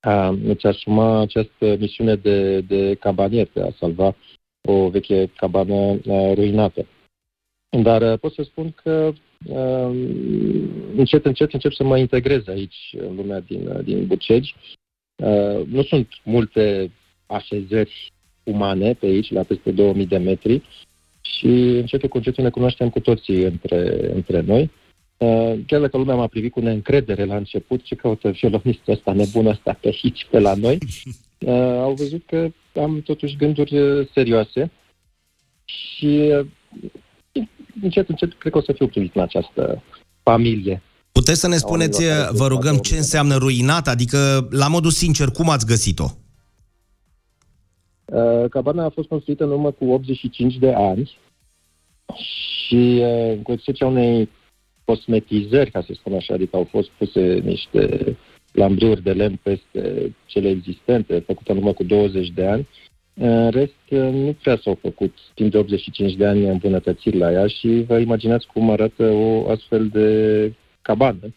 a 0.00 0.28
îți 0.28 0.66
asuma 0.66 1.20
această 1.20 1.76
misiune 1.78 2.14
de, 2.14 2.60
de 2.60 2.94
cabanier, 2.94 3.48
de 3.52 3.60
a 3.60 3.70
salva 3.78 4.16
o 4.68 4.88
veche 4.88 5.30
cabană 5.36 5.74
uh, 5.74 6.32
ruinată. 6.34 6.86
Dar 7.82 8.12
uh, 8.12 8.18
pot 8.18 8.32
să 8.32 8.42
spun 8.42 8.74
că 8.82 9.12
uh, 9.46 9.90
încet, 10.96 11.24
încet 11.24 11.52
încep 11.52 11.72
să 11.72 11.84
mă 11.84 11.98
integrez 11.98 12.48
aici, 12.48 12.94
în 12.98 13.16
lumea 13.16 13.40
din, 13.40 13.66
uh, 13.66 13.84
din 13.84 14.06
Bucegi. 14.06 14.54
Uh, 15.16 15.66
nu 15.66 15.82
sunt 15.82 16.08
multe 16.24 16.90
așezări 17.26 18.12
umane 18.42 18.94
pe 18.94 19.06
aici, 19.06 19.30
la 19.32 19.42
peste 19.42 19.70
2000 19.70 20.06
de 20.06 20.18
metri, 20.18 20.62
și 21.20 21.46
încetul 21.76 22.08
cu 22.08 22.16
încetul 22.16 22.44
ne 22.44 22.50
cunoaștem 22.50 22.90
cu 22.90 23.00
toții 23.00 23.42
între, 23.42 24.12
între 24.14 24.40
noi. 24.40 24.62
Uh, 24.62 24.87
chiar 25.66 25.80
dacă 25.80 25.96
lumea 25.96 26.14
m-a 26.14 26.26
privit 26.26 26.52
cu 26.52 26.60
neîncredere 26.60 27.24
la 27.24 27.36
început, 27.36 27.82
ce 27.82 27.94
caută 27.94 28.30
violonistul 28.30 28.92
ăsta 28.92 29.12
nebun 29.12 29.46
ăsta 29.46 29.78
pe 29.80 29.86
aici, 30.02 30.26
pe 30.30 30.38
la 30.38 30.54
noi, 30.54 30.78
uh, 31.38 31.52
au 31.86 31.94
văzut 31.94 32.22
că 32.26 32.48
am 32.80 33.00
totuși 33.00 33.36
gânduri 33.36 33.78
uh, 33.78 34.08
serioase 34.14 34.70
și 35.64 36.32
uh, 37.32 37.42
încet, 37.82 38.08
încet 38.08 38.38
cred 38.38 38.52
că 38.52 38.58
o 38.58 38.62
să 38.62 38.72
fiu 38.72 38.86
primit 38.86 39.14
în 39.14 39.22
această 39.22 39.82
familie. 40.22 40.82
Puteți 41.12 41.40
să 41.40 41.48
ne 41.48 41.56
spuneți, 41.56 42.04
vă 42.30 42.46
rugăm, 42.46 42.76
ce 42.76 42.96
înseamnă 42.96 43.36
ruinat? 43.36 43.88
Adică, 43.88 44.48
la 44.50 44.68
modul 44.68 44.90
sincer, 44.90 45.28
cum 45.28 45.50
ați 45.50 45.66
găsit-o? 45.66 46.06
Uh, 48.04 48.50
cabana 48.50 48.84
a 48.84 48.90
fost 48.90 49.08
construită 49.08 49.44
în 49.44 49.50
urmă 49.50 49.70
cu 49.70 49.84
85 49.84 50.54
de 50.54 50.72
ani 50.72 51.18
și 52.14 53.00
uh, 53.02 53.38
cu 53.42 53.52
excepția 53.52 53.86
unei 53.86 54.28
cosmetizări, 54.88 55.70
ca 55.70 55.82
să 55.86 55.92
spun 55.92 56.12
așa, 56.14 56.34
adică 56.34 56.56
au 56.56 56.64
fost 56.64 56.88
puse 56.88 57.40
niște 57.44 58.16
lambriuri 58.52 59.02
de 59.02 59.12
lemn 59.12 59.38
peste 59.42 60.14
cele 60.26 60.48
existente, 60.48 61.18
făcute 61.18 61.52
în 61.52 61.58
urmă 61.58 61.72
cu 61.72 61.84
20 61.84 62.28
de 62.28 62.46
ani. 62.46 62.68
În 63.14 63.50
rest, 63.50 63.82
uh, 63.90 63.98
nu 63.98 64.36
prea 64.42 64.58
s-au 64.62 64.78
făcut 64.80 65.14
timp 65.34 65.50
de 65.50 65.58
85 65.58 66.14
de 66.14 66.26
ani 66.26 66.48
îmbunătățiri 66.48 67.16
la 67.16 67.32
ea 67.32 67.46
și 67.46 67.84
vă 67.86 67.98
imaginați 67.98 68.46
cum 68.46 68.70
arată 68.70 69.10
o 69.10 69.48
astfel 69.50 69.88
de 69.88 70.08
cabană. 70.82 71.34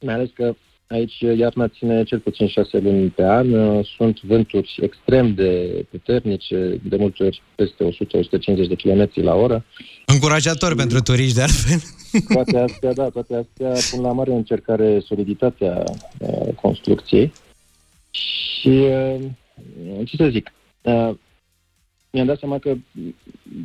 Mai 0.00 0.14
ales 0.14 0.30
că 0.34 0.54
aici 0.92 1.18
iarna 1.20 1.68
ține 1.68 2.04
cel 2.04 2.18
puțin 2.18 2.46
șase 2.46 2.78
luni 2.78 3.08
pe 3.08 3.22
an, 3.22 3.52
uh, 3.52 3.86
sunt 3.96 4.20
vânturi 4.20 4.78
extrem 4.80 5.34
de 5.34 5.84
puternice, 5.90 6.80
de 6.82 6.96
multe 6.96 7.24
ori 7.24 7.42
peste 7.54 7.84
100-150 7.84 8.68
de 8.68 8.74
km 8.74 9.10
la 9.14 9.34
oră. 9.34 9.64
Încurajator 10.06 10.74
pentru 10.74 11.00
turiști, 11.00 11.34
de 11.34 11.42
altfel. 11.42 11.80
Toate 12.32 12.58
astea, 12.58 12.92
da, 12.92 13.08
toate 13.08 13.34
astea 13.34 13.72
pun 13.90 14.04
la 14.04 14.12
mare 14.12 14.32
încercare 14.32 15.00
soliditatea 15.06 15.84
uh, 16.18 16.54
construcției. 16.60 17.32
Și, 18.10 18.68
uh, 18.68 19.20
ce 20.04 20.16
să 20.16 20.28
zic, 20.30 20.52
uh, 20.82 21.10
mi-am 22.10 22.26
dat 22.26 22.38
seama 22.38 22.58
că, 22.58 22.74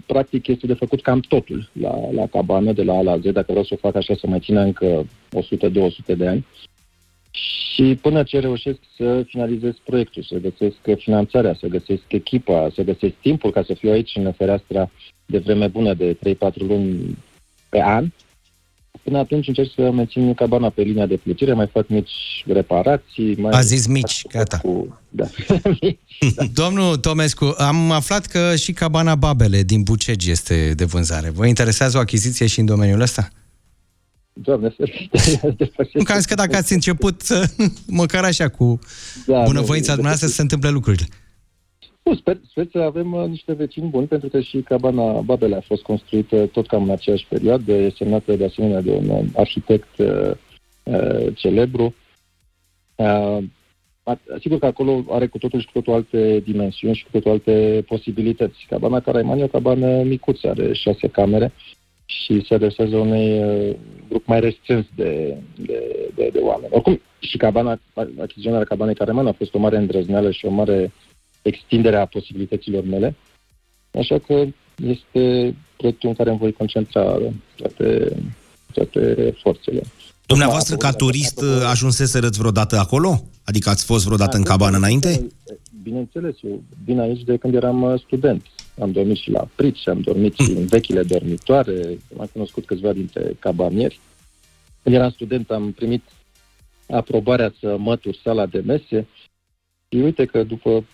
practic, 0.06 0.48
este 0.48 0.68
de 0.68 0.74
făcut 0.74 1.02
cam 1.02 1.20
totul 1.20 1.70
la, 1.82 2.12
la 2.12 2.28
cabană, 2.28 2.74
de 2.74 2.84
la 2.84 2.94
A 2.94 3.02
la 3.02 3.18
Z, 3.18 3.22
dacă 3.22 3.46
vreau 3.48 3.64
să 3.64 3.74
o 3.74 3.78
fac 3.88 3.96
așa, 3.96 4.16
să 4.20 4.28
mai 4.28 4.40
țină 4.40 4.62
încă 4.62 5.06
100-200 6.12 6.16
de 6.18 6.28
ani. 6.28 6.46
Și 7.74 7.98
până 8.02 8.24
ce 8.24 8.40
reușesc 8.40 8.78
să 8.96 9.24
finalizez 9.28 9.74
proiectul, 9.84 10.24
să 10.24 10.36
găsesc 10.36 11.02
finanțarea, 11.02 11.58
să 11.60 11.68
găsesc 11.68 12.02
echipa, 12.08 12.70
să 12.76 12.82
găsesc 12.82 13.14
timpul 13.22 13.52
ca 13.52 13.64
să 13.66 13.74
fiu 13.74 13.92
aici 13.92 14.12
în 14.16 14.32
fereastra 14.32 14.92
de 15.26 15.38
vreme 15.38 15.68
bună 15.68 15.94
de 15.94 16.18
3-4 16.36 16.54
luni 16.54 17.18
pe 17.70 17.82
an. 17.82 18.08
Până 19.04 19.18
atunci 19.18 19.48
încerc 19.48 19.72
să 19.76 19.92
mențin 19.92 20.34
cabana 20.34 20.70
pe 20.70 20.82
linia 20.82 21.06
de 21.06 21.16
plăcire, 21.16 21.54
mai 21.54 21.68
fac 21.68 21.88
mici 21.88 22.44
reparații. 22.46 23.36
Mai 23.36 23.52
A 23.54 23.62
zis 23.62 23.88
mici, 23.88 24.22
gata. 24.32 24.58
Cu, 24.58 25.00
da. 25.10 25.26
Domnul 26.54 26.98
Tomescu, 26.98 27.56
am 27.58 27.92
aflat 27.92 28.26
că 28.26 28.56
și 28.56 28.72
cabana 28.74 29.16
Babele 29.16 29.64
din 29.64 29.84
Bucegi 29.84 30.32
este 30.32 30.74
de 30.76 30.86
vânzare. 30.86 31.30
Vă 31.30 31.46
interesează 31.46 31.98
o 31.98 32.00
achiziție 32.00 32.48
și 32.48 32.60
în 32.60 32.66
domeniul 32.66 33.02
ăsta? 33.02 33.30
Doamne, 34.42 34.76
Nu 35.94 36.04
că 36.04 36.12
am 36.12 36.18
zis 36.18 36.26
că 36.26 36.36
dacă 36.36 36.56
ați 36.56 36.74
început 36.74 37.22
să, 37.22 37.50
măcar 37.88 38.24
așa 38.24 38.50
cu 38.50 38.80
Da, 39.26 39.44
bunăvoința 39.44 39.90
nu, 39.92 39.96
dumneavoastră 39.96 40.28
să 40.28 40.34
se 40.34 40.42
întâmple 40.42 40.70
lucrurile. 40.70 41.06
Nu, 42.04 42.16
sper, 42.16 42.40
sper 42.50 42.68
să 42.72 42.78
avem 42.78 43.14
uh, 43.14 43.28
niște 43.28 43.54
vecini 43.54 43.90
buni, 43.90 44.08
pentru 44.08 44.30
că 44.30 44.40
și 44.40 44.62
cabana 44.62 45.20
Babele 45.22 45.56
a 45.56 45.62
fost 45.62 45.82
construită 45.82 46.46
tot 46.46 46.68
cam 46.68 46.84
în 46.84 46.90
aceeași 46.90 47.26
perioadă, 47.30 47.74
e 47.74 47.94
semnată 47.98 48.36
de 48.36 48.46
asemenea 48.46 48.82
de 48.82 48.92
un 48.92 49.10
uh, 49.10 49.24
arhitect 49.36 49.98
uh, 49.98 50.32
uh, 50.84 51.36
celebru. 51.36 51.96
Uh, 52.96 53.38
a- 54.04 54.20
sigur 54.40 54.60
că 54.60 54.66
acolo 54.66 55.04
are 55.10 55.28
cu 55.28 55.38
totul 55.38 55.60
și 55.60 55.66
cu 55.66 55.72
totul 55.72 55.94
alte 55.94 56.40
dimensiuni 56.40 56.96
și 56.96 57.04
cu 57.04 57.10
totul 57.12 57.32
alte 57.32 57.84
posibilități. 57.88 58.66
Cabana 58.70 59.00
Caraiman 59.00 59.40
e 59.40 59.44
o 59.44 59.48
cabană 59.48 60.02
micuță, 60.04 60.50
are 60.50 60.74
șase 60.74 61.08
camere 61.08 61.54
și 62.10 62.46
se 62.48 62.54
adresează 62.54 62.96
unui 62.96 63.44
uh, 63.44 63.76
grup 64.10 64.26
mai 64.26 64.40
restrâns 64.40 64.86
de, 64.96 65.38
de, 65.56 66.10
de, 66.16 66.30
de 66.34 66.40
oameni. 66.40 66.72
Oricum, 66.74 67.02
și 67.20 67.38
cabana, 67.38 67.80
achiziționarea 68.22 68.66
cabanei 68.66 68.96
Caraiman 68.96 69.28
a 69.28 69.32
fost 69.32 69.54
o 69.54 69.60
mare 69.60 69.78
îndrăzneală 69.78 70.32
și 70.32 70.46
o 70.46 70.50
mare 70.50 70.94
extindere 71.42 71.98
a 71.98 72.06
posibilităților 72.06 72.84
mele. 72.84 73.16
Așa 74.00 74.18
că 74.20 74.46
este 74.76 75.56
proiectul 75.78 76.10
în 76.10 76.16
care 76.16 76.30
îmi 76.30 76.40
voi 76.40 76.54
concentra 76.54 77.18
toate, 77.56 78.18
toate 78.74 79.34
forțele. 79.42 79.82
Dumneavoastră, 80.26 80.76
ca 80.76 80.92
turist, 80.92 81.44
ajunseserăți 81.70 82.40
vreodată 82.40 82.78
acolo? 82.78 83.24
Adică 83.44 83.70
ați 83.70 83.86
fost 83.86 84.06
vreodată 84.06 84.38
în 84.38 84.44
cabană 84.44 84.78
înainte? 84.78 85.28
Bineînțeles, 85.84 86.36
eu 86.42 86.64
vin 86.86 87.00
aici 87.00 87.24
de 87.24 87.38
când 87.38 87.56
eram 87.56 87.82
uh, 87.82 88.00
student. 88.06 88.46
Am 88.80 88.92
dormit 88.92 89.18
și 89.18 89.30
la 89.30 89.48
Prici, 89.56 89.88
am 89.88 90.02
dormit 90.02 90.36
și 90.36 90.52
în 90.52 90.66
vechile 90.66 91.04
dormitoare, 91.04 91.98
am 92.20 92.30
cunoscut 92.34 92.66
câțiva 92.66 92.94
dintre 92.94 93.36
cabanieri. 93.40 94.00
Când 94.84 94.96
eram 94.96 95.12
student 95.12 95.50
am 95.50 95.72
primit 95.72 96.04
aprobarea 96.90 97.54
să 97.60 97.76
mătur 97.78 98.16
sala 98.24 98.46
de 98.46 98.60
mese 98.60 99.08
și 99.90 99.98
uite 99.98 100.26
că 100.26 100.44
după 100.44 100.86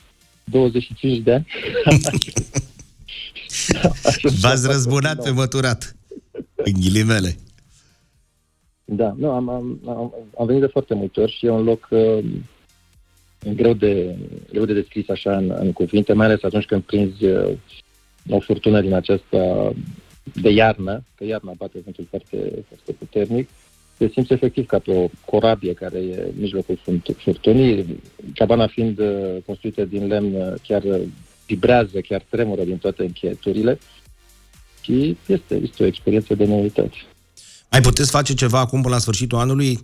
25 0.44 1.18
de 1.18 1.34
ani 1.34 1.48
V-ați 4.42 4.68
răzbunat 4.68 5.24
pe 5.24 5.30
măturat. 5.30 5.96
În 6.56 6.74
ghilimele. 6.74 7.36
Da, 8.86 9.16
nu, 9.18 9.30
am, 9.30 9.50
am, 9.50 9.80
am, 9.88 10.14
am 10.40 10.46
venit 10.46 10.62
de 10.62 10.68
foarte 10.68 10.94
multe 10.94 11.20
ori 11.20 11.32
și 11.32 11.46
e 11.46 11.50
un 11.50 11.64
loc 11.64 11.88
uh, 11.90 12.24
greu, 13.56 13.74
de, 13.74 14.16
greu 14.52 14.66
de 14.66 14.74
descris 14.74 15.10
așa 15.10 15.38
în, 15.38 15.56
în 15.60 15.72
cuvinte, 15.72 16.14
mai 16.14 16.26
ales 16.26 16.44
atunci 16.44 16.66
când 16.66 16.82
prinzi 16.82 17.26
uh, 17.26 17.52
o 18.30 18.40
furtună 18.40 18.82
din 18.82 18.94
aceasta 18.94 19.74
de 20.34 20.50
iarnă, 20.50 21.04
că 21.16 21.26
iarna 21.26 21.54
bate 21.58 21.82
vântul 21.84 22.06
foarte, 22.10 22.64
foarte 22.68 22.92
puternic, 22.92 23.50
te 23.98 24.10
simți 24.14 24.34
efectiv 24.34 24.66
ca 24.66 24.80
pe 24.80 24.92
o 24.92 25.08
corabie 25.26 25.74
care 25.74 25.98
e 25.98 26.24
în 26.24 26.40
mijlocul 26.40 26.80
furt- 26.84 27.18
furtunii. 27.18 28.02
Cabana 28.34 28.68
fiind 28.68 29.00
uh, 29.00 29.36
construită 29.46 29.86
din 29.86 30.08
lemn, 30.08 30.34
uh, 30.34 30.54
chiar 30.68 30.84
uh, 30.84 31.02
vibrează, 31.48 32.00
chiar 32.08 32.26
tremură 32.30 32.64
din 32.64 32.78
toate 32.78 33.04
încheieturile 33.04 33.80
și 34.82 35.18
este, 35.26 35.56
este 35.56 35.84
o 35.84 35.86
experiență 35.86 36.36
de 36.36 36.46
neuitat. 36.46 36.92
Mai 37.72 37.82
puteți 37.82 38.10
face 38.10 38.34
ceva 38.34 38.60
acum 38.60 38.82
până 38.82 38.94
la 38.94 39.00
sfârșitul 39.00 39.38
anului? 39.38 39.80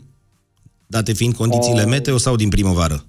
Date 0.87 1.13
fiind 1.13 1.35
condițiile 1.35 1.81
Uh, 1.81 1.87
meteo 1.87 2.17
sau 2.17 2.35
din 2.35 2.49
primăvară? 2.49 3.05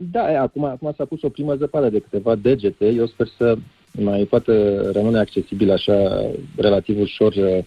Da, 0.00 0.32
e, 0.32 0.36
acum, 0.36 0.64
acum 0.64 0.92
s-a 0.96 1.04
pus 1.04 1.22
o 1.22 1.28
primă 1.28 1.54
zăpadă 1.54 1.88
de 1.88 1.98
câteva 1.98 2.34
degete. 2.34 2.86
Eu 2.88 3.06
sper 3.06 3.26
să 3.36 3.56
mai 3.92 4.24
poată 4.24 4.80
rămâne 4.92 5.18
accesibil 5.18 5.70
așa 5.70 6.30
relativ 6.56 7.00
ușor 7.00 7.34
uh, 7.34 7.58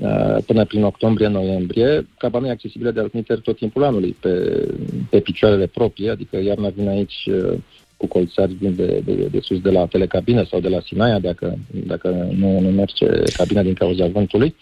uh, 0.00 0.36
până 0.46 0.64
prin 0.64 0.84
octombrie-noiembrie. 0.84 2.06
Cabana 2.18 2.48
e 2.48 2.50
accesibilă 2.50 2.90
de 2.90 3.00
altminteri 3.00 3.40
tot 3.40 3.56
timpul 3.56 3.82
anului 3.84 4.16
pe, 4.20 4.64
pe 5.10 5.20
picioarele 5.20 5.66
proprii, 5.66 6.10
adică 6.10 6.36
iarna 6.36 6.68
vine 6.68 6.88
aici 6.88 7.26
uh, 7.26 7.58
cu 7.96 8.06
colțari 8.06 8.52
vin 8.52 8.74
de, 8.74 9.02
de, 9.04 9.14
de 9.30 9.40
sus 9.40 9.60
de 9.60 9.70
la 9.70 9.86
telecabină 9.86 10.44
sau 10.44 10.60
de 10.60 10.68
la 10.68 10.80
Sinaia, 10.80 11.18
dacă, 11.18 11.58
dacă 11.86 12.28
nu, 12.38 12.60
nu 12.60 12.68
merge 12.68 13.06
cabina 13.36 13.62
din 13.62 13.74
cauza 13.74 14.06
vântului. 14.06 14.54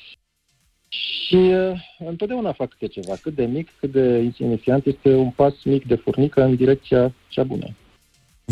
Și 0.90 1.35
uh, 1.35 1.81
întotdeauna 1.98 2.53
fac 2.53 2.68
câte 2.68 2.87
ceva, 2.87 3.16
cât 3.22 3.35
de 3.35 3.44
mic, 3.44 3.68
cât 3.79 3.92
de 3.92 4.18
insignifiant, 4.18 4.87
este 4.87 5.14
un 5.14 5.31
pas 5.31 5.55
mic 5.64 5.87
de 5.87 5.94
furnică 5.94 6.42
în 6.42 6.57
direcția 6.57 7.14
cea 7.29 7.42
bună. 7.42 7.66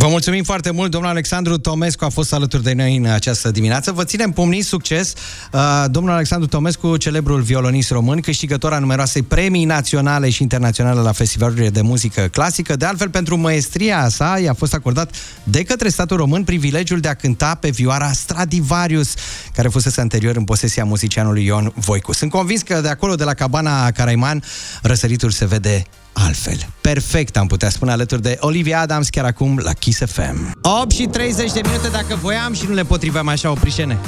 Vă 0.01 0.09
mulțumim 0.09 0.43
foarte 0.43 0.71
mult, 0.71 0.91
domnul 0.91 1.11
Alexandru 1.11 1.59
Tomescu 1.59 2.05
a 2.05 2.09
fost 2.09 2.33
alături 2.33 2.63
de 2.63 2.73
noi 2.73 2.97
în 2.97 3.07
această 3.07 3.51
dimineață. 3.51 3.93
Vă 3.93 4.05
ținem 4.05 4.31
pumnii, 4.31 4.63
succes! 4.63 5.13
Uh, 5.53 5.85
Domnul 5.91 6.13
Alexandru 6.13 6.49
Tomescu, 6.49 6.97
celebrul 6.97 7.41
violonist 7.41 7.91
român, 7.91 8.21
câștigător 8.21 8.73
a 8.73 8.79
numeroase 8.79 9.23
premii 9.23 9.65
naționale 9.65 10.31
și 10.31 10.43
internaționale 10.43 11.01
la 11.01 11.13
festivalurile 11.13 11.71
de 11.71 11.81
muzică 11.81 12.29
clasică. 12.33 12.77
De 12.77 12.85
altfel, 12.85 13.11
pentru 13.11 13.37
maestria 13.37 14.09
sa, 14.09 14.39
i-a 14.43 14.55
fost 14.55 14.75
acordat 14.75 15.15
de 15.43 15.63
către 15.63 15.89
statul 15.89 16.17
român 16.17 16.45
privilegiul 16.45 17.01
de 17.01 17.09
a 17.09 17.15
cânta 17.15 17.55
pe 17.55 17.71
vioara 17.71 18.13
Stradivarius, 18.13 19.15
care 19.55 19.69
fusese 19.69 20.01
anterior 20.01 20.37
în 20.37 20.45
posesia 20.45 20.85
muzicianului 20.85 21.45
Ion 21.45 21.73
Voicu. 21.75 22.13
Sunt 22.13 22.31
convins 22.31 22.63
că 22.63 22.81
de 22.81 22.89
acolo, 22.89 23.15
de 23.15 23.25
la 23.25 23.35
cabana 23.35 23.91
Caraiman, 23.91 24.43
răsăritul 24.83 25.31
se 25.31 25.47
vede 25.47 25.87
altfel. 26.27 26.69
Perfect, 26.81 27.37
am 27.37 27.47
putea 27.47 27.71
spune, 27.71 27.91
alături 27.91 28.23
de 28.23 28.37
Olivia 28.41 28.81
Adams, 28.81 29.09
chiar 29.09 29.25
acum 29.25 29.61
la 29.63 29.73
Kiss 29.73 30.01
FM. 30.07 30.59
8 30.63 30.91
și 30.91 31.07
30 31.07 31.53
de 31.53 31.61
minute, 31.65 31.89
dacă 31.89 32.19
voiam 32.23 32.55
și 32.55 32.65
nu 32.69 32.75
le 32.75 32.85
potriveam 32.85 33.29
așa, 33.29 33.51
oprișene. 33.51 33.99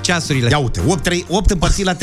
Ceasurile. 0.00 0.48
Ia 0.50 0.58
uite, 0.58 0.80
8, 0.86 1.02
3, 1.02 1.24
8 1.28 1.50
împărțit 1.50 1.84
la 1.84 1.94
3-0. 1.94 1.98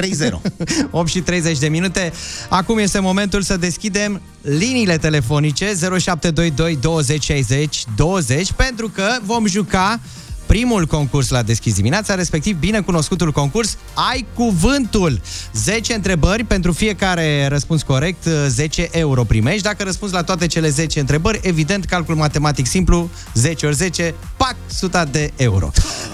8 0.92 1.08
și 1.14 1.20
30 1.20 1.58
de 1.58 1.68
minute. 1.68 2.14
Acum 2.50 2.78
este 2.78 3.00
momentul 3.00 3.42
să 3.42 3.58
deschidem 3.58 4.22
liniile 4.42 4.98
telefonice 4.98 5.66
0722 5.66 6.78
20 6.82 7.24
60 7.24 7.84
20 7.96 8.52
pentru 8.52 8.90
că 8.90 9.08
vom 9.24 9.48
juca 9.48 10.00
primul 10.46 10.86
concurs 10.86 11.30
la 11.30 11.42
deschis 11.42 11.76
dimineața, 11.76 12.16
respectiv 12.16 12.58
binecunoscutul 12.58 13.32
concurs 13.32 13.78
Ai 14.12 14.26
Cuvântul. 14.34 15.22
10 15.54 15.94
întrebări 15.94 16.44
pentru 16.44 16.72
fiecare 16.72 17.48
răspuns 17.48 17.84
corect, 17.84 18.28
10 18.48 18.88
euro 18.92 19.24
primești. 19.24 19.62
Dacă 19.62 19.84
răspunzi 19.84 20.14
la 20.14 20.24
toate 20.24 20.48
cele 20.48 20.70
10 20.70 21.00
întrebări, 21.00 21.40
evident, 21.44 21.86
calcul 21.86 22.16
matematic 22.16 22.68
simplu, 22.68 23.10
10 23.34 23.66
ori 23.66 23.76
10, 23.76 24.14
pac, 24.38 24.56
100 24.70 25.08
de 25.12 25.32
euro. 25.36 25.72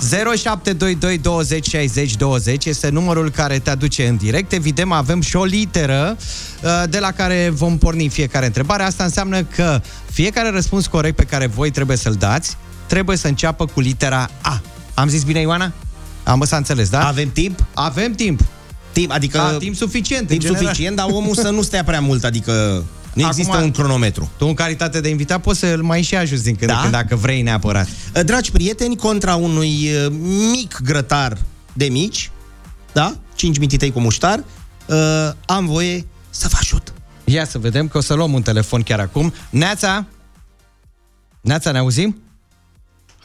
0722 0.10 1.18
20 1.18 1.68
60 1.68 2.16
20 2.16 2.66
este 2.66 2.90
numărul 2.90 3.30
care 3.30 3.60
te 3.60 3.70
aduce 3.70 4.08
în 4.08 4.18
direct. 4.18 4.52
Evident, 4.52 4.92
avem 4.92 5.22
și 5.22 5.36
o 5.36 5.44
literă 5.44 6.18
uh, 6.18 6.84
de 6.90 7.00
la 7.00 7.12
care 7.12 7.52
vom 7.54 7.78
porni 7.78 8.10
fiecare 8.10 8.46
întrebare. 8.46 8.84
Asta 8.84 9.04
înseamnă 9.04 9.44
că 9.44 9.82
fiecare 10.12 10.50
răspuns 10.50 10.88
corect 10.88 11.16
pe 11.16 11.24
care 11.24 11.46
voi 11.46 11.72
trebuie 11.72 11.98
să-l 11.98 12.14
dați 12.14 12.58
trebuie 12.92 13.18
să 13.18 13.28
înceapă 13.28 13.66
cu 13.66 13.80
litera 13.80 14.30
A. 14.42 14.62
Am 14.94 15.08
zis 15.08 15.24
bine, 15.24 15.40
Ioana? 15.40 15.72
Am 16.24 16.44
s-a 16.44 16.58
înțeles, 16.58 16.90
da? 16.90 17.08
Avem 17.08 17.32
timp? 17.32 17.66
Avem 17.74 18.14
timp. 18.14 18.42
Timp, 18.92 19.12
adică... 19.12 19.38
Da, 19.38 19.58
timp 19.58 19.76
suficient, 19.76 20.28
Timp 20.28 20.42
în 20.42 20.48
general. 20.48 20.64
suficient, 20.64 20.96
dar 20.96 21.06
omul 21.10 21.36
să 21.36 21.50
nu 21.50 21.62
stea 21.62 21.84
prea 21.84 22.00
mult, 22.00 22.24
adică 22.24 22.84
nu 23.14 23.28
există 23.28 23.58
un 23.58 23.72
cronometru. 23.72 24.32
Tu, 24.38 24.46
în 24.46 24.54
calitate 24.54 25.02
de 25.02 25.10
invitat, 25.10 25.42
poți 25.42 25.60
să-l 25.60 25.82
mai 25.82 26.02
și 26.02 26.16
ajuți 26.16 26.44
din 26.44 26.56
când 26.56 26.70
Da? 26.72 26.76
în 26.76 26.82
când, 26.82 26.94
dacă 26.94 27.16
vrei 27.16 27.42
neapărat. 27.42 27.88
Dragi 28.24 28.52
prieteni, 28.52 28.96
contra 28.96 29.36
unui 29.36 29.90
uh, 30.06 30.14
mic 30.52 30.80
grătar 30.84 31.38
de 31.74 31.86
mici, 31.86 32.32
da? 32.94 33.16
5 33.36 33.58
mititei 33.60 33.92
cu 33.92 34.00
muștar, 34.00 34.44
uh, 34.86 34.96
am 35.46 35.66
voie 35.66 36.06
să 36.30 36.48
vă 36.52 36.58
ajut. 36.60 36.94
Ia 37.24 37.46
să 37.46 37.58
vedem 37.58 37.88
că 37.88 37.98
o 37.98 38.02
să 38.02 38.14
luăm 38.14 38.34
un 38.34 38.42
telefon 38.42 38.82
chiar 38.82 39.00
acum. 39.00 39.34
Neața? 39.50 40.06
Neața, 41.42 41.72
ne 41.72 41.78
auzim? 41.78 42.16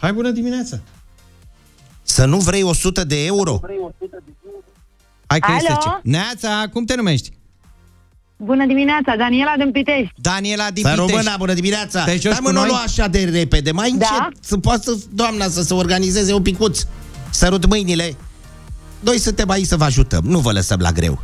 Hai, 0.00 0.12
bună 0.12 0.30
dimineața! 0.30 0.80
Să 2.02 2.24
nu 2.24 2.38
vrei 2.38 2.62
100 2.62 3.04
de 3.04 3.24
euro? 3.24 3.60
Hai 5.26 5.38
că 5.38 5.52
este 5.56 5.70
Alo? 5.72 5.80
ce. 5.82 5.88
Neața, 6.02 6.64
cum 6.72 6.84
te 6.84 6.94
numești? 6.96 7.32
Bună 8.36 8.66
dimineața, 8.66 9.16
Daniela 9.16 9.52
din 9.58 9.70
Pitești. 9.72 10.12
Daniela 10.16 10.70
din 10.70 10.82
Să 10.84 10.90
Pitești. 10.90 11.10
româna, 11.12 11.36
bună 11.36 11.52
dimineața! 11.54 12.04
Te 12.04 12.10
joci 12.10 12.22
Dar 12.22 12.36
cu 12.36 12.42
mă, 12.42 12.50
nu 12.50 12.58
noi? 12.58 12.68
lua 12.68 12.78
așa 12.78 13.06
de 13.08 13.24
repede, 13.24 13.70
mai 13.72 13.90
Da? 13.90 14.06
încet, 14.06 14.44
să 14.44 14.58
poată 14.58 14.92
doamna 15.12 15.48
să 15.48 15.62
se 15.62 15.74
organizeze 15.74 16.32
un 16.32 16.42
picuț. 16.42 16.82
Sărut 17.30 17.66
mâinile. 17.66 18.16
Noi 19.00 19.18
suntem 19.18 19.50
aici 19.50 19.66
să 19.66 19.76
vă 19.76 19.84
ajutăm, 19.84 20.24
nu 20.24 20.38
vă 20.38 20.52
lăsăm 20.52 20.80
la 20.80 20.92
greu. 20.92 21.20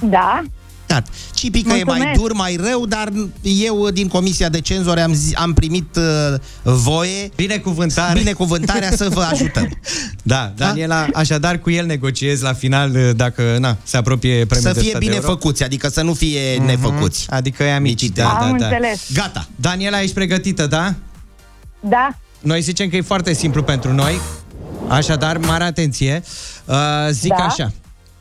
Da? 0.00 0.42
Iată, 0.90 1.10
Cipică 1.34 1.72
e 1.72 1.84
mai 1.84 1.98
Mulțumesc. 1.98 2.20
dur, 2.20 2.32
mai 2.32 2.56
rău, 2.70 2.86
dar 2.86 3.08
eu 3.42 3.90
din 3.90 4.08
Comisia 4.08 4.48
de 4.48 4.60
Cenzori 4.60 5.00
am, 5.00 5.12
zi, 5.14 5.34
am 5.34 5.52
primit 5.52 5.96
uh, 5.96 6.34
voie, 6.62 7.30
Binecuvântare. 7.36 8.18
binecuvântarea 8.18 8.90
să 8.96 9.08
vă 9.08 9.20
ajutăm. 9.32 9.78
Da, 10.22 10.52
Daniela, 10.56 11.06
așadar 11.14 11.58
cu 11.58 11.70
el 11.70 11.86
negociez 11.86 12.40
la 12.40 12.52
final 12.52 12.90
uh, 12.94 13.10
dacă 13.16 13.56
na, 13.60 13.76
se 13.82 13.96
apropie 13.96 14.44
premiul 14.46 14.72
Să 14.72 14.80
de 14.80 14.80
fie 14.80 14.88
100 14.90 14.98
de 14.98 15.04
bine 15.04 15.14
euro. 15.14 15.26
făcuți, 15.28 15.62
adică 15.64 15.88
să 15.88 16.02
nu 16.02 16.14
fie 16.14 16.40
Mhm. 16.56 16.66
nefăcuți. 16.66 17.26
Adică 17.30 17.62
e 17.62 17.74
amici. 17.74 18.02
Nici 18.02 18.10
Da, 18.10 18.22
idee. 18.22 18.38
da, 18.38 18.46
Am 18.46 18.56
da. 18.58 18.66
înțeles. 18.66 19.00
Gata. 19.12 19.46
Daniela, 19.56 20.00
ești 20.02 20.14
pregătită, 20.14 20.66
da? 20.66 20.94
Da, 21.80 22.08
Noi 22.40 22.60
zicem 22.60 22.88
că 22.88 22.96
e 22.96 23.00
foarte 23.00 23.32
simplu 23.34 23.62
pentru 23.62 23.92
noi. 23.92 24.20
Așadar, 24.88 25.36
mare 25.38 25.64
atenție. 25.64 26.22
Uh, 26.64 26.76
zic 27.10 27.28
Da. 27.36 27.44
așa. 27.44 27.72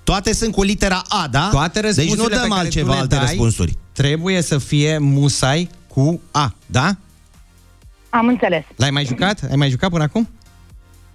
Toate 0.09 0.33
sunt 0.33 0.51
cu 0.53 0.63
litera 0.63 1.03
A, 1.07 1.27
da? 1.27 1.49
Toate 1.49 1.79
deci 1.79 1.83
răspunsurile 1.83 2.23
nu 2.23 2.29
pe 2.29 2.35
dăm 2.35 2.49
care 2.49 2.61
altceva, 2.61 2.87
tu 2.87 2.93
le 2.93 2.99
alte 2.99 3.15
dai, 3.15 3.25
răspunsuri. 3.25 3.77
Trebuie 3.91 4.41
să 4.41 4.57
fie 4.57 4.97
musai 4.97 5.69
cu 5.87 6.21
A, 6.31 6.55
da? 6.65 6.95
am 8.09 8.27
înțeles. 8.27 8.63
L-ai 8.75 8.89
mai 8.89 9.05
jucat? 9.05 9.41
Ai 9.49 9.55
mai 9.55 9.69
jucat 9.69 9.89
până 9.89 10.03
acum? 10.03 10.29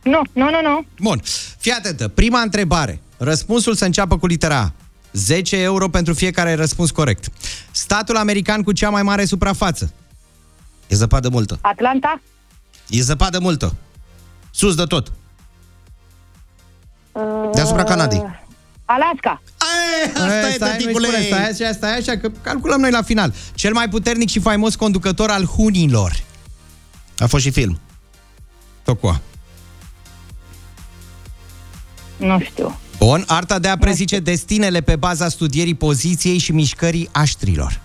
Nu, 0.02 0.20
nu, 0.32 0.44
nu, 0.50 0.60
nu. 0.62 0.84
Bun. 1.00 1.20
Fii 1.58 1.72
atentă. 1.72 2.08
Prima 2.08 2.40
întrebare. 2.40 3.00
Răspunsul 3.16 3.74
să 3.74 3.84
înceapă 3.84 4.18
cu 4.18 4.26
litera 4.26 4.58
A. 4.60 4.72
10 5.12 5.56
euro 5.56 5.88
pentru 5.88 6.14
fiecare 6.14 6.54
răspuns 6.54 6.90
corect. 6.90 7.28
Statul 7.70 8.16
american 8.16 8.62
cu 8.62 8.72
cea 8.72 8.90
mai 8.90 9.02
mare 9.02 9.24
suprafață. 9.24 9.92
E 10.86 10.94
zăpadă 10.94 11.28
multă. 11.28 11.58
Atlanta? 11.60 12.20
E 12.88 13.02
zăpadă 13.02 13.38
multă. 13.38 13.74
Sus 14.50 14.74
de 14.74 14.84
tot. 14.84 15.12
Uh, 17.12 17.22
Deasupra 17.52 17.84
Canadei. 17.84 18.42
Alaska. 18.84 19.42
Asta 20.14 20.46
E, 20.46 20.48
e, 20.48 20.52
stai, 20.52 20.68
nu-i 20.70 20.78
tăticule. 20.78 21.08
spune, 21.08 21.24
stai 21.24 21.48
așa, 21.48 21.72
stai 21.72 21.96
așa, 21.98 22.16
că 22.16 22.30
calculăm 22.42 22.80
noi 22.80 22.90
la 22.90 23.02
final. 23.02 23.34
Cel 23.54 23.72
mai 23.72 23.88
puternic 23.88 24.28
și 24.28 24.40
faimos 24.40 24.74
conducător 24.74 25.30
al 25.30 25.44
hunilor. 25.44 26.12
A 27.18 27.26
fost 27.26 27.44
și 27.44 27.50
film. 27.50 27.80
Tot 28.84 29.00
cu 29.00 29.06
A. 29.06 29.20
Nu 32.16 32.40
știu. 32.40 32.78
Bun, 32.98 33.24
arta 33.26 33.58
de 33.58 33.68
a 33.68 33.76
prezice 33.78 34.18
destinele 34.18 34.80
pe 34.80 34.96
baza 34.96 35.28
studierii 35.28 35.74
poziției 35.74 36.38
și 36.38 36.52
mișcării 36.52 37.08
aștrilor. 37.12 37.80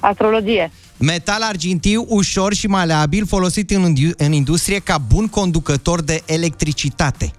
Astrologie. 0.00 0.70
Metal 0.96 1.42
argintiu 1.42 2.04
ușor 2.08 2.54
și 2.54 2.66
maleabil 2.66 3.26
folosit 3.26 3.70
în, 3.70 3.82
indu- 3.82 4.14
în 4.16 4.32
industrie 4.32 4.78
ca 4.78 4.98
bun 4.98 5.28
conducător 5.28 6.00
de 6.02 6.22
electricitate. 6.26 7.30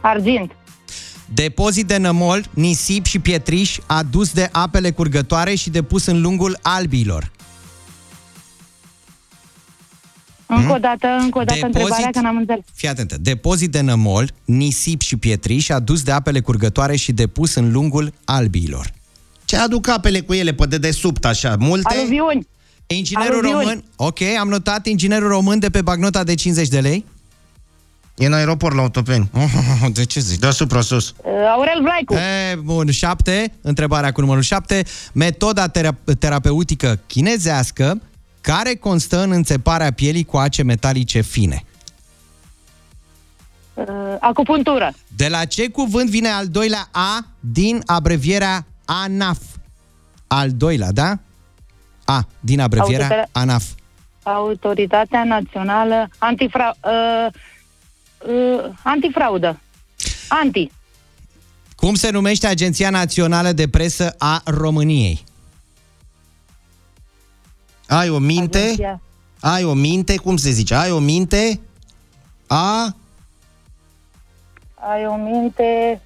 Argint. 0.00 0.50
Depozit 1.34 1.86
de 1.86 1.96
nămol, 1.96 2.44
nisip 2.54 3.04
și 3.04 3.18
pietriș 3.18 3.78
adus 3.86 4.32
de 4.32 4.48
apele 4.52 4.90
curgătoare 4.90 5.54
și 5.54 5.70
depus 5.70 6.06
în 6.06 6.20
lungul 6.20 6.58
albilor. 6.62 7.30
Încă 10.46 10.72
o 10.72 10.78
dată, 10.78 11.06
încă 11.20 11.38
o 11.38 11.42
dată 11.42 11.60
Depozit. 11.60 11.64
întrebarea 11.64 12.10
că 12.10 12.20
n-am 12.20 12.36
înțeles. 12.36 12.64
Fii 12.74 12.88
atentă. 12.88 13.16
Depozit 13.20 13.70
de 13.70 13.80
nămol, 13.80 14.30
nisip 14.44 15.00
și 15.00 15.16
pietriș 15.16 15.68
adus 15.68 16.02
de 16.02 16.12
apele 16.12 16.40
curgătoare 16.40 16.96
și 16.96 17.12
depus 17.12 17.54
în 17.54 17.72
lungul 17.72 18.12
albilor. 18.24 18.92
Ce 19.44 19.56
aduc 19.56 19.88
apele 19.88 20.20
cu 20.20 20.34
ele 20.34 20.52
pe 20.52 20.66
dedesubt, 20.66 21.24
așa? 21.24 21.56
Multe? 21.58 21.94
Aluviuni. 21.96 22.46
Inginerul 22.86 23.32
Aluviuni. 23.32 23.62
român, 23.62 23.84
ok, 23.96 24.20
am 24.40 24.48
notat 24.48 24.86
inginerul 24.86 25.28
român 25.28 25.58
de 25.58 25.70
pe 25.70 25.82
bagnota 25.82 26.24
de 26.24 26.34
50 26.34 26.68
de 26.68 26.80
lei. 26.80 27.04
E 28.18 28.26
în 28.26 28.32
aeroport 28.32 28.74
la 28.74 28.82
Otopeni. 28.82 29.30
De 29.92 30.04
ce 30.04 30.20
zici? 30.20 30.38
Deasupra 30.38 30.80
sus. 30.80 31.08
Uh, 31.16 31.32
Aurel 31.54 31.80
Vlaicu. 31.82 32.14
E, 32.14 32.54
bun, 32.62 32.90
șapte, 32.90 33.52
întrebarea 33.60 34.12
cu 34.12 34.20
numărul 34.20 34.42
șapte. 34.42 34.82
Metoda 35.12 35.68
tera- 35.68 36.14
terapeutică 36.18 36.98
chinezească 37.06 38.00
care 38.40 38.74
constă 38.74 39.22
în 39.22 39.30
înțeparea 39.30 39.92
pielii 39.92 40.24
cu 40.24 40.36
ace 40.36 40.62
metalice 40.62 41.20
fine. 41.20 41.62
Uh, 43.74 43.86
acupuntură. 44.20 44.92
De 45.16 45.28
la 45.28 45.44
ce 45.44 45.68
cuvânt 45.70 46.08
vine 46.10 46.28
al 46.28 46.46
doilea 46.46 46.88
A 46.90 47.24
din 47.40 47.82
abrevierea 47.86 48.66
ANAF? 48.84 49.38
Al 50.26 50.50
doilea, 50.52 50.92
da? 50.92 51.18
A, 52.04 52.26
din 52.40 52.60
abrevierea 52.60 53.06
Autoritatea- 53.06 53.28
ANAF. 53.42 53.64
Autoritatea 54.22 55.24
Națională 55.24 56.08
Antifra... 56.18 56.74
Uh, 56.84 57.32
uh, 58.26 58.74
antifraudă. 58.82 59.60
Anti. 60.28 60.70
Cum 61.76 61.94
se 61.94 62.10
numește 62.10 62.46
Agenția 62.46 62.90
Națională 62.90 63.52
de 63.52 63.68
Presă 63.68 64.14
a 64.18 64.42
României? 64.44 65.24
Ai 67.88 68.08
o 68.08 68.18
minte? 68.18 68.58
Agenția. 68.58 69.00
Ai 69.40 69.64
o 69.64 69.72
minte? 69.72 70.16
Cum 70.16 70.36
se 70.36 70.50
zice? 70.50 70.74
Ai 70.74 70.90
o 70.90 70.98
minte? 70.98 71.60
A? 72.46 72.96
Ai 74.74 75.06
o 75.06 75.16
minte... 75.16 76.00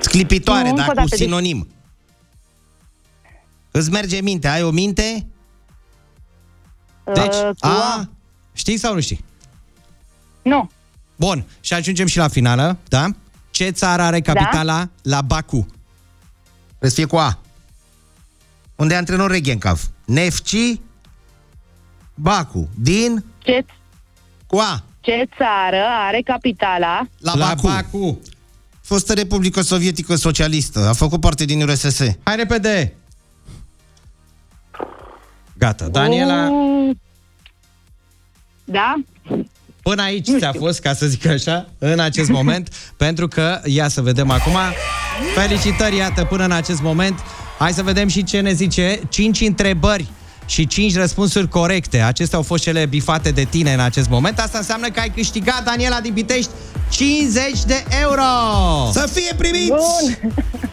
Sclipitoare, 0.00 0.62
Nu, 0.62 0.68
încă 0.68 0.80
dar 0.80 0.88
o 0.88 0.90
cu 0.90 0.96
dată, 0.96 1.08
deci- 1.10 1.18
sinonim. 1.18 1.68
Îți 3.70 3.90
merge 3.90 4.20
minte? 4.20 4.48
Ai 4.48 4.62
o 4.62 4.70
minte? 4.70 5.26
Deci, 7.04 7.34
uh, 7.34 7.50
cu 7.58 7.66
A, 7.66 8.08
știi 8.52 8.76
sau 8.76 8.94
nu 8.94 9.00
știi? 9.00 9.24
Nu. 10.42 10.70
Bun, 11.16 11.44
și 11.60 11.72
ajungem 11.74 12.06
și 12.06 12.16
la 12.16 12.28
finală, 12.28 12.78
da? 12.88 13.06
Ce 13.50 13.70
țară 13.70 14.02
are 14.02 14.20
capitala 14.20 14.88
la 15.02 15.22
Baku? 15.22 15.66
Trebuie 16.68 16.90
să 16.90 16.96
fie 16.96 17.04
cu 17.04 17.16
A. 17.16 17.38
Unde 18.76 18.94
e 18.94 18.96
antrenor 18.96 19.30
Regenkov? 19.30 19.90
Nefci 20.04 20.80
Baku. 22.14 22.68
Din? 22.78 23.24
Ce, 23.38 23.64
Cu 24.46 24.58
A. 24.58 24.82
ce 25.00 25.28
țară 25.36 25.82
are 26.06 26.20
capitala? 26.24 27.00
La, 27.18 27.34
La 27.34 27.46
Baku. 27.54 27.66
Baku. 27.66 28.20
Fostă 28.80 29.14
Republică 29.14 29.60
Sovietică 29.60 30.14
Socialistă. 30.14 30.88
A 30.88 30.92
făcut 30.92 31.20
parte 31.20 31.44
din 31.44 31.62
URSS. 31.62 31.98
Hai 32.22 32.36
repede! 32.36 32.94
Gata, 35.58 35.88
Daniela, 35.88 36.48
Uh, 36.50 36.96
Da? 38.64 38.94
Până 39.90 40.02
aici 40.02 40.28
ți-a 40.38 40.52
fost, 40.58 40.80
ca 40.80 40.94
să 40.94 41.06
zic 41.06 41.26
așa, 41.26 41.68
în 41.78 41.98
acest 41.98 42.28
moment, 42.28 42.68
pentru 42.96 43.28
că, 43.28 43.60
ia 43.64 43.88
să 43.88 44.00
vedem 44.00 44.30
acum, 44.30 44.56
felicitări, 45.34 45.96
iată, 45.96 46.24
până 46.24 46.44
în 46.44 46.50
acest 46.52 46.80
moment. 46.80 47.18
Hai 47.58 47.72
să 47.72 47.82
vedem 47.82 48.08
și 48.08 48.24
ce 48.24 48.40
ne 48.40 48.52
zice. 48.52 49.00
5 49.08 49.40
întrebări 49.40 50.06
și 50.46 50.66
5 50.66 50.94
răspunsuri 50.94 51.48
corecte. 51.48 52.00
Acestea 52.00 52.38
au 52.38 52.44
fost 52.44 52.62
cele 52.62 52.86
bifate 52.86 53.30
de 53.30 53.44
tine 53.50 53.72
în 53.72 53.80
acest 53.80 54.08
moment. 54.08 54.38
Asta 54.38 54.58
înseamnă 54.58 54.88
că 54.88 55.00
ai 55.00 55.12
câștigat, 55.16 55.64
Daniela 55.64 56.00
din 56.00 56.12
Pitești, 56.12 56.50
50 56.90 57.64
de 57.66 57.84
euro! 58.02 58.22
Să 58.92 59.08
fie 59.12 59.34
primiți! 59.36 59.68
Bun. 59.68 60.32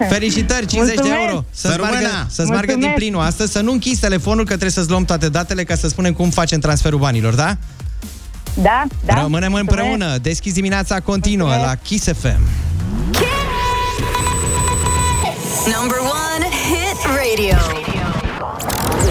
Felicitări, 0.09 0.65
50 0.65 0.95
de 0.95 1.01
Mulțumesc! 1.01 1.29
euro. 1.29 1.45
Să-ți 1.51 1.73
Să 1.73 1.79
rămână! 1.79 1.99
meargă, 1.99 2.27
să-ți 2.29 2.49
meargă 2.49 2.65
din 2.65 2.73
Mulțumesc! 2.73 2.97
plinul 2.99 3.21
astăzi, 3.21 3.51
să 3.51 3.61
nu 3.61 3.71
închizi 3.71 3.99
telefonul, 3.99 4.43
că 4.43 4.49
trebuie 4.49 4.71
să-ți 4.71 4.89
luăm 4.89 5.05
toate 5.05 5.29
datele 5.29 5.63
ca 5.63 5.75
să 5.75 5.87
spunem 5.87 6.13
cum 6.13 6.29
facem 6.29 6.59
transferul 6.59 6.99
banilor, 6.99 7.33
da? 7.33 7.57
Da? 8.61 8.83
Da? 9.05 9.13
Rămânem 9.21 9.51
Mulțumesc. 9.51 9.59
împreună. 9.87 10.17
Deschizi 10.17 10.53
dimineața 10.55 10.99
continuă 10.99 11.47
Mulțumesc. 11.47 11.75
la 11.81 11.87
Kiss 11.87 12.05
FM. 12.05 12.39
Number 15.79 15.97
one 15.99 16.45
hit 16.67 16.99
radio. 17.05 17.57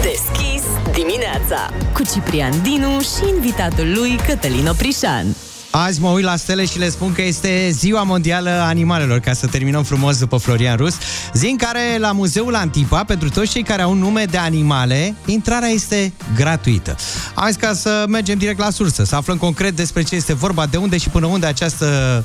Deschis 0.01 0.63
dimineața 0.93 1.69
cu 1.93 2.03
Ciprian 2.13 2.61
Dinu 2.61 2.99
și 2.99 3.33
invitatul 3.35 3.93
lui 3.93 4.15
Cătălin 4.27 4.67
Oprișan. 4.67 5.25
Azi 5.71 6.01
mă 6.01 6.09
uit 6.09 6.23
la 6.23 6.35
stele 6.35 6.65
și 6.65 6.79
le 6.79 6.89
spun 6.89 7.13
că 7.13 7.21
este 7.21 7.69
ziua 7.71 8.03
mondială 8.03 8.49
a 8.49 8.67
animalelor, 8.67 9.19
ca 9.19 9.33
să 9.33 9.47
terminăm 9.47 9.83
frumos 9.83 10.17
după 10.17 10.37
Florian 10.37 10.75
Rus. 10.75 10.95
Zi 11.33 11.45
în 11.45 11.57
care 11.57 11.97
la 11.99 12.11
Muzeul 12.11 12.55
Antipa, 12.55 13.03
pentru 13.03 13.29
toți 13.29 13.51
cei 13.51 13.63
care 13.63 13.81
au 13.81 13.93
nume 13.93 14.23
de 14.23 14.37
animale, 14.37 15.15
intrarea 15.25 15.69
este 15.69 16.13
gratuită. 16.35 16.95
Am 17.33 17.47
zis 17.47 17.55
ca 17.55 17.73
să 17.73 18.05
mergem 18.07 18.37
direct 18.37 18.59
la 18.59 18.69
sursă, 18.69 19.03
să 19.03 19.15
aflăm 19.15 19.37
concret 19.37 19.75
despre 19.75 20.03
ce 20.03 20.15
este 20.15 20.33
vorba, 20.33 20.65
de 20.65 20.77
unde 20.77 20.97
și 20.97 21.09
până 21.09 21.25
unde 21.25 21.45
această, 21.45 22.23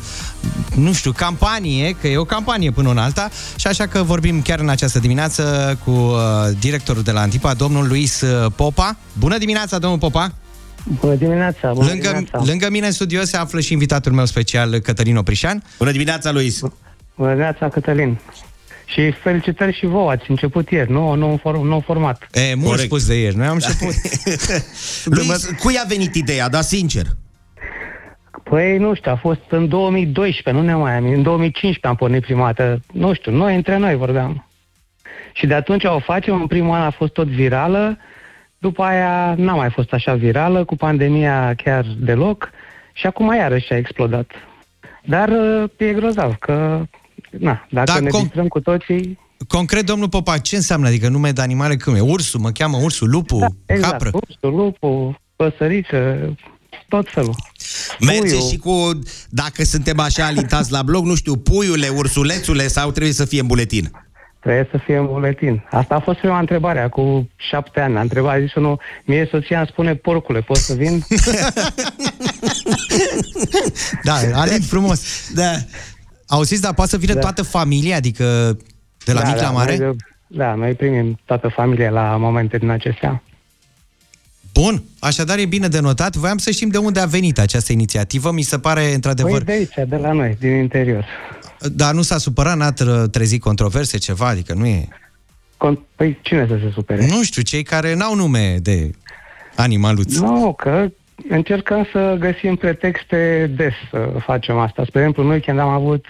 nu 0.75 0.93
știu, 0.93 1.13
campanie, 1.13 1.97
că 2.01 2.09
e 2.09 2.17
o 2.17 2.25
campanie 2.25 2.71
până 2.71 2.91
în 2.91 2.99
alta, 2.99 3.29
și 3.57 3.67
așa 3.67 3.87
că 3.87 4.03
vorbim 4.03 4.43
chiar 4.43 4.59
în 4.59 4.69
această 4.69 4.99
dimineață 4.99 5.79
cu 5.85 5.91
uh, 5.91 6.19
directorul 6.59 7.03
de 7.03 7.11
la 7.11 7.21
Antipa, 7.21 7.55
domnul 7.55 7.89
Luis 7.89 8.21
uh, 8.21 8.53
Popa. 8.57 8.97
Bună 9.19 9.39
dimineața, 9.39 9.79
domnul 9.79 9.99
Popa! 9.99 10.33
Bună 11.01 11.15
dimineața, 11.15 11.73
bună 11.73 11.89
Lângă, 11.89 12.09
dimineața. 12.09 12.43
lângă 12.47 12.71
mine 12.71 12.87
în 12.87 12.93
studio 12.93 13.23
se 13.23 13.37
află 13.37 13.61
și 13.61 13.73
invitatul 13.73 14.13
meu 14.13 14.25
special, 14.25 14.79
Cătălin 14.79 15.17
Oprișan. 15.17 15.63
Bună 15.79 15.91
dimineața, 15.91 16.31
Luis! 16.31 16.61
Bună 17.15 17.29
dimineața, 17.29 17.69
Cătălin. 17.69 18.19
Și 18.85 19.11
felicitări 19.11 19.77
și 19.77 19.87
vouă, 19.87 20.11
ați 20.11 20.31
început 20.31 20.71
ieri, 20.71 20.91
nou, 20.91 21.15
nou, 21.15 21.39
form, 21.43 21.67
nou 21.67 21.81
format. 21.81 22.29
E, 22.33 22.55
mult 22.55 22.69
Corect. 22.69 22.87
spus 22.87 23.07
de 23.07 23.21
ieri, 23.21 23.37
noi 23.37 23.47
am 23.47 23.55
început. 23.55 23.95
Luis, 25.17 25.51
cui 25.61 25.79
a 25.79 25.85
venit 25.89 26.15
ideea, 26.15 26.49
da 26.49 26.61
sincer? 26.61 27.07
Păi, 28.43 28.79
nu 28.79 28.95
știu, 28.95 29.11
a 29.11 29.17
fost 29.17 29.41
în 29.49 29.69
2012, 29.69 30.63
nu 30.63 30.69
ne 30.69 30.75
mai 30.75 30.97
am. 30.97 31.05
În 31.05 31.23
2015 31.23 31.87
am 31.87 31.95
pornit 31.95 32.23
prima 32.23 32.45
dată. 32.53 32.81
Nu 32.93 33.15
știu, 33.15 33.33
noi 33.33 33.55
între 33.55 33.77
noi 33.77 33.95
vorbeam. 33.97 34.47
Și 35.33 35.47
de 35.47 35.55
atunci 35.55 35.85
o 35.85 35.99
facem, 35.99 36.41
în 36.41 36.47
primul 36.47 36.75
an 36.75 36.83
a 36.83 36.91
fost 36.91 37.13
tot 37.13 37.27
virală, 37.27 37.99
după 38.63 38.83
aia 38.83 39.35
n-a 39.37 39.55
mai 39.55 39.71
fost 39.71 39.93
așa 39.93 40.15
virală, 40.15 40.65
cu 40.65 40.77
pandemia 40.77 41.55
chiar 41.55 41.85
deloc, 41.99 42.51
și 42.93 43.07
acum 43.07 43.35
iarăși 43.35 43.73
a 43.73 43.77
explodat. 43.77 44.31
Dar 45.05 45.29
uh, 45.29 45.71
e 45.77 45.93
grozav 45.93 46.35
că, 46.35 46.85
na, 47.31 47.67
dacă 47.71 47.93
Da, 47.93 48.01
ne 48.01 48.09
com- 48.09 48.23
distrăm 48.23 48.49
cu 48.49 48.61
toții, 48.61 49.19
Concret, 49.49 49.87
domnul 49.87 50.09
Popa, 50.09 50.39
ce 50.39 50.57
înseamnă? 50.57 50.87
Adică 50.87 51.09
nume 51.09 51.31
de 51.31 51.41
animale 51.41 51.77
cum 51.77 51.95
e? 51.95 52.01
Ursul, 52.01 52.41
mă 52.41 52.51
cheamă 52.51 52.79
ursul, 52.83 53.11
lupul, 53.11 53.39
da, 53.39 53.75
exact, 53.75 53.93
capră. 53.93 54.11
ursul, 54.13 54.55
lupul, 54.55 55.21
păsăriță, 55.37 55.99
tot 56.89 57.09
felul. 57.11 57.35
Merge 58.01 58.21
Puiul. 58.21 58.49
și 58.49 58.57
cu, 58.57 58.99
dacă 59.29 59.65
suntem 59.65 59.99
așa 59.99 60.27
alintați 60.27 60.73
la 60.73 60.83
blog, 60.83 61.05
nu 61.05 61.15
știu, 61.15 61.37
puiule, 61.37 61.89
ursulețule 61.89 62.67
sau 62.67 62.91
trebuie 62.91 63.13
să 63.13 63.25
fie 63.25 63.41
în 63.41 63.47
buletin? 63.47 63.91
Trebuie 64.43 64.69
să 64.71 64.79
fie 64.85 64.97
în 64.97 65.07
buletin. 65.07 65.65
Asta 65.71 65.95
a 65.95 66.01
fost 66.01 66.19
prima 66.19 66.39
întrebare, 66.39 66.81
acum 66.81 67.31
șapte 67.37 67.81
ani. 67.81 67.97
A 67.97 68.01
întrebat, 68.01 68.35
a 68.35 68.41
zis 68.41 68.55
unul, 68.55 68.81
mie 69.05 69.29
soția 69.31 69.59
îmi 69.59 69.69
spune, 69.71 69.95
porcule, 69.95 70.41
pot 70.41 70.57
să 70.57 70.75
vin? 70.75 71.03
Da, 74.03 74.15
alin 74.33 74.61
frumos. 74.61 75.31
Da. 75.35 75.53
Auziți, 76.27 76.63
dar 76.63 76.75
poate 76.75 76.91
să 76.91 76.97
vină 76.97 77.15
Da. 77.15 77.21
toată 77.21 77.43
familia, 77.43 77.97
adică 77.97 78.57
de 79.05 79.13
la 79.13 79.21
da, 79.21 79.29
mic 79.29 79.37
da, 79.37 79.43
la 79.43 79.51
mare? 79.51 79.77
Noi, 79.77 79.97
da, 80.27 80.55
noi 80.55 80.75
primim 80.75 81.19
toată 81.25 81.49
familia 81.49 81.91
la 81.91 82.17
momente 82.17 82.59
din 82.59 82.69
acestea. 82.69 83.23
Bun, 84.53 84.83
așadar 84.99 85.39
e 85.39 85.45
bine 85.45 85.69
de 85.69 85.81
notat. 85.81 86.17
Voiam 86.17 86.39
să 86.39 86.51
știm 86.51 86.69
de 86.69 86.79
unde 86.79 87.01
a 87.01 87.07
venit 87.07 87.39
această 87.39 87.73
inițiativă. 87.73 88.33
Mi 88.33 88.43
se 88.43 88.59
pare, 88.59 88.95
într-adevăr... 88.95 89.45
Păi 89.45 89.45
de 89.45 89.53
aici, 89.53 89.89
de 89.89 89.97
la 89.97 90.13
noi, 90.13 90.37
din 90.41 90.51
interior. 90.51 91.07
Dar 91.73 91.93
nu 91.95 92.03
s-a 92.03 92.19
supărat, 92.19 92.57
n-a 92.57 92.73
tră- 92.73 93.11
trezit 93.11 93.41
controverse, 93.41 93.99
ceva, 93.99 94.27
adică 94.27 94.55
nu 94.55 94.67
e... 94.67 94.89
Con- 95.57 95.79
păi 95.97 96.19
cine 96.23 96.47
să 96.49 96.59
se 96.63 96.71
supere? 96.75 97.07
Nu 97.07 97.23
știu, 97.23 97.43
cei 97.43 97.63
care 97.63 97.95
n-au 97.95 98.15
nume 98.15 98.57
de 98.63 98.91
animaluți. 99.57 100.21
Nu, 100.21 100.55
că 100.59 100.89
încercăm 101.29 101.89
să 101.93 102.17
găsim 102.19 102.57
pretexte 102.57 103.51
des 103.57 103.73
să 103.91 104.13
facem 104.25 104.59
asta. 104.59 104.85
Spre 104.85 104.99
exemplu, 104.99 105.23
noi 105.23 105.41
când 105.41 105.59
am 105.59 105.69
avut 105.69 106.07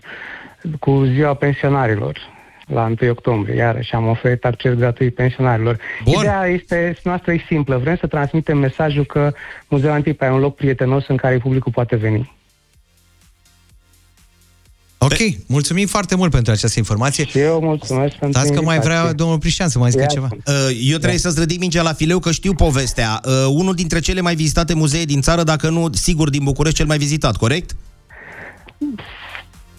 cu 0.79 1.05
ziua 1.05 1.35
pensionarilor, 1.35 2.19
la 2.67 2.93
1 3.01 3.11
octombrie, 3.11 3.55
iarăși 3.55 3.95
am 3.95 4.09
oferit 4.09 4.45
acces 4.45 4.75
gratuit 4.75 5.15
pensionarilor. 5.15 5.79
Bun. 6.05 6.15
Ideea 6.19 6.47
este, 6.47 6.97
noastră 7.05 7.33
e 7.33 7.45
simplă. 7.47 7.77
Vrem 7.77 7.97
să 7.97 8.07
transmitem 8.07 8.59
mesajul 8.59 9.05
că 9.05 9.33
Muzeul 9.69 9.93
Antipa 9.93 10.27
e 10.27 10.31
un 10.31 10.41
loc 10.41 10.57
prietenos 10.57 11.05
în 11.09 11.17
care 11.17 11.39
publicul 11.39 11.73
poate 11.73 11.97
veni. 11.97 12.33
Ok, 15.05 15.47
mulțumim 15.47 15.87
foarte 15.87 16.15
mult 16.15 16.31
pentru 16.31 16.53
această 16.53 16.79
informație. 16.79 17.25
Și 17.27 17.39
eu 17.39 17.61
mulțumesc 17.63 18.15
pentru 18.17 18.41
Dați 18.41 18.53
că 18.53 18.61
mai 18.63 18.75
invitație. 18.75 19.01
vrea 19.01 19.13
domnul 19.13 19.39
Prișan 19.39 19.69
să 19.69 19.79
mai 19.79 19.91
zică 19.91 20.03
Ia 20.03 20.09
ceva. 20.09 20.29
Uh, 20.47 20.55
Eu 20.83 20.97
trebuie 20.99 21.19
să-ți 21.19 21.41
ridic 21.41 21.59
mingea 21.59 21.83
la 21.83 21.93
fileu 21.93 22.19
că 22.19 22.31
știu 22.33 22.55
povestea. 22.55 23.21
Uh, 23.25 23.33
Unul 23.49 23.75
dintre 23.75 24.01
cele 24.01 24.21
mai 24.21 24.35
vizitate 24.35 24.75
muzee 24.75 25.05
din 25.05 25.21
țară, 25.21 25.43
dacă 25.43 25.69
nu, 25.71 25.89
sigur, 25.93 26.31
din 26.31 26.45
București, 26.45 26.77
cel 26.79 26.87
mai 26.87 26.99
vizitat, 26.99 27.37
corect? 27.37 27.77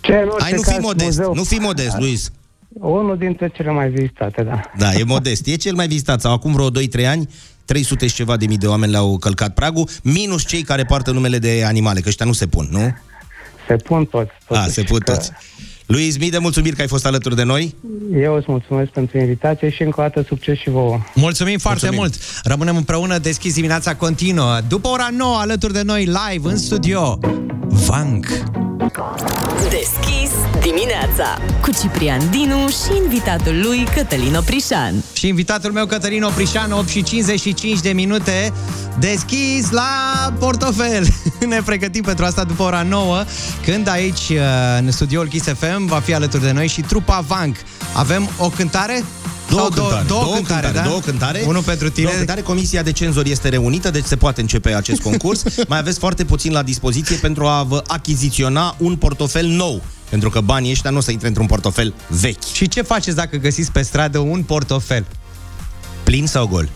Ce, 0.01 0.11
în 0.11 0.27
orice 0.27 0.43
Hai, 0.43 0.51
nu 0.51 0.61
fi 0.61 0.71
caz, 0.71 0.83
modest, 0.83 1.17
muzeu- 1.17 1.33
nu 1.33 1.43
fi 1.43 1.55
modest, 1.55 1.97
Luis. 1.97 2.31
Unul 2.69 3.17
dintre 3.17 3.49
cele 3.53 3.71
mai 3.71 3.89
vizitate, 3.89 4.43
da. 4.43 4.61
Da, 4.77 4.93
e 4.93 5.03
modest. 5.03 5.47
E 5.47 5.55
cel 5.55 5.73
mai 5.75 5.87
vizitat. 5.87 6.21
Sau 6.21 6.33
acum 6.33 6.53
vreo 6.53 6.69
2-3 6.69 7.05
ani, 7.07 7.29
300 7.65 8.07
și 8.07 8.15
ceva 8.15 8.37
de 8.37 8.45
mii 8.45 8.57
de 8.57 8.67
oameni 8.67 8.91
le-au 8.91 9.17
călcat 9.17 9.53
pragul, 9.53 9.89
minus 10.03 10.45
cei 10.47 10.61
care 10.61 10.83
poartă 10.85 11.11
numele 11.11 11.37
de 11.39 11.63
animale, 11.65 11.99
că 11.99 12.07
ăștia 12.09 12.25
nu 12.25 12.31
se 12.33 12.47
pun, 12.47 12.67
nu? 12.71 12.93
Se 13.67 13.75
pun 13.75 14.05
toți. 14.05 14.31
A, 14.31 14.53
totuși, 14.55 14.69
se 14.69 14.81
pun 14.83 14.99
că 14.99 15.11
toți. 15.11 15.31
Luis, 15.85 16.17
mii 16.17 16.29
de 16.29 16.37
mulțumiri 16.37 16.75
că 16.75 16.81
ai 16.81 16.87
fost 16.87 17.05
alături 17.05 17.35
de 17.35 17.43
noi. 17.43 17.75
Eu 18.21 18.35
îți 18.35 18.45
mulțumesc 18.47 18.89
pentru 18.89 19.17
invitație 19.17 19.69
și 19.69 19.81
încă 19.81 19.99
o 19.99 20.03
dată 20.03 20.23
succes 20.27 20.57
și 20.57 20.69
vouă. 20.69 20.99
Mulțumim 21.15 21.57
foarte 21.57 21.85
Mulțumim. 21.85 22.09
mult! 22.13 22.41
Rămânem 22.43 22.75
împreună, 22.75 23.17
deschis 23.17 23.53
dimineața 23.53 23.95
continuă. 23.95 24.59
După 24.67 24.87
ora 24.87 25.07
9, 25.17 25.37
alături 25.37 25.73
de 25.73 25.81
noi, 25.81 26.03
live, 26.29 26.49
în 26.49 26.57
studio, 26.57 27.19
Vank. 27.67 28.25
Deschis 29.69 30.31
dimineața 30.61 31.37
cu 31.61 31.71
Ciprian 31.81 32.29
Dinu 32.29 32.67
și 32.67 33.01
invitatul 33.03 33.61
lui 33.61 33.87
Cătălin 33.95 34.35
Oprișan. 34.35 35.03
Și 35.13 35.27
invitatul 35.27 35.71
meu, 35.71 35.85
Cătălin 35.85 36.23
Oprișan, 36.23 36.71
8 36.71 36.87
și 36.87 37.03
55 37.03 37.79
de 37.79 37.93
minute, 37.93 38.53
deschis 38.99 39.71
la 39.71 39.89
portofel. 40.39 41.07
ne 41.47 41.61
pregătim 41.65 42.03
pentru 42.03 42.25
asta 42.25 42.43
după 42.43 42.63
ora 42.63 42.81
9, 42.81 43.23
când 43.65 43.87
aici, 43.87 44.29
uh, 44.29 44.37
în 44.79 44.91
studioul 44.91 45.27
Kiss 45.27 45.45
FM, 45.45 45.85
va 45.85 45.99
fi 45.99 46.13
alături 46.13 46.43
de 46.43 46.51
noi 46.51 46.67
și 46.67 46.81
trupa 46.81 47.23
Vank. 47.27 47.55
Avem 47.93 48.29
o 48.37 48.49
cântare? 48.49 49.03
Două 49.49 49.61
Sau 49.61 49.69
cântare, 49.69 50.05
două, 50.07 50.23
două 50.23 50.35
cântare, 50.35 50.71
da? 50.73 50.81
două 50.81 50.99
cântare. 50.99 51.43
Unul 51.47 51.61
pentru 51.63 51.89
tine. 51.89 52.05
Două 52.05 52.17
cântare. 52.17 52.41
Comisia 52.41 52.81
de 52.81 52.91
cenzori 52.91 53.31
este 53.31 53.49
reunită, 53.49 53.89
deci 53.91 54.05
se 54.05 54.15
poate 54.15 54.41
începe 54.41 54.73
acest 54.73 55.01
concurs. 55.09 55.43
Mai 55.67 55.77
aveți 55.77 55.99
foarte 55.99 56.25
puțin 56.25 56.51
la 56.51 56.63
dispoziție 56.63 57.15
pentru 57.15 57.45
a 57.45 57.63
vă 57.63 57.83
achiziționa 57.87 58.75
un 58.77 58.95
portofel 58.95 59.45
nou. 59.45 59.81
Pentru 60.09 60.29
că 60.29 60.41
banii 60.41 60.71
ăștia 60.71 60.89
nu 60.89 60.97
o 60.97 61.01
să 61.01 61.11
intre 61.11 61.27
într-un 61.27 61.45
portofel 61.45 61.93
vechi. 62.07 62.43
Și 62.53 62.67
ce 62.67 62.81
faceți 62.81 63.15
dacă 63.15 63.37
găsiți 63.37 63.71
pe 63.71 63.81
stradă 63.81 64.17
un 64.19 64.43
portofel? 64.43 65.05
Plin 66.03 66.27
sau 66.27 66.47
gol? 66.47 66.69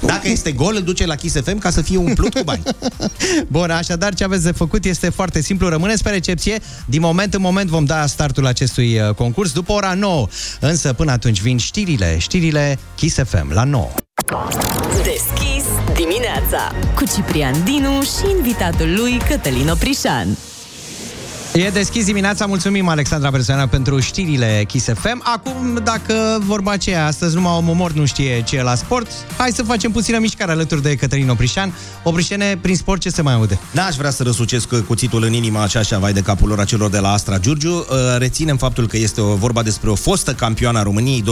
Dacă 0.00 0.28
este 0.28 0.52
gol, 0.52 0.74
îl 0.76 0.82
duce 0.82 1.06
la 1.06 1.14
Kiss 1.14 1.40
FM 1.44 1.58
ca 1.58 1.70
să 1.70 1.82
fie 1.82 1.96
umplut 1.96 2.34
cu 2.34 2.44
bani. 2.44 2.62
Bun, 3.56 3.70
așadar 3.70 4.14
ce 4.14 4.24
aveți 4.24 4.44
de 4.44 4.52
făcut 4.52 4.84
este 4.84 5.08
foarte 5.08 5.42
simplu. 5.42 5.68
Rămâneți 5.68 6.02
pe 6.02 6.10
recepție. 6.10 6.58
Din 6.86 7.00
moment 7.00 7.34
în 7.34 7.40
moment 7.40 7.68
vom 7.68 7.84
da 7.84 8.06
startul 8.06 8.46
acestui 8.46 9.00
uh, 9.00 9.14
concurs 9.14 9.52
după 9.52 9.72
ora 9.72 9.94
9. 9.94 10.26
Însă 10.60 10.92
până 10.92 11.12
atunci 11.12 11.40
vin 11.40 11.58
știrile, 11.58 12.18
știrile 12.18 12.78
Kiss 12.94 13.16
FM 13.24 13.52
la 13.52 13.64
9. 13.64 13.90
Deschis 14.96 15.64
dimineața 15.94 16.72
cu 16.94 17.04
Ciprian 17.14 17.64
Dinu 17.64 18.02
și 18.02 18.36
invitatul 18.36 18.94
lui 18.96 19.18
Cătălin 19.28 19.68
Oprișan. 19.68 20.36
E 21.58 21.70
deschis 21.70 22.04
dimineața, 22.04 22.46
mulțumim 22.46 22.88
Alexandra 22.88 23.30
Persoana 23.30 23.66
pentru 23.66 24.00
știrile 24.00 24.64
Kiss 24.66 24.86
FM. 24.94 25.22
Acum, 25.24 25.80
dacă 25.84 26.38
vorba 26.40 26.70
aceea, 26.70 27.06
astăzi 27.06 27.34
numai 27.34 27.52
omul 27.56 27.74
mort 27.74 27.94
nu 27.94 28.06
știe 28.06 28.42
ce 28.42 28.56
e 28.56 28.62
la 28.62 28.74
sport, 28.74 29.10
hai 29.36 29.50
să 29.50 29.62
facem 29.62 29.90
puțină 29.90 30.18
mișcare 30.18 30.50
alături 30.50 30.82
de 30.82 30.94
Cătălin 30.94 31.28
Oprișan. 31.28 31.74
Oprișene, 32.02 32.58
prin 32.60 32.76
sport 32.76 33.00
ce 33.00 33.08
se 33.08 33.22
mai 33.22 33.34
aude? 33.34 33.58
N-aș 33.70 33.96
vrea 33.96 34.10
să 34.10 34.22
răsucesc 34.22 34.84
cuțitul 34.84 35.22
în 35.22 35.32
inima 35.32 35.62
așa 35.62 35.82
și 35.82 35.98
vai 35.98 36.12
de 36.12 36.20
capul 36.20 36.48
lor 36.48 36.60
a 36.60 36.64
celor 36.64 36.90
de 36.90 36.98
la 36.98 37.12
Astra 37.12 37.38
Giurgiu. 37.38 37.74
Uh, 37.74 37.84
Reținem 38.18 38.56
faptul 38.56 38.86
că 38.86 38.96
este 38.96 39.20
o 39.20 39.34
vorba 39.34 39.62
despre 39.62 39.90
o 39.90 39.94
fostă 39.94 40.32
campioană 40.32 40.78
a 40.78 40.82
României 40.82 41.24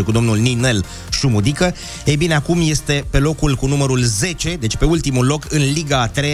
2015-2016 0.00 0.04
cu 0.04 0.12
domnul 0.12 0.38
Ninel 0.38 0.84
Șumudică. 1.10 1.74
Ei 2.04 2.16
bine, 2.16 2.34
acum 2.34 2.60
este 2.62 3.04
pe 3.10 3.18
locul 3.18 3.54
cu 3.54 3.66
numărul 3.66 4.02
10, 4.02 4.56
deci 4.60 4.76
pe 4.76 4.84
ultimul 4.84 5.26
loc 5.26 5.44
în 5.48 5.72
Liga 5.72 6.00
a 6.00 6.06
3 6.06 6.30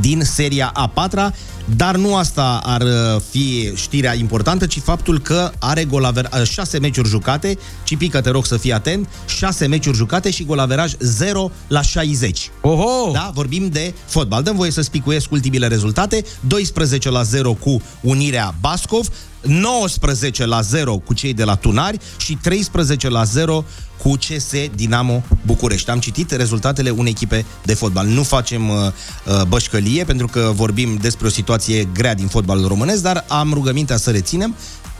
din 0.00 0.20
seria 0.22 0.70
a 0.74 0.86
patra, 0.86 1.32
dar 1.80 1.96
nu 1.96 2.16
asta 2.16 2.60
ar 2.62 2.80
uh, 2.80 3.20
fi 3.30 3.72
știrea 3.74 4.14
importantă, 4.14 4.66
ci 4.66 4.78
faptul 4.78 5.20
că 5.20 5.52
are 5.58 5.84
golaver, 5.84 6.28
uh, 6.32 6.42
șase 6.42 6.78
meciuri 6.78 7.08
jucate, 7.08 7.58
Cipică, 7.84 8.20
te 8.20 8.30
rog 8.30 8.46
să 8.46 8.56
fii 8.56 8.72
atent, 8.72 9.08
șase 9.26 9.66
meciuri 9.66 9.96
jucate 9.96 10.30
și 10.30 10.44
golaveraj 10.44 10.92
0 10.98 11.50
la 11.68 11.82
60. 11.82 12.50
Oho! 12.60 13.10
Da, 13.12 13.30
vorbim 13.34 13.68
de 13.68 13.94
fotbal. 14.06 14.42
Dăm 14.42 14.56
voie 14.56 14.70
să 14.70 14.80
spicuiesc 14.80 15.30
ultimile 15.30 15.66
rezultate. 15.66 16.24
12 16.40 17.10
la 17.10 17.22
0 17.22 17.52
cu 17.52 17.82
Unirea 18.00 18.54
Bascov, 18.60 19.08
19 19.42 20.46
la 20.46 20.60
0 20.60 20.98
cu 20.98 21.14
cei 21.14 21.34
de 21.34 21.44
la 21.44 21.54
Tunari 21.54 21.98
și 22.16 22.34
13 22.34 23.08
la 23.08 23.24
0 23.24 23.64
cu 24.02 24.16
CS 24.16 24.50
Dinamo 24.74 25.22
București. 25.46 25.90
Am 25.90 25.98
citit 25.98 26.30
rezultatele 26.30 26.90
unei 26.90 27.10
echipe 27.10 27.44
de 27.62 27.74
fotbal. 27.74 28.06
Nu 28.06 28.22
facem 28.22 28.68
uh, 28.68 28.76
uh, 28.76 29.42
bășcălie 29.48 30.04
pentru 30.04 30.26
că 30.26 30.50
vorbim 30.54 30.96
despre 31.00 31.26
o 31.26 31.30
situație 31.30 31.88
grea 31.94 32.14
din 32.14 32.26
fotbalul 32.26 32.68
românesc, 32.68 33.02
dar 33.02 33.24
am 33.28 33.52
rugămintea 33.52 33.96
să 33.96 34.10
reținem 34.10 34.54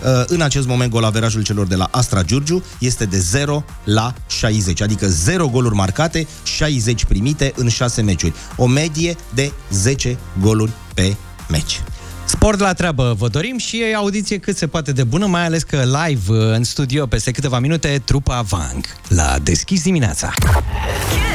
Uh, 0.05 0.23
în 0.27 0.41
acest 0.41 0.67
moment 0.67 0.91
golaverajul 0.91 1.43
celor 1.43 1.67
de 1.67 1.75
la 1.75 1.89
Astra 1.91 2.23
Giurgiu 2.23 2.63
este 2.79 3.05
de 3.05 3.19
0 3.19 3.65
la 3.85 4.15
60, 4.27 4.81
adică 4.81 5.09
0 5.09 5.49
goluri 5.49 5.75
marcate, 5.75 6.27
60 6.43 7.05
primite 7.05 7.53
în 7.57 7.69
6 7.69 8.03
meciuri. 8.03 8.35
O 8.57 8.67
medie 8.67 9.17
de 9.35 9.53
10 9.71 10.19
goluri 10.41 10.73
pe 10.95 11.17
meci. 11.49 11.83
Sport 12.31 12.59
la 12.61 12.73
treabă 12.73 13.15
vă 13.19 13.29
dorim 13.29 13.59
și 13.59 13.83
audiție 13.97 14.39
cât 14.39 14.57
se 14.57 14.67
poate 14.67 14.93
de 14.93 15.05
bună, 15.05 15.27
mai 15.27 15.45
ales 15.45 15.63
că 15.63 15.77
live 15.77 16.33
uh, 16.33 16.55
în 16.55 16.65
studio 16.65 17.07
peste 17.07 17.31
câteva 17.31 17.59
minute 17.59 18.03
trupa 18.05 18.41
Vang 18.41 18.85
la 19.09 19.39
Deschis 19.43 19.83
dimineața. 19.83 20.33
FM. 21.09 21.30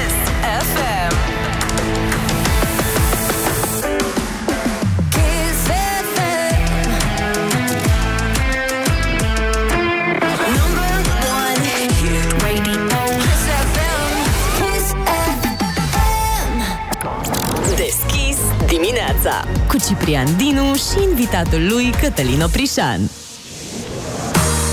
Ciprian 19.88 20.38
Dinu 20.38 20.76
și 20.76 21.10
invitatul 21.10 21.68
lui 21.68 21.90
Cătălin 22.02 22.42
Oprișan. 22.42 23.10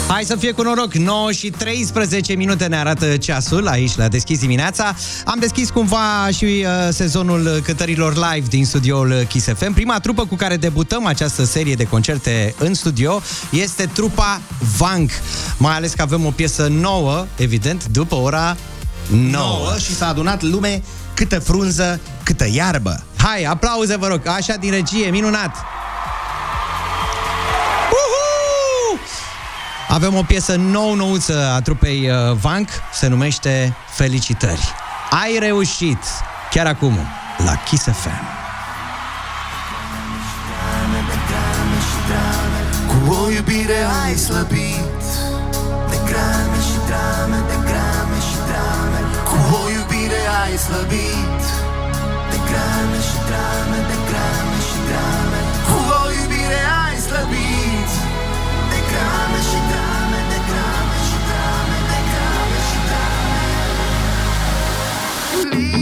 Hai 0.08 0.24
să 0.24 0.36
fie 0.36 0.52
cu 0.52 0.62
noroc, 0.62 0.94
9 0.94 1.32
și 1.32 1.50
13 1.50 2.32
minute 2.32 2.66
ne 2.66 2.76
arată 2.76 3.16
ceasul 3.16 3.68
aici 3.68 3.96
la 3.96 4.08
Deschis 4.08 4.38
dimineața. 4.38 4.94
Am 5.24 5.38
deschis 5.38 5.70
cumva 5.70 6.28
și 6.36 6.44
uh, 6.44 6.88
sezonul 6.90 7.60
cântărilor 7.64 8.14
live 8.14 8.46
din 8.48 8.64
studioul 8.64 9.27
Kiss 9.29 9.46
FM. 9.46 9.72
Prima 9.72 9.98
trupă 9.98 10.27
cu 10.27 10.35
care 10.35 10.56
debutăm 10.56 11.06
această 11.06 11.44
serie 11.44 11.74
de 11.74 11.85
concerte 11.85 12.54
în 12.58 12.74
studio 12.74 13.22
este 13.50 13.90
trupa 13.92 14.40
Vank. 14.77 15.10
Mai 15.56 15.74
ales 15.74 15.92
că 15.92 16.02
avem 16.02 16.27
o 16.27 16.31
piesă 16.31 16.66
nouă, 16.70 17.27
evident, 17.37 17.87
după 17.87 18.14
ora 18.14 18.56
9. 19.10 19.31
9 19.31 19.77
și 19.79 19.94
s-a 19.94 20.08
adunat 20.08 20.42
lume 20.42 20.83
câtă 21.14 21.38
frunză, 21.38 22.00
câtă 22.22 22.46
iarbă. 22.52 23.04
Hai, 23.23 23.44
aplauze 23.44 23.96
vă 23.96 24.06
rog, 24.06 24.27
așa 24.27 24.54
din 24.56 24.70
regie, 24.70 25.10
minunat! 25.10 25.56
Uhu! 27.90 29.00
Avem 29.88 30.14
o 30.14 30.23
piesă 30.23 30.54
nou-nouță 30.54 31.52
a 31.54 31.60
trupei 31.60 32.10
uh, 32.10 32.37
Vank, 32.40 32.68
se 32.92 33.06
numește 33.06 33.77
Felicitări. 33.90 34.75
Ai 35.23 35.38
reușit, 35.38 35.98
chiar 36.50 36.66
acum, 36.66 36.98
la 37.44 37.54
Kiss 37.54 37.85
FM. 37.85 38.40
Cu 42.87 43.12
o 43.12 43.31
iubire 43.31 43.87
ai 44.04 44.14
slăbit 44.14 45.00
De 45.90 45.96
grame 46.04 46.58
și 46.68 46.79
drame, 46.87 47.37
de 47.48 47.54
grame 47.64 48.18
și 48.29 48.37
drame 48.46 49.00
Cu 49.25 49.37
o 49.54 49.70
iubire 49.70 50.20
ai 50.44 50.56
slăbit 50.56 51.31
please. 65.50 65.81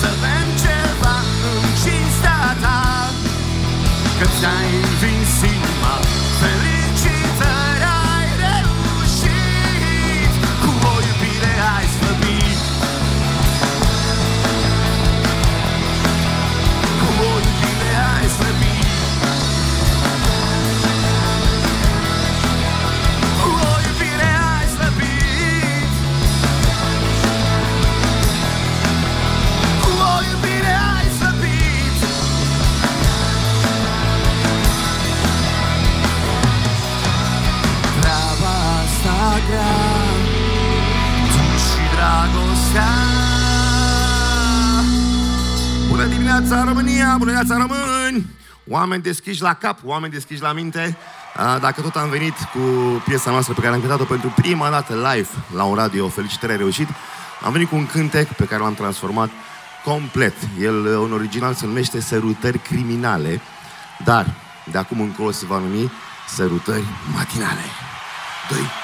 Să 0.00 0.10
bem 0.22 0.48
ceva 0.64 1.16
în 1.50 1.62
cinstea 1.82 2.42
ta. 2.62 2.80
Că 4.18 4.26
ți-ai 4.36 4.68
învins 4.82 5.13
dimineața 46.54 46.80
România, 46.80 47.16
bună 47.18 47.30
dimineața 47.30 47.66
români! 47.66 48.26
Oameni 48.68 49.02
deschiși 49.02 49.42
la 49.42 49.54
cap, 49.54 49.78
oameni 49.84 50.12
deschiși 50.12 50.42
la 50.42 50.52
minte. 50.52 50.96
Ah, 51.36 51.60
Dacă 51.60 51.80
tot 51.80 51.96
am 51.96 52.08
venit 52.08 52.34
cu 52.52 52.58
piesa 53.04 53.30
noastră 53.30 53.54
pe 53.54 53.60
care 53.60 53.74
am 53.74 53.80
cântat-o 53.80 54.04
pentru 54.04 54.32
prima 54.36 54.70
dată 54.70 54.94
live 54.94 55.28
la 55.54 55.64
un 55.64 55.74
radio, 55.74 56.08
felicitări 56.08 56.52
ai 56.52 56.58
reușit. 56.58 56.88
Am 57.44 57.52
venit 57.52 57.68
cu 57.68 57.76
un 57.76 57.86
cântec 57.86 58.28
pe 58.28 58.44
care 58.44 58.62
l-am 58.62 58.74
transformat 58.74 59.30
complet. 59.84 60.34
El, 60.60 60.86
în 60.86 61.12
original, 61.12 61.54
se 61.54 61.66
numește 61.66 62.00
Sărutări 62.00 62.58
Criminale 62.58 63.40
Dar, 64.04 64.34
de 64.70 64.78
acum 64.78 65.00
încolo 65.00 65.30
se 65.30 65.46
va 65.46 65.58
numi 65.58 65.92
Sărutări 66.28 66.84
Matinale. 67.14 67.64
2 68.50 68.83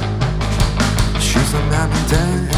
mă, 1.69 1.87
nu 2.09 2.54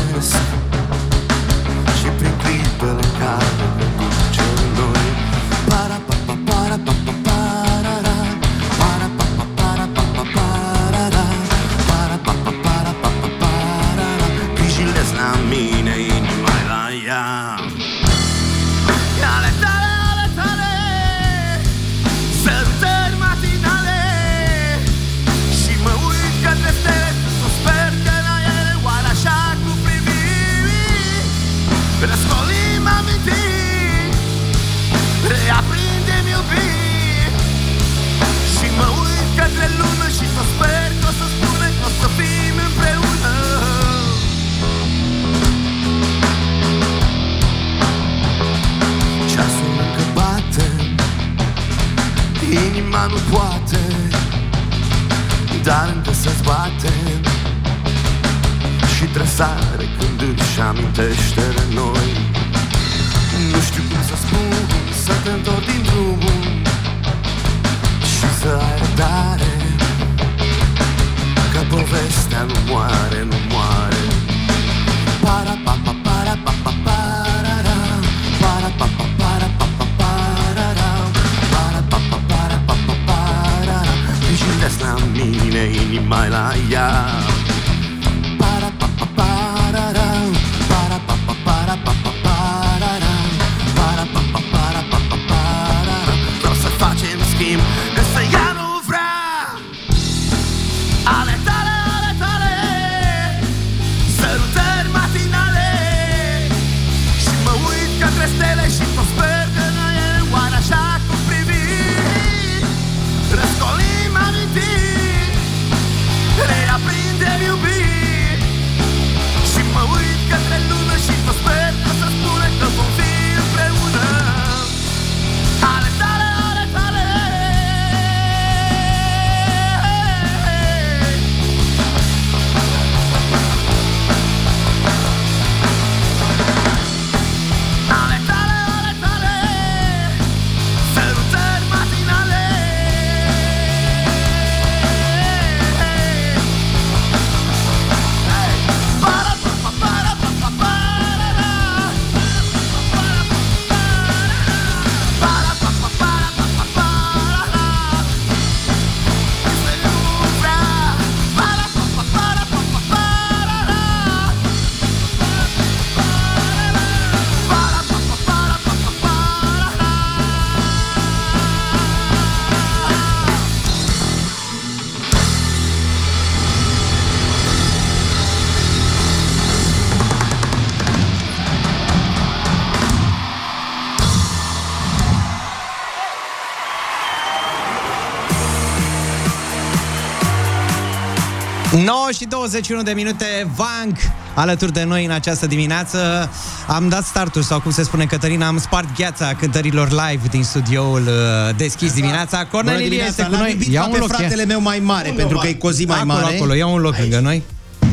21 192.48 192.82
de 192.84 192.92
minute, 192.92 193.26
Vank 193.56 193.98
alături 194.36 194.74
de 194.74 194.84
noi 194.84 195.06
în 195.06 195.12
această 195.12 195.48
dimineață. 195.48 196.30
Am 196.68 196.90
dat 196.90 197.06
startul, 197.06 197.42
sau 197.42 197.60
cum 197.62 197.72
se 197.72 197.84
spune 197.84 198.06
Cătălina, 198.06 198.48
am 198.48 198.60
spart 198.60 198.88
gheața 198.98 199.34
cântărilor 199.40 199.90
live 199.90 200.28
din 200.30 200.44
studioul 200.44 201.02
uh, 201.02 201.56
deschis 201.58 201.94
dimineața. 201.94 202.46
Cornel 202.46 202.82
Ilie 202.82 203.04
este 203.08 203.24
cu 203.24 203.32
L-am 203.32 203.40
noi. 203.40 203.52
iubit 203.52 203.74
ca 203.76 203.90
pe 203.92 204.00
fratele 204.08 204.46
meu 204.46 204.62
mai 204.62 204.80
mare, 204.80 205.10
pentru 205.16 205.38
că 205.38 205.48
e 205.48 205.54
cu 205.54 205.68
o 205.68 205.72
zi 205.72 205.86
mai 205.86 205.98
acolo, 206.00 206.14
mare. 206.20 206.36
Acolo, 206.36 206.54
ia 206.54 206.68
un 206.68 206.80
loc 206.80 206.98
lângă 206.98 207.20
noi. 207.20 207.44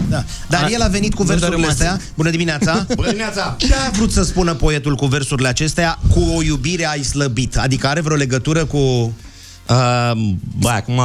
Da. 0.08 0.24
Dar 0.48 0.62
A- 0.62 0.68
el 0.70 0.82
a 0.82 0.86
venit 0.88 1.14
cu 1.14 1.22
nu 1.22 1.28
versurile 1.28 1.56
dărâmați. 1.56 1.82
astea. 1.82 2.00
Bună 2.14 2.30
dimineața! 2.30 2.86
Bună 2.96 3.06
dimineața! 3.08 3.54
Ce 3.58 3.74
a 3.86 3.90
vrut 3.90 4.12
să 4.12 4.22
spună 4.22 4.54
poetul 4.54 4.94
cu 4.94 5.06
versurile 5.06 5.48
acestea? 5.48 5.98
Cu 6.10 6.20
o 6.36 6.42
iubire 6.42 6.86
ai 6.86 7.02
slăbit. 7.02 7.56
Adică 7.56 7.86
are 7.86 8.00
vreo 8.00 8.16
legătură 8.16 8.64
cu... 8.64 9.12
Uh, 9.68 10.34
bă, 10.58 10.68
acum, 10.68 11.00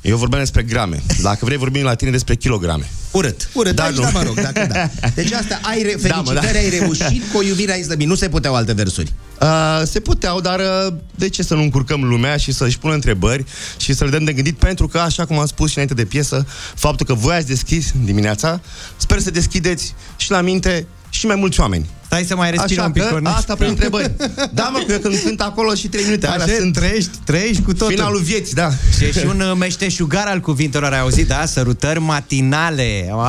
eu 0.00 0.16
vorbeam 0.16 0.40
despre 0.40 0.62
grame. 0.62 1.02
Dacă 1.22 1.44
vrei, 1.44 1.56
vorbim 1.56 1.82
la 1.82 1.94
tine 1.94 2.10
despre 2.10 2.34
kilograme. 2.36 2.90
Urât. 3.10 3.50
Urât, 3.52 3.74
Da, 3.74 3.82
da, 3.82 3.88
aici, 3.88 3.96
nu. 3.96 4.02
da, 4.02 4.10
mă 4.10 4.22
rog, 4.22 4.40
dacă 4.40 4.66
da. 4.72 5.08
Deci 5.14 5.32
asta, 5.32 5.60
ai 5.62 5.82
re- 5.82 5.94
Da, 6.08 6.16
mă, 6.16 6.22
felicitări, 6.22 6.52
da. 6.52 6.58
ai 6.58 6.78
reușit, 6.78 7.22
cu 7.32 7.38
o 7.38 7.42
iubire 7.42 7.72
ai 7.72 7.82
slăbit. 7.82 8.06
Nu 8.06 8.14
se 8.14 8.28
puteau 8.28 8.54
alte 8.54 8.72
versuri. 8.72 9.12
Uh, 9.40 9.82
se 9.84 10.00
puteau, 10.00 10.40
dar 10.40 10.58
uh, 10.60 10.92
de 11.14 11.28
ce 11.28 11.42
să 11.42 11.54
nu 11.54 11.62
încurcăm 11.62 12.04
lumea 12.04 12.36
și 12.36 12.52
să-și 12.52 12.78
pună 12.78 12.94
întrebări 12.94 13.44
și 13.78 13.94
să 13.94 14.04
le 14.04 14.10
dăm 14.10 14.24
de 14.24 14.32
gândit? 14.32 14.56
Pentru 14.58 14.88
că, 14.88 14.98
așa 14.98 15.24
cum 15.26 15.38
am 15.38 15.46
spus 15.46 15.68
și 15.68 15.74
înainte 15.76 15.94
de 15.94 16.04
piesă, 16.04 16.46
faptul 16.74 17.06
că 17.06 17.14
voi 17.14 17.34
ați 17.34 17.46
deschis 17.46 17.92
dimineața, 18.04 18.60
sper 18.96 19.20
să 19.20 19.30
deschideți 19.30 19.94
și 20.16 20.30
la 20.30 20.40
minte 20.40 20.86
și 21.10 21.26
mai 21.26 21.36
mulți 21.36 21.60
oameni. 21.60 21.86
Stai 22.10 22.24
să 22.24 22.36
mai 22.36 22.50
respiri 22.50 22.78
Așa 22.78 22.86
un 22.86 22.92
pic, 22.92 23.02
că 23.02 23.08
Cornel. 23.08 23.32
asta 23.32 23.54
prin 23.54 23.68
întrebări. 23.68 24.12
Da, 24.52 24.68
mă, 24.72 24.84
că 24.86 24.96
când 24.96 25.16
cânt 25.24 25.40
acolo 25.40 25.74
și 25.74 25.88
3 25.88 26.04
minute, 26.04 26.26
alea 26.26 26.44
Așa, 26.44 26.54
sunt 26.58 26.72
trăiești, 26.72 27.10
trăiești 27.24 27.62
cu 27.62 27.72
totul. 27.72 27.94
finalul 27.94 28.20
vieții, 28.20 28.54
da. 28.54 28.70
Și 28.98 29.04
e 29.04 29.12
și 29.12 29.26
un 29.26 29.40
uh, 29.40 29.56
meșteșugar 29.58 30.26
al 30.26 30.40
cuvintelor, 30.40 30.92
ai 30.92 31.00
auzit, 31.00 31.26
da? 31.28 31.46
Sărutări 31.46 32.00
matinale. 32.00 33.06
Wow, 33.08 33.20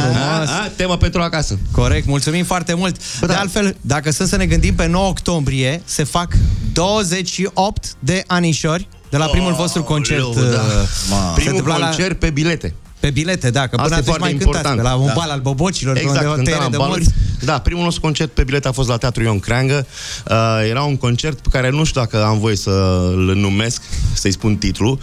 frumos. 0.00 0.48
A, 0.48 0.62
a, 0.64 0.68
tema 0.76 0.96
pentru 0.96 1.20
acasă. 1.20 1.58
Corect, 1.72 2.06
mulțumim 2.06 2.44
foarte 2.44 2.74
mult. 2.74 2.96
Bă, 3.20 3.26
de 3.26 3.32
da. 3.32 3.38
altfel, 3.38 3.76
dacă 3.80 4.10
să 4.10 4.24
să 4.24 4.36
ne 4.36 4.46
gândim, 4.46 4.74
pe 4.74 4.86
9 4.86 5.08
octombrie 5.08 5.82
se 5.84 6.04
fac 6.04 6.32
28 6.72 7.94
de 7.98 8.22
anișori 8.26 8.88
de 9.10 9.16
la 9.16 9.26
primul 9.26 9.52
vostru 9.54 9.82
concert. 9.82 10.20
Aoleu, 10.22 10.50
da. 10.50 10.58
uh, 10.60 10.62
se 10.98 11.14
Primul 11.34 11.50
întâmpla 11.50 11.76
la- 11.76 11.86
concert 11.86 12.18
pe 12.18 12.30
bilete. 12.30 12.74
Pe 13.06 13.12
bilete, 13.12 13.50
da, 13.50 13.60
că 13.60 13.68
până 13.68 13.82
Asta 13.82 13.94
e 13.94 13.98
atunci 13.98 14.06
foarte 14.16 14.22
mai 14.22 14.32
important. 14.32 14.64
cântați 14.64 14.88
pe 14.88 14.94
la 14.94 15.02
un 15.02 15.06
Da. 15.06 15.12
bal 15.16 15.30
al 15.30 15.40
bobocilor, 15.40 15.96
Exact, 15.96 16.18
pe 16.18 16.26
unde 16.26 16.30
o 16.30 16.34
cântam 16.34 16.44
tăiere 16.44 16.62
la 16.64 16.70
de 16.70 16.76
bal. 16.76 16.88
mulți. 16.88 17.10
Da, 17.44 17.58
primul 17.58 17.82
nostru 17.82 18.00
concert 18.00 18.30
pe 18.30 18.44
bilet 18.44 18.66
a 18.66 18.72
fost 18.72 18.88
la 18.88 18.96
Teatru 18.96 19.22
Ion 19.22 19.38
Creangă. 19.40 19.86
Uh, 20.30 20.36
era 20.68 20.82
un 20.82 20.96
concert 20.96 21.38
pe 21.40 21.48
care 21.52 21.70
nu 21.70 21.84
știu 21.84 22.00
dacă 22.00 22.24
am 22.24 22.38
voie 22.38 22.56
să-l 22.56 23.32
numesc, 23.36 23.82
să-i 24.14 24.30
spun 24.32 24.56
titlul. 24.56 24.98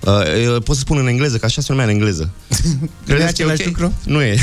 Uh, 0.00 0.62
pot 0.64 0.74
să 0.76 0.80
spun 0.80 0.98
în 0.98 1.06
engleză, 1.06 1.36
că 1.36 1.44
așa 1.44 1.60
se 1.60 1.66
numea 1.70 1.84
în 1.86 1.90
engleză. 1.90 2.30
Credeți 3.06 3.34
că 3.34 3.42
e 3.42 3.44
același 3.44 3.60
ok? 3.60 3.66
lucru? 3.66 3.92
Nu 4.04 4.22
e. 4.22 4.36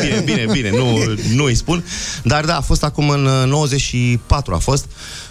bine, 0.00 0.22
bine, 0.34 0.46
bine, 0.52 0.70
nu, 0.70 0.98
nu 1.34 1.44
îi 1.44 1.54
spun. 1.54 1.84
Dar 2.22 2.44
da, 2.44 2.56
a 2.56 2.60
fost 2.60 2.84
acum 2.84 3.08
în 3.08 3.24
uh, 3.26 3.46
94 3.48 4.54
a 4.54 4.58
fost 4.58 4.84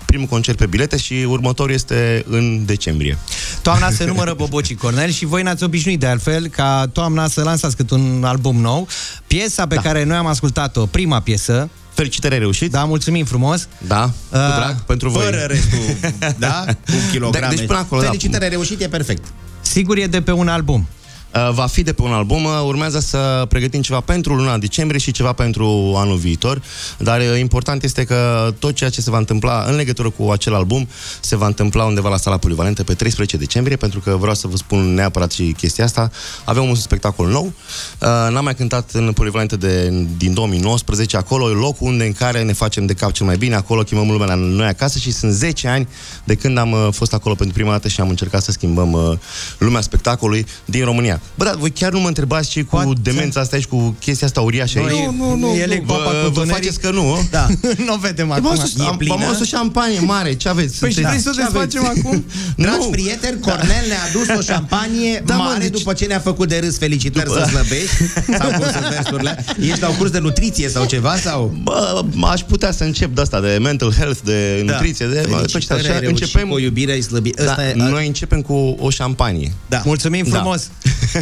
primul 0.05 0.27
concert 0.27 0.57
pe 0.57 0.65
bilete 0.65 0.97
și 0.97 1.13
următorul 1.27 1.73
este 1.73 2.25
în 2.27 2.65
decembrie. 2.65 3.17
Toamna 3.61 3.89
se 3.89 4.05
numără 4.11 4.33
Bobocii 4.33 4.75
Cornel 4.75 5.09
și 5.09 5.25
voi 5.25 5.43
n-ați 5.43 5.63
obișnuit 5.63 5.99
de 5.99 6.07
altfel 6.07 6.47
ca 6.47 6.89
toamna 6.93 7.27
să 7.27 7.43
lansați 7.43 7.75
cât 7.75 7.89
un 7.89 8.23
album 8.23 8.55
nou. 8.55 8.87
Piesa 9.27 9.67
pe 9.67 9.75
da. 9.75 9.81
care 9.81 10.03
noi 10.03 10.17
am 10.17 10.25
ascultat-o, 10.25 10.85
prima 10.85 11.19
piesă, 11.19 11.69
Felicitări, 11.95 12.37
reușit. 12.37 12.71
Da, 12.71 12.83
mulțumim 12.83 13.25
frumos. 13.25 13.67
Da, 13.87 14.01
cu 14.03 14.13
Uh, 14.29 14.55
drag 14.55 14.81
pentru 14.81 15.09
voi. 15.09 15.23
Fără 15.23 15.45
restul, 15.47 16.09
da? 16.37 16.65
Cu 16.85 16.93
kilograme. 17.11 17.55
Deci 17.55 17.65
până 17.65 17.79
acolo, 17.79 18.01
da. 18.01 18.07
Felicitări, 18.07 18.49
reușit, 18.49 18.81
e 18.81 18.87
perfect. 18.87 19.23
Sigur 19.61 19.97
e 19.97 20.05
de 20.05 20.21
pe 20.21 20.31
un 20.31 20.47
album. 20.47 20.87
Uh, 21.33 21.51
Va 21.53 21.65
fi 21.65 21.83
de 21.83 21.93
pe 21.93 22.01
un 22.01 22.11
album, 22.11 22.43
uh, 22.43 22.51
urmează 22.65 22.99
să 22.99 23.45
pregătim 23.49 23.81
ceva 23.81 23.99
pentru 23.99 24.33
luna 24.33 24.57
decembrie 24.57 24.99
și 24.99 25.11
ceva 25.11 25.33
pentru 25.33 25.93
anul 25.95 26.17
viitor, 26.17 26.61
dar 26.97 27.19
uh, 27.19 27.39
important 27.39 27.83
este 27.83 28.03
că 28.03 28.49
tot 28.59 28.75
ceea 28.75 28.89
ce 28.89 29.01
se 29.01 29.09
va 29.09 29.17
întâmpla 29.17 29.63
în 29.67 29.75
legătură 29.75 30.09
cu 30.09 30.29
acel 30.31 30.53
album 30.53 30.87
se 31.19 31.35
va 31.35 31.45
întâmpla 31.45 31.85
undeva 31.85 32.09
la 32.09 32.17
sala 32.17 32.37
polivalentă 32.37 32.83
pe 32.83 32.93
13 32.93 33.37
decembrie, 33.37 33.75
pentru 33.75 33.99
că 33.99 34.15
vreau 34.19 34.35
să 34.35 34.47
vă 34.47 34.55
spun 34.55 34.93
neapărat 34.93 35.31
și 35.31 35.53
chestia 35.57 35.83
asta. 35.83 36.11
Avem 36.45 36.63
un 36.63 36.75
spectacol 36.75 37.27
nou, 37.27 37.53
Uh, 38.01 38.07
n-am 38.31 38.43
mai 38.43 38.55
cântat 38.55 38.89
în 38.91 39.13
polivalentă 39.13 39.55
de, 39.55 39.89
din 40.17 40.33
2019, 40.33 41.17
acolo 41.17 41.49
e 41.49 41.53
locul 41.53 41.87
unde 41.87 42.05
în 42.05 42.11
care 42.11 42.43
ne 42.43 42.53
facem 42.53 42.85
de 42.85 42.93
cap 42.93 43.11
cel 43.11 43.25
mai 43.25 43.37
bine, 43.37 43.55
acolo 43.55 43.81
chemăm 43.81 44.11
lumea 44.11 44.27
la 44.27 44.35
noi 44.35 44.67
acasă 44.67 44.99
și 44.99 45.11
sunt 45.11 45.31
10 45.31 45.67
ani 45.67 45.87
de 46.23 46.35
când 46.35 46.57
am 46.57 46.71
uh, 46.71 46.87
fost 46.91 47.13
acolo 47.13 47.35
pentru 47.35 47.55
prima 47.55 47.71
dată 47.71 47.87
și 47.87 48.01
am 48.01 48.09
încercat 48.09 48.43
să 48.43 48.51
schimbăm 48.51 48.91
uh, 48.91 49.17
lumea 49.57 49.81
spectacolului 49.81 50.45
din 50.65 50.83
România. 50.83 51.21
Bă, 51.37 51.43
da, 51.43 51.53
voi 51.57 51.69
chiar 51.71 51.91
nu 51.91 51.99
mă 51.99 52.07
întrebați 52.07 52.49
ce 52.49 52.61
cu 52.61 52.93
demența 53.01 53.39
asta 53.39 53.57
și 53.57 53.67
cu 53.67 53.95
chestia 53.99 54.27
asta 54.27 54.41
uriașă 54.41 54.79
Nu, 54.79 54.85
aici? 54.85 55.09
nu, 55.17 55.35
nu, 55.35 55.55
El 55.55 55.71
e 55.71 55.83
vă, 55.85 55.93
papa 55.93 56.09
cu 56.09 56.15
vă 56.23 56.29
Dunării. 56.29 56.51
faceți 56.53 56.79
că 56.79 56.89
nu? 56.91 57.27
Da. 57.31 57.47
nu 57.87 57.95
vedem 57.95 58.31
Am 58.31 58.37
acum. 58.45 58.49
adus, 58.59 58.73
am, 58.79 58.99
am 59.11 59.23
adus 59.23 59.39
o 59.41 59.43
șampanie 59.43 59.99
mare, 59.99 60.33
ce 60.33 60.49
aveți? 60.49 60.79
Păi 60.79 60.89
și 60.89 60.95
Sunteți- 60.95 61.07
vrei 61.21 61.21
să 61.21 61.29
o 61.33 61.33
ce 61.41 61.41
aveți? 61.55 61.73
desfacem 61.73 61.85
acum? 62.05 62.25
Dragi 62.55 62.77
Nu. 62.79 62.85
prieteni, 62.89 63.39
Cornel 63.39 63.83
ne-a 63.87 63.97
adus 64.09 64.37
o 64.37 64.41
șampanie 64.41 65.23
Da, 65.25 65.35
mă, 65.35 65.43
mare 65.43 65.59
deci- 65.59 65.77
după 65.77 65.93
ce 65.93 66.05
ne-a 66.05 66.19
făcut 66.19 66.47
de 66.49 66.57
râs. 66.63 66.77
Felicitări 66.77 67.25
După- 67.25 67.39
să 67.43 67.49
slăbești. 67.49 67.95
Sau 68.39 68.49
cum 68.59 68.65
sunt 68.71 68.85
versurile? 68.95 69.45
Ești 69.61 69.79
la 69.81 69.89
un 69.89 69.95
curs 69.95 70.09
de 70.11 70.19
nutriție 70.19 70.69
sau 70.69 70.85
ceva? 70.85 71.15
sau? 71.17 71.55
Bă, 71.63 72.03
aș 72.31 72.41
putea 72.41 72.71
să 72.71 72.83
încep 72.83 73.15
de 73.15 73.21
asta, 73.21 73.39
de 73.41 73.57
mental 73.61 73.93
health, 73.97 74.19
de 74.23 74.63
Da. 74.65 74.71
nutriție, 74.73 75.05
de... 75.05 75.25
Bă, 75.29 75.35
tot 75.35 75.45
ce 75.45 75.51
Felicitări, 75.51 75.83
ai 75.83 75.89
așa, 75.89 75.99
reușit 75.99 76.21
începem... 76.21 76.47
cu 76.47 76.53
o 76.53 76.59
iubire, 76.59 76.91
ai 76.91 77.01
slăbit. 77.01 77.35
Da, 77.35 77.43
Ăsta 77.49 77.67
e, 77.67 77.73
noi 77.75 78.07
începem 78.07 78.41
cu 78.41 78.53
o 78.79 78.89
șampanie. 78.89 79.53
Da. 79.67 79.81
Mulțumim 79.85 80.25
Da. 80.29 80.35
frumos. 80.37 80.67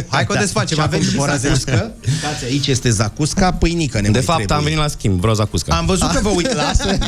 Hai 0.08 0.26
că 0.26 0.32
o 0.32 0.36
desfacem 0.40 0.76
Și 0.76 0.82
acum 0.82 0.94
avem 0.94 1.02
și 1.02 1.10
după 1.10 1.22
ora 1.22 1.36
10. 1.36 1.46
zacuscă. 1.54 1.92
Uitați, 2.08 2.44
aici 2.44 2.66
este 2.66 2.90
zacusca, 2.90 3.52
pâinică 3.52 3.96
ne 4.00 4.02
De 4.02 4.10
mai 4.10 4.22
fapt, 4.22 4.36
trebuie. 4.38 4.56
am 4.58 4.64
venit 4.64 4.78
la 4.78 4.88
schimb, 4.88 5.20
vreau 5.20 5.34
zacusca. 5.34 5.76
Am 5.76 5.86
văzut 5.86 6.10
că 6.10 6.20
vă 6.22 6.28
uit, 6.28 6.52
lasă. 6.62 6.98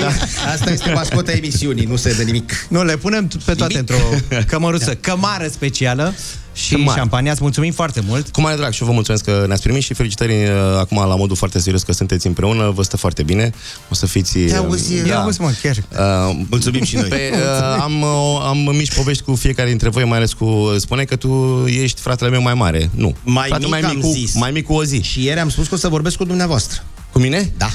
Asta 0.53 0.71
este 0.71 0.91
mascota 0.93 1.33
emisiunii, 1.33 1.85
nu 1.85 1.97
se 1.97 2.13
dă 2.13 2.23
nimic. 2.23 2.67
Nu, 2.69 2.85
le 2.85 2.97
punem 2.97 3.29
pe 3.45 3.55
toate 3.55 3.79
într-o 3.79 3.97
cămăruță. 4.51 4.95
Cămară 4.95 5.49
specială 5.53 6.15
și 6.57 6.75
Cămară. 6.75 6.99
șampania. 6.99 7.33
Îți 7.33 7.43
mulțumim 7.43 7.73
foarte 7.73 8.03
mult. 8.07 8.29
Cu 8.29 8.41
mare 8.41 8.57
drag 8.57 8.73
și 8.73 8.81
eu 8.83 8.89
vă 8.89 8.95
mulțumesc 8.95 9.25
că 9.25 9.45
ne-ați 9.47 9.63
primit 9.63 9.83
și 9.83 9.95
felicitări 9.95 10.33
uh, 10.33 10.51
acum 10.79 10.97
la 10.97 11.17
modul 11.17 11.37
foarte 11.37 11.59
serios 11.59 11.83
că 11.83 11.93
sunteți 11.93 12.27
împreună, 12.27 12.71
vă 12.71 12.83
stă 12.83 12.97
foarte 12.97 13.23
bine, 13.23 13.51
o 13.91 13.95
să 13.95 14.07
fiți... 14.07 14.39
Te 14.39 14.59
uh, 14.59 14.65
auzi, 14.65 14.95
Ia 15.07 15.21
auzi, 15.21 15.41
mă, 15.41 15.53
chiar. 15.63 15.77
Uh, 15.77 16.37
Mulțumim 16.51 16.85
și 16.85 16.95
noi. 16.95 17.09
Pe, 17.17 17.31
uh, 17.33 17.81
am, 17.81 18.03
uh, 18.03 18.43
am 18.43 18.57
mici 18.77 18.95
povești 18.95 19.23
cu 19.23 19.35
fiecare 19.35 19.69
dintre 19.69 19.89
voi, 19.89 20.05
mai 20.05 20.17
ales 20.17 20.33
cu... 20.33 20.75
Spune 20.79 21.05
că 21.05 21.17
tu 21.17 21.65
ești 21.67 22.01
fratele 22.01 22.31
meu 22.31 22.43
mai 22.43 22.55
mare. 22.55 22.91
Nu. 22.95 23.15
Mai 23.23 23.49
Fratele 23.49 23.71
mic 23.77 23.83
mai 23.83 23.91
am 23.91 23.97
mic, 23.97 24.05
cu, 24.05 24.11
zis. 24.11 24.35
mai 24.35 24.51
mic 24.51 24.67
cu 24.67 24.73
o 24.73 24.85
zi. 24.85 25.01
Și 25.03 25.25
ieri 25.25 25.41
am 25.41 25.49
spus 25.49 25.67
că 25.67 25.75
o 25.75 25.79
să 25.79 25.89
vorbesc 25.89 26.17
cu 26.17 26.25
dumneavoastră. 26.25 26.85
Cu 27.13 27.19
mine? 27.19 27.53
Da. 27.57 27.69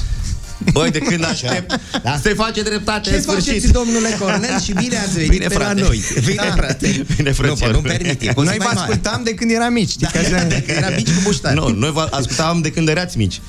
Băi, 0.72 0.90
de 0.90 0.98
când 0.98 1.24
aștept, 1.24 1.80
Da. 2.02 2.18
se 2.22 2.34
face 2.34 2.62
dreptate 2.62 3.08
Ce 3.10 3.16
în 3.16 3.22
sfârșit. 3.22 3.46
faceți, 3.46 3.72
domnule 3.72 4.16
Cornel, 4.18 4.60
și 4.60 4.72
bine 4.72 4.96
ați 4.98 5.12
venit 5.14 5.30
Bine, 5.30 5.46
pe 5.46 5.58
la 5.58 5.64
frate. 5.64 5.80
noi. 5.80 6.00
Bine, 6.24 6.42
Da. 6.48 6.54
frate. 6.56 7.04
Bine, 7.16 7.28
nu, 7.28 7.34
frățioare. 7.34 7.72
nu 7.72 7.78
permite. 7.80 8.32
Noi 8.36 8.56
vă 8.58 8.70
ascultam 8.74 9.20
de 9.24 9.34
când 9.34 9.50
eram 9.50 9.72
mici. 9.72 9.90
Știi? 9.90 10.06
că 10.12 10.18
așa- 10.18 10.46
Era 10.66 10.88
mici 10.96 11.06
cu 11.06 11.20
muștari. 11.24 11.54
Nu, 11.56 11.68
noi 11.68 11.90
vă 11.90 12.08
ascultam 12.10 12.60
de 12.60 12.70
când 12.70 12.88
erați 12.88 13.18
mici. 13.18 13.40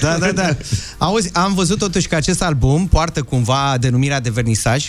Da, 0.00 0.16
da, 0.18 0.32
da. 0.32 0.56
Auzi, 0.98 1.30
am 1.32 1.54
văzut 1.54 1.78
totuși 1.78 2.08
că 2.08 2.14
acest 2.14 2.42
album 2.42 2.86
poartă 2.88 3.22
cumva 3.22 3.76
denumirea 3.80 4.20
de 4.20 4.30
vernisaj. 4.30 4.88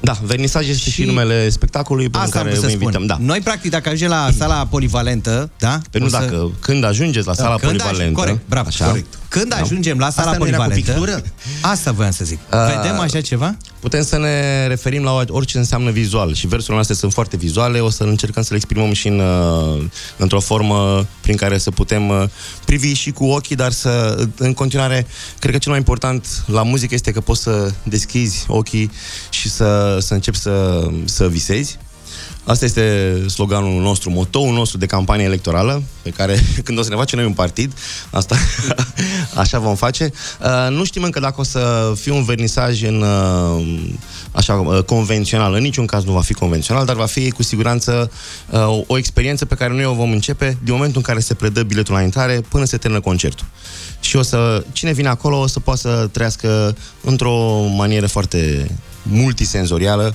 Da, 0.00 0.18
vernisaj 0.22 0.68
este 0.68 0.82
și, 0.82 0.90
Și- 0.90 1.04
numele 1.04 1.48
spectacolului 1.48 2.08
pe 2.08 2.18
Asta 2.18 2.38
am 2.38 2.42
care 2.44 2.48
vrut 2.48 2.60
vă 2.60 2.66
să 2.66 2.72
invităm. 2.72 2.92
spun. 2.92 3.06
Da. 3.06 3.16
Noi, 3.32 3.40
practic, 3.40 3.70
dacă 3.70 3.88
ajungem 3.88 4.08
la 4.08 4.28
sala 4.38 4.66
polivalentă, 4.66 5.50
da? 5.58 5.80
Pe 5.90 5.98
nu 5.98 6.04
o 6.04 6.08
să- 6.08 6.18
dacă, 6.18 6.50
când 6.60 6.84
ajungeți 6.84 7.26
la 7.26 7.34
sala 7.34 7.48
când 7.48 7.60
polivalentă... 7.60 8.00
Ajung, 8.02 8.16
corect, 8.16 8.40
bravo, 8.48 8.68
așa, 8.68 8.84
corect. 8.86 9.18
Când 9.32 9.52
ajungem 9.60 9.98
la 9.98 10.10
sala 10.10 10.30
Asta 10.30 10.42
nu 10.42 10.48
era 10.48 10.56
cu 10.56 10.62
polivalentă... 10.62 10.92
pictură? 10.92 11.22
Asta 11.60 11.92
voiam 11.92 12.10
să 12.10 12.24
zic. 12.24 12.38
Uh, 12.52 12.74
Vedem 12.76 12.98
așa 12.98 13.20
ceva? 13.20 13.56
Putem 13.80 14.02
să 14.02 14.18
ne 14.18 14.66
referim 14.66 15.02
la 15.02 15.24
orice 15.28 15.58
înseamnă 15.58 15.90
vizual 15.90 16.34
și 16.34 16.46
versurile 16.46 16.74
noastre 16.74 16.94
sunt 16.94 17.12
foarte 17.12 17.36
vizuale, 17.36 17.80
o 17.80 17.90
să 17.90 18.02
încercăm 18.02 18.42
să 18.42 18.48
le 18.50 18.56
exprimăm 18.56 18.92
și 18.92 19.08
în, 19.08 19.18
uh, 19.18 19.84
într-o 20.16 20.40
formă 20.40 21.06
prin 21.20 21.36
care 21.36 21.58
să 21.58 21.70
putem 21.70 22.08
uh, 22.08 22.24
privi 22.64 22.92
și 22.92 23.10
cu 23.10 23.24
ochii, 23.24 23.56
dar 23.56 23.72
să, 23.72 24.24
în 24.36 24.54
continuare, 24.54 25.06
cred 25.38 25.52
că 25.52 25.58
cel 25.58 25.70
mai 25.70 25.80
important 25.80 26.26
la 26.46 26.62
muzică 26.62 26.94
este 26.94 27.10
că 27.10 27.20
poți 27.20 27.42
să 27.42 27.72
deschizi 27.82 28.44
ochii 28.48 28.90
și 29.30 29.50
să, 29.50 29.98
să 30.00 30.14
începi 30.14 30.38
să, 30.38 30.86
să 31.04 31.28
visezi. 31.28 31.78
Asta 32.44 32.64
este 32.64 33.14
sloganul 33.28 33.82
nostru, 33.82 34.10
motoul 34.10 34.54
nostru 34.54 34.78
de 34.78 34.86
campanie 34.86 35.24
electorală, 35.24 35.82
pe 36.02 36.10
care 36.10 36.38
când 36.64 36.78
o 36.78 36.82
să 36.82 36.88
ne 36.88 36.96
facem 36.96 37.18
noi 37.18 37.28
un 37.28 37.34
partid, 37.34 37.72
asta 38.10 38.36
așa 39.42 39.58
vom 39.58 39.74
face. 39.74 40.12
Uh, 40.40 40.76
nu 40.76 40.84
știm 40.84 41.02
încă 41.02 41.20
dacă 41.20 41.40
o 41.40 41.42
să 41.42 41.92
fie 42.00 42.12
un 42.12 42.24
vernisaj 42.24 42.82
în 42.82 43.02
uh, 43.02 43.66
așa 44.32 44.54
uh, 44.54 44.82
convențional. 44.82 45.54
În 45.54 45.62
niciun 45.62 45.86
caz 45.86 46.04
nu 46.04 46.12
va 46.12 46.20
fi 46.20 46.32
convențional, 46.32 46.84
dar 46.84 46.96
va 46.96 47.06
fi 47.06 47.30
cu 47.30 47.42
siguranță 47.42 48.10
uh, 48.50 48.82
o 48.86 48.98
experiență 48.98 49.44
pe 49.44 49.54
care 49.54 49.72
noi 49.72 49.84
o 49.84 49.94
vom 49.94 50.10
începe 50.10 50.58
din 50.62 50.72
momentul 50.72 50.96
în 50.96 51.02
care 51.02 51.20
se 51.20 51.34
predă 51.34 51.62
biletul 51.62 51.94
la 51.94 52.02
intrare 52.02 52.40
până 52.48 52.64
se 52.64 52.76
termină 52.76 53.00
concertul. 53.00 53.46
Și 54.00 54.16
o 54.16 54.22
să, 54.22 54.64
cine 54.72 54.92
vine 54.92 55.08
acolo 55.08 55.38
o 55.40 55.46
să 55.46 55.60
poată 55.60 55.80
să 55.80 56.08
trăiască 56.12 56.76
într-o 57.00 57.64
manieră 57.76 58.06
foarte 58.06 58.70
multisenzorială 59.02 60.14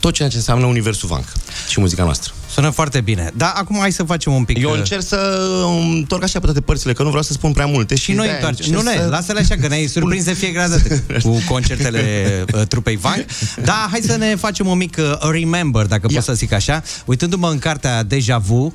tot 0.00 0.12
ceea 0.14 0.28
ce 0.28 0.36
înseamnă 0.36 0.66
universul 0.66 1.08
Vanc 1.08 1.24
și 1.68 1.80
muzica 1.80 2.04
noastră. 2.04 2.32
Sună 2.50 2.70
foarte 2.70 3.00
bine. 3.00 3.30
Da, 3.36 3.48
acum 3.56 3.76
hai 3.78 3.92
să 3.92 4.02
facem 4.02 4.32
un 4.32 4.44
pic... 4.44 4.58
Eu 4.58 4.70
uh, 4.70 4.76
încerc 4.78 5.02
să 5.02 5.38
îmi 5.64 5.96
întorc 5.98 6.22
așa 6.22 6.38
pe 6.38 6.44
toate 6.44 6.60
părțile, 6.60 6.92
că 6.92 7.02
nu 7.02 7.08
vreau 7.08 7.22
să 7.22 7.32
spun 7.32 7.52
prea 7.52 7.66
multe. 7.66 7.94
Și 7.94 8.12
noi 8.12 8.16
de-aia 8.26 8.34
întoarcem. 8.34 8.64
încerc 8.66 8.84
Nu, 8.84 8.90
ne, 8.90 8.96
să- 8.96 9.08
lasă-le 9.10 9.40
așa, 9.40 9.54
că 9.60 9.68
ne-ai 9.68 9.86
surprins 9.94 10.24
de 10.24 10.32
fiecare 10.32 10.68
dată 10.68 11.02
cu 11.28 11.42
concertele 11.48 12.44
uh, 12.54 12.62
trupei 12.66 12.96
Vank. 12.96 13.24
Da, 13.64 13.88
hai 13.90 14.00
să 14.02 14.16
ne 14.16 14.34
facem 14.36 14.66
un 14.66 14.76
mic 14.76 14.96
uh, 14.98 15.30
remember, 15.30 15.86
dacă 15.86 16.06
pot 16.12 16.22
să 16.22 16.32
zic 16.32 16.52
așa. 16.52 16.82
Uitându-mă 17.04 17.50
în 17.50 17.58
cartea 17.58 18.02
Deja 18.02 18.38
Vu, 18.38 18.74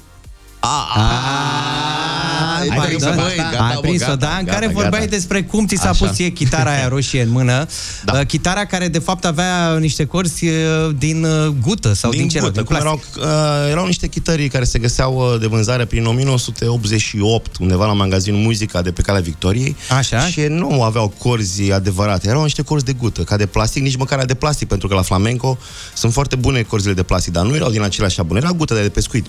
Ai 2.60 2.68
Ai 2.70 2.88
prins-o, 2.88 3.08
prins-o, 3.08 3.22
băi, 3.22 3.36
da? 3.38 3.44
gata, 3.52 3.64
Ai 3.64 3.74
bă, 3.74 3.80
prins-o, 3.80 4.06
gata, 4.06 4.16
da? 4.16 4.28
În 4.38 4.46
gata, 4.46 4.52
care 4.52 4.66
gata. 4.68 4.80
vorbeai 4.80 5.08
despre 5.08 5.44
cum 5.44 5.66
ți 5.68 5.76
s-a 5.76 5.90
Așa. 5.90 6.06
pus 6.06 6.16
ție 6.16 6.30
chitara 6.30 6.72
aia 6.72 6.88
roșie 6.88 7.22
în 7.22 7.30
mână. 7.30 7.68
Da. 8.06 8.14
Uh, 8.20 8.26
chitara 8.26 8.66
care, 8.66 8.88
de 8.88 9.00
fapt, 9.00 9.26
avea 9.26 9.78
niște 9.80 10.06
corzi 10.06 10.46
uh, 10.48 10.54
din 10.98 11.24
uh, 11.24 11.48
gută 11.62 11.94
sau 11.94 12.12
din, 12.12 12.20
din 12.20 12.30
ce 12.30 12.38
era? 12.38 12.46
gută, 12.46 12.62
Din 12.62 12.66
cum 12.68 12.76
plastic. 12.86 13.16
erau, 13.22 13.32
uh, 13.66 13.72
erau 13.72 13.86
niște 13.86 14.08
chitării 14.08 14.48
care 14.50 14.64
se 14.64 14.80
găseau 14.80 15.16
uh, 15.34 15.40
de 15.40 15.48
vânzare 15.48 15.86
prin 15.86 16.06
1988, 16.06 17.58
undeva 17.60 17.86
la 17.86 17.94
magazinul 17.94 18.40
Muzica 18.40 18.82
de 18.82 18.92
pe 18.92 19.02
Calea 19.02 19.22
Victoriei. 19.22 19.76
Așa. 19.98 20.28
Și 20.28 20.42
nu 20.50 20.84
aveau 20.84 21.14
corzi 21.18 21.72
adevărate, 21.72 22.28
erau 22.28 22.44
niște 22.44 22.62
corzi 22.62 22.86
de 22.86 22.94
gută, 22.94 23.22
ca 23.22 23.38
de 23.38 23.46
plastic, 23.46 23.84
nici 23.84 23.96
măcar 23.96 24.26
de 24.26 24.34
plastic, 24.34 24.68
pentru 24.68 24.88
că 24.88 24.94
la 24.94 25.02
flamenco 25.02 25.58
sunt 25.94 26.14
foarte 26.14 26.36
bune 26.36 26.62
corzile 26.62 26.94
de 26.94 27.04
plastic, 27.04 27.34
dar 27.34 27.46
nu 27.46 27.56
erau 27.56 27.70
din 27.70 27.82
aceleași 27.82 28.22
bune, 28.22 28.40
era 28.44 28.52
gută 28.52 28.74
de 28.74 28.90
pescuit. 28.90 29.26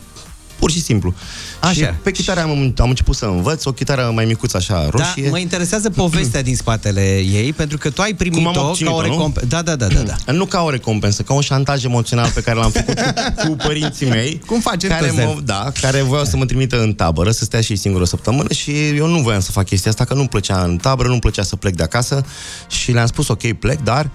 Pur 0.58 0.70
și 0.70 0.82
simplu. 0.82 1.14
Așa. 1.60 1.72
Și 1.72 1.84
pe 2.02 2.10
chitară 2.10 2.40
am, 2.40 2.74
am 2.78 2.88
început 2.88 3.16
să 3.16 3.24
învăț, 3.24 3.64
o 3.64 3.72
chitară 3.72 4.10
mai 4.14 4.24
micuță 4.24 4.56
așa, 4.56 4.88
roșie. 4.90 5.22
Da, 5.24 5.30
mă 5.30 5.38
interesează 5.38 5.90
povestea 5.90 6.42
din 6.42 6.56
spatele 6.56 7.18
ei, 7.18 7.52
pentru 7.52 7.78
că 7.78 7.90
tu 7.90 8.02
ai 8.02 8.16
Cum 8.16 8.26
am 8.26 8.32
primit-o 8.32 8.60
ca 8.60 8.66
obținut-o, 8.68 8.96
o 8.96 9.00
nu? 9.00 9.08
recompensă. 9.08 9.48
Da, 9.48 9.62
da, 9.62 9.76
da, 9.76 9.86
da, 9.86 10.00
da. 10.00 10.32
Nu 10.40 10.44
ca 10.44 10.62
o 10.62 10.70
recompensă, 10.70 11.22
ca 11.22 11.34
un 11.34 11.40
șantaj 11.40 11.84
emoțional 11.84 12.30
pe 12.34 12.40
care 12.40 12.58
l-am 12.58 12.70
făcut 12.70 12.98
cu, 13.00 13.48
cu 13.48 13.56
părinții 13.56 14.06
mei. 14.06 14.40
Cum 14.46 14.60
facem 14.60 14.88
care, 14.88 15.06
toți, 15.06 15.18
mă, 15.18 15.32
Zef? 15.34 15.40
da, 15.44 15.72
care 15.80 16.02
voiau 16.02 16.24
să 16.24 16.36
mă 16.36 16.44
trimită 16.44 16.82
în 16.82 16.92
tabără, 16.92 17.30
să 17.30 17.44
stea 17.44 17.60
și 17.60 17.70
ei 17.70 17.78
singur 17.78 18.00
o 18.00 18.04
săptămână 18.04 18.52
și 18.52 18.88
eu 18.88 19.06
nu 19.06 19.18
voiam 19.18 19.40
să 19.40 19.50
fac 19.50 19.64
chestia 19.66 19.90
asta, 19.90 20.04
că 20.04 20.14
nu-mi 20.14 20.28
plăcea 20.28 20.62
în 20.62 20.76
tabără, 20.76 21.08
nu-mi 21.08 21.20
plăcea 21.20 21.42
să 21.42 21.56
plec 21.56 21.74
de 21.74 21.82
acasă 21.82 22.24
și 22.68 22.92
le-am 22.92 23.06
spus, 23.06 23.28
ok, 23.28 23.52
plec, 23.52 23.80
dar 23.82 24.10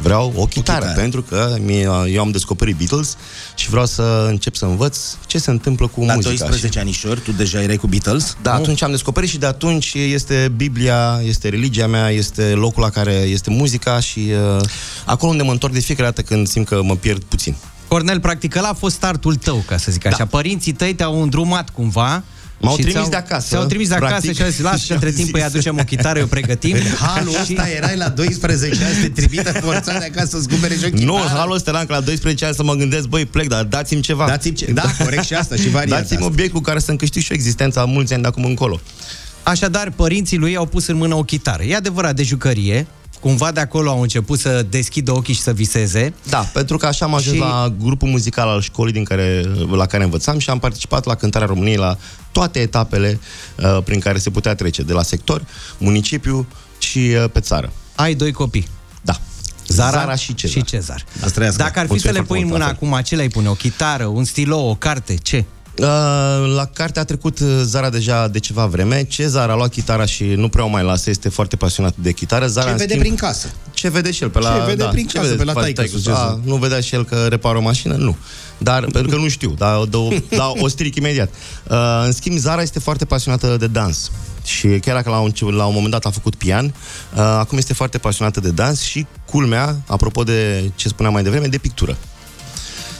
vreau 0.00 0.32
o 0.36 0.46
chitară, 0.46 0.78
chitară. 0.78 1.00
pentru 1.00 1.22
că 1.22 1.56
mie, 1.60 1.88
eu 2.08 2.20
am 2.20 2.30
descoperit 2.30 2.76
Beatles 2.76 3.16
și 3.54 3.68
vreau 3.68 3.86
să 3.86 4.26
încep 4.28 4.54
să 4.54 4.64
învăț 4.64 4.98
ce 5.26 5.38
se 5.38 5.50
întâmplă 5.50 5.86
cu 5.86 6.04
La 6.04 6.14
muzica. 6.14 6.30
12 6.30 6.78
anișori, 6.78 7.20
tu 7.20 7.32
deja 7.32 7.62
erai 7.62 7.76
cu 7.76 7.86
Beatles? 7.86 8.36
Da, 8.42 8.54
atunci 8.54 8.82
am 8.82 8.90
descoperit 8.90 9.28
și 9.28 9.38
de 9.38 9.46
atunci 9.46 9.94
este 9.94 10.52
Biblia, 10.56 11.20
este 11.24 11.48
religia 11.48 11.86
mea, 11.86 12.10
este 12.10 12.42
locul 12.42 12.82
la 12.82 12.90
care 12.90 13.12
este 13.12 13.50
muzica 13.50 14.00
și 14.00 14.32
uh, 14.58 14.64
acolo 15.04 15.30
unde 15.30 15.42
mă 15.42 15.50
întorc 15.50 15.72
de 15.72 15.80
fiecare 15.80 16.08
dată 16.08 16.22
când 16.22 16.48
simt 16.48 16.66
că 16.66 16.82
mă 16.82 16.96
pierd 16.96 17.22
puțin. 17.22 17.56
Cornel, 17.88 18.20
practic 18.20 18.56
ăla 18.56 18.68
a 18.68 18.74
fost 18.74 18.94
startul 18.94 19.34
tău, 19.34 19.64
ca 19.66 19.76
să 19.76 19.92
zic 19.92 20.06
așa. 20.06 20.16
Da. 20.16 20.26
Părinții 20.26 20.72
tăi 20.72 20.94
te-au 20.94 21.22
îndrumat 21.22 21.70
cumva 21.70 22.22
M-au 22.60 22.74
și 22.76 22.82
trimis 22.82 22.94
ți-au- 23.00 23.08
de 23.10 23.16
acasă, 23.16 23.46
Ți-au 23.48 23.64
trimis 23.64 23.88
de 23.88 23.94
acasă 23.94 24.10
practic. 24.12 24.34
și 24.36 24.42
au 24.42 24.48
zis, 24.48 24.60
lasă 24.60 24.76
Și 24.76 24.86
că 24.86 24.92
au 24.92 24.98
între 25.02 25.12
timp 25.16 25.26
zis- 25.28 25.34
îi 25.36 25.42
aducem 25.42 25.78
o 25.78 25.84
chitară, 25.84 26.22
o 26.22 26.26
pregătim. 26.26 26.74
În 26.76 26.82
halul 27.06 27.30
Și- 27.32 27.38
ăsta 27.40 27.68
erai 27.68 27.96
la 27.96 28.08
12 28.08 28.84
ani 28.84 28.94
să 28.94 29.00
te 29.00 29.08
trimită 29.08 29.52
forțat 29.52 29.98
de 29.98 30.04
acasă 30.04 30.26
să-ți 30.36 30.48
cumpere 30.48 30.74
și 30.74 30.84
o 30.84 30.88
chitară. 30.88 31.04
Nu, 31.04 31.14
în 31.14 31.28
halul 31.28 31.54
ăsta 31.54 31.70
eram 31.70 31.86
că 31.86 31.92
la 31.92 32.00
12 32.00 32.44
ani 32.44 32.54
să 32.54 32.62
mă 32.62 32.74
gândesc, 32.74 33.06
băi, 33.06 33.24
plec, 33.26 33.48
dar 33.48 33.64
dați-mi 33.64 34.00
ceva. 34.00 34.26
Dați-mi 34.26 34.54
ce- 34.54 34.72
da, 34.72 34.82
corect 35.02 35.24
și 35.24 35.34
asta, 35.34 35.56
și 35.56 35.68
varianta 35.68 36.00
Dați-mi 36.00 36.18
asta. 36.18 36.30
obiect 36.32 36.52
cu 36.52 36.60
care 36.60 36.78
să-mi 36.78 36.98
câștig 36.98 37.22
și 37.22 37.30
eu 37.30 37.36
existența 37.36 37.84
mulți 37.84 38.12
ani 38.12 38.22
de 38.22 38.28
acum 38.28 38.44
încolo. 38.44 38.80
Așadar, 39.42 39.90
părinții 39.90 40.36
lui 40.36 40.56
au 40.56 40.66
pus 40.66 40.86
în 40.86 40.96
mână 40.96 41.14
o 41.14 41.22
chitară. 41.22 41.62
E 41.62 41.74
adevărat, 41.76 42.14
de 42.16 42.22
jucărie. 42.22 42.86
Cumva 43.24 43.52
de 43.52 43.60
acolo 43.60 43.90
au 43.90 44.00
început 44.00 44.38
să 44.38 44.66
deschidă 44.70 45.12
ochii 45.12 45.34
și 45.34 45.40
să 45.40 45.52
viseze. 45.52 46.14
Da, 46.28 46.38
pentru 46.38 46.76
că 46.76 46.86
așa 46.86 47.04
am 47.04 47.14
ajuns 47.14 47.36
Și- 47.36 47.42
și... 47.42 47.48
la 47.48 47.74
grupul 47.78 48.08
muzical 48.08 48.48
al 48.48 48.60
școlii 48.60 48.92
din 48.92 49.04
care, 49.04 49.42
la 49.70 49.86
care 49.86 50.04
învățam 50.04 50.38
și 50.38 50.50
am 50.50 50.58
participat 50.58 51.04
la 51.04 51.14
cântarea 51.14 51.46
României 51.46 51.76
la 51.76 51.96
toate 52.32 52.58
etapele 52.60 53.20
uh, 53.56 53.78
prin 53.84 54.00
care 54.00 54.18
se 54.18 54.30
putea 54.30 54.54
trece, 54.54 54.82
de 54.82 54.92
la 54.92 55.02
sector, 55.02 55.44
municipiu 55.78 56.46
și 56.78 56.98
uh, 56.98 57.24
pe 57.32 57.40
țară. 57.40 57.72
Ai 57.94 58.14
doi 58.14 58.32
copii. 58.32 58.68
Da. 59.02 59.20
Zara, 59.66 59.90
Zara 59.98 60.14
și 60.14 60.34
Cezar. 60.34 60.56
Și 60.56 60.64
Cezar. 60.64 61.04
Să 61.20 61.30
trăiască. 61.30 61.62
Dacă 61.62 61.78
ar 61.78 61.84
fi 61.84 61.90
Mulțumesc 61.90 62.16
să 62.16 62.22
le 62.22 62.26
pui 62.26 62.40
în 62.40 62.48
foarte 62.48 62.64
mână 62.64 62.76
mult, 62.80 62.92
acum, 62.92 63.04
ce 63.04 63.14
le-ai 63.14 63.28
pune? 63.28 63.48
O 63.48 63.54
chitară, 63.54 64.04
un 64.04 64.24
stilou, 64.24 64.68
o 64.68 64.74
carte? 64.74 65.14
Ce? 65.14 65.44
Uh, 65.78 65.86
la 66.56 66.64
carte 66.72 66.98
a 66.98 67.04
trecut 67.04 67.38
uh, 67.38 67.48
Zara 67.62 67.90
deja 67.90 68.28
de 68.28 68.38
ceva 68.38 68.66
vreme. 68.66 69.04
Cezar 69.04 69.50
a 69.50 69.54
luat 69.54 69.70
chitara 69.70 70.04
și 70.04 70.24
nu 70.24 70.48
prea 70.48 70.64
o 70.64 70.68
mai 70.68 70.82
lasă, 70.82 71.10
este 71.10 71.28
foarte 71.28 71.56
pasionat 71.56 71.94
de 71.96 72.12
chitară. 72.12 72.46
Zara, 72.46 72.66
Ce 72.66 72.72
în 72.72 72.76
vede 72.78 72.88
schimb, 72.88 73.02
prin 73.04 73.14
casă? 73.16 73.48
Ce 73.72 73.88
vede 73.88 74.10
și 74.10 74.22
el 74.22 74.28
pe 74.30 74.38
la... 74.38 74.54
Ce 74.54 74.64
vede 74.64 74.82
da, 74.82 74.88
prin 74.88 75.06
casă, 75.12 75.34
pe 75.34 75.44
la 75.44 75.52
face 75.52 75.72
taică-sul, 75.72 76.00
taică-sul? 76.00 76.12
Cezar? 76.12 76.28
A, 76.28 76.40
nu 76.44 76.56
vedea 76.56 76.80
și 76.80 76.94
el 76.94 77.04
că 77.04 77.26
repară 77.28 77.58
o 77.58 77.60
mașină? 77.60 77.94
Nu. 77.94 78.16
Dar, 78.58 78.84
pentru 78.92 79.10
că 79.10 79.16
nu 79.16 79.28
știu, 79.28 79.54
dar, 79.58 79.76
dar, 79.84 80.00
o- 80.00 80.08
dar 80.36 80.52
o 80.58 80.68
stric 80.68 80.94
imediat. 80.94 81.32
Uh, 81.70 82.02
în 82.04 82.12
schimb, 82.12 82.38
Zara 82.38 82.62
este 82.62 82.78
foarte 82.78 83.04
pasionată 83.04 83.56
de 83.56 83.66
dans. 83.66 84.10
Și 84.44 84.66
chiar 84.68 84.94
dacă 84.94 85.10
la 85.10 85.18
un, 85.18 85.32
la 85.40 85.64
un 85.66 85.74
moment 85.74 85.92
dat 85.92 86.04
a 86.04 86.10
făcut 86.10 86.34
pian, 86.34 86.64
uh, 86.64 87.20
acum 87.20 87.58
este 87.58 87.72
foarte 87.74 87.98
pasionată 87.98 88.40
de 88.40 88.50
dans 88.50 88.80
și, 88.80 89.06
culmea, 89.24 89.76
apropo 89.86 90.22
de 90.22 90.70
ce 90.74 90.88
spuneam 90.88 91.12
mai 91.14 91.22
devreme, 91.22 91.46
de 91.46 91.58
pictură. 91.58 91.96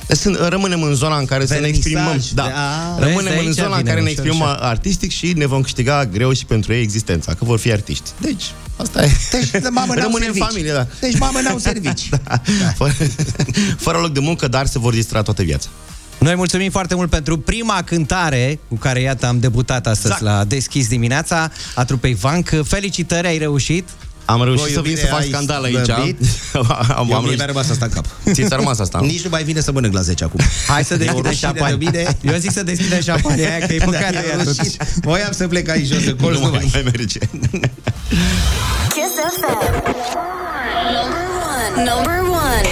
Deci 0.07 0.17
sunt, 0.19 0.37
rămânem 0.49 0.83
în 0.83 0.95
zona 0.95 1.19
în 1.19 1.25
care 1.25 1.47
să 1.47 1.55
ne 1.55 1.61
Vernisaj, 1.61 1.85
exprimăm. 1.85 2.17
de- 2.19 2.31
Da. 2.35 2.43
a, 2.43 2.95
vezi, 2.99 3.09
Rămânem 3.09 3.33
de 3.33 3.39
în 3.39 3.47
aici 3.47 3.55
zona 3.55 3.69
în 3.77 3.77
vine 3.77 3.89
care 3.91 4.01
ne 4.03 4.11
ușor, 4.11 4.25
exprimăm 4.25 4.49
ușor. 4.49 4.59
artistic 4.63 5.11
și 5.11 5.33
ne 5.37 5.47
vom 5.47 5.61
câștiga 5.63 6.05
greu 6.05 6.33
și 6.33 6.45
pentru 6.45 6.73
ei 6.73 6.83
existența, 6.83 7.35
că 7.35 7.45
vor 7.45 7.59
fi 7.59 7.73
artiști. 7.73 8.11
Deci, 8.21 8.45
asta 8.77 9.05
e. 9.05 9.11
Deci, 9.31 9.51
mamă, 9.71 9.95
n-au 9.95 10.03
Rămâne 10.03 10.27
în 10.27 10.33
servici. 10.33 10.43
familie, 10.43 10.73
da. 10.73 10.87
Deci, 11.01 11.19
mamă, 11.19 11.41
n-au 11.41 11.59
servici. 11.59 12.09
da. 12.29 12.41
Fără, 12.77 12.93
fără 13.79 13.99
loc 13.99 14.13
de 14.13 14.21
muncă, 14.21 14.49
dar 14.49 14.67
se 14.67 14.79
vor 14.79 14.93
distra 14.93 15.23
toată 15.23 15.43
viața. 15.43 15.69
Noi 16.19 16.35
mulțumim 16.35 16.71
foarte 16.71 16.95
mult 16.95 17.11
pentru 17.11 17.39
prima 17.39 17.83
cântare 17.83 18.59
cu 18.69 18.75
care, 18.77 19.01
iată, 19.01 19.27
am 19.27 19.39
debutat 19.41 19.87
astăzi 19.87 20.13
Exact. 20.13 20.23
la 20.23 20.45
Deschis 20.45 20.89
dimineața 20.89 21.51
a 21.75 21.85
trupei 21.85 22.15
Vanc. 22.15 22.51
Felicitări, 22.65 23.27
ai 23.27 23.39
reușit. 23.39 23.89
Am 24.25 24.43
reușit 24.45 24.65
Cu 24.67 24.73
să 24.73 24.81
vin 24.81 24.91
iubire 24.91 25.07
să 25.07 25.13
fac 25.13 25.21
ai 25.21 25.27
scandal 25.29 25.63
aici. 25.65 25.85
slăbit. 25.85 26.19
am, 26.53 26.67
am, 26.99 27.07
Eu 27.11 27.17
am 27.17 27.23
mie 27.25 27.35
mi-a 27.35 27.45
reușit. 27.45 27.47
rămas 27.47 27.71
asta 27.71 27.85
în 27.85 27.91
cap. 27.91 28.05
Ți 28.35 28.43
ți-a 28.43 28.57
rămas 28.57 28.79
asta? 28.79 28.99
Nici 29.03 29.23
nu 29.23 29.29
mai 29.31 29.43
vine 29.45 29.61
să 29.61 29.73
mănânc 29.73 29.95
la 29.95 30.01
10 30.01 30.25
acum. 30.25 30.41
Hai 30.69 30.85
să 30.85 30.93
E 30.93 30.97
o 30.97 30.99
deschidem 30.99 31.23
rușine 31.31 31.47
șampanie. 31.49 31.77
de 31.77 31.85
mine. 31.85 32.17
Eu 32.35 32.39
zic 32.39 32.51
să 32.53 32.63
deschidem 32.63 33.01
șampanie 33.01 33.47
aia, 33.51 33.67
că 33.67 33.73
e 33.73 33.79
păcat 33.85 34.11
de 34.11 34.25
ea 34.29 34.37
Da, 34.37 34.43
totuși. 34.43 34.59
rușine. 34.61 34.89
Voiam 35.03 35.33
să 35.33 35.49
plec 35.49 35.69
aici 35.69 35.87
jos 35.87 36.05
în 36.07 36.17
colț, 36.17 36.39
Nu 36.39 36.45
nu 36.45 36.51
mai, 36.51 36.59
mai. 36.73 36.83
mai 36.83 36.83
merge. 36.97 37.19
Kiss 38.95 39.15
FM. 39.37 39.63
Number 40.97 41.25
one. 41.55 41.91
Number 41.91 42.19
one. 42.47 42.69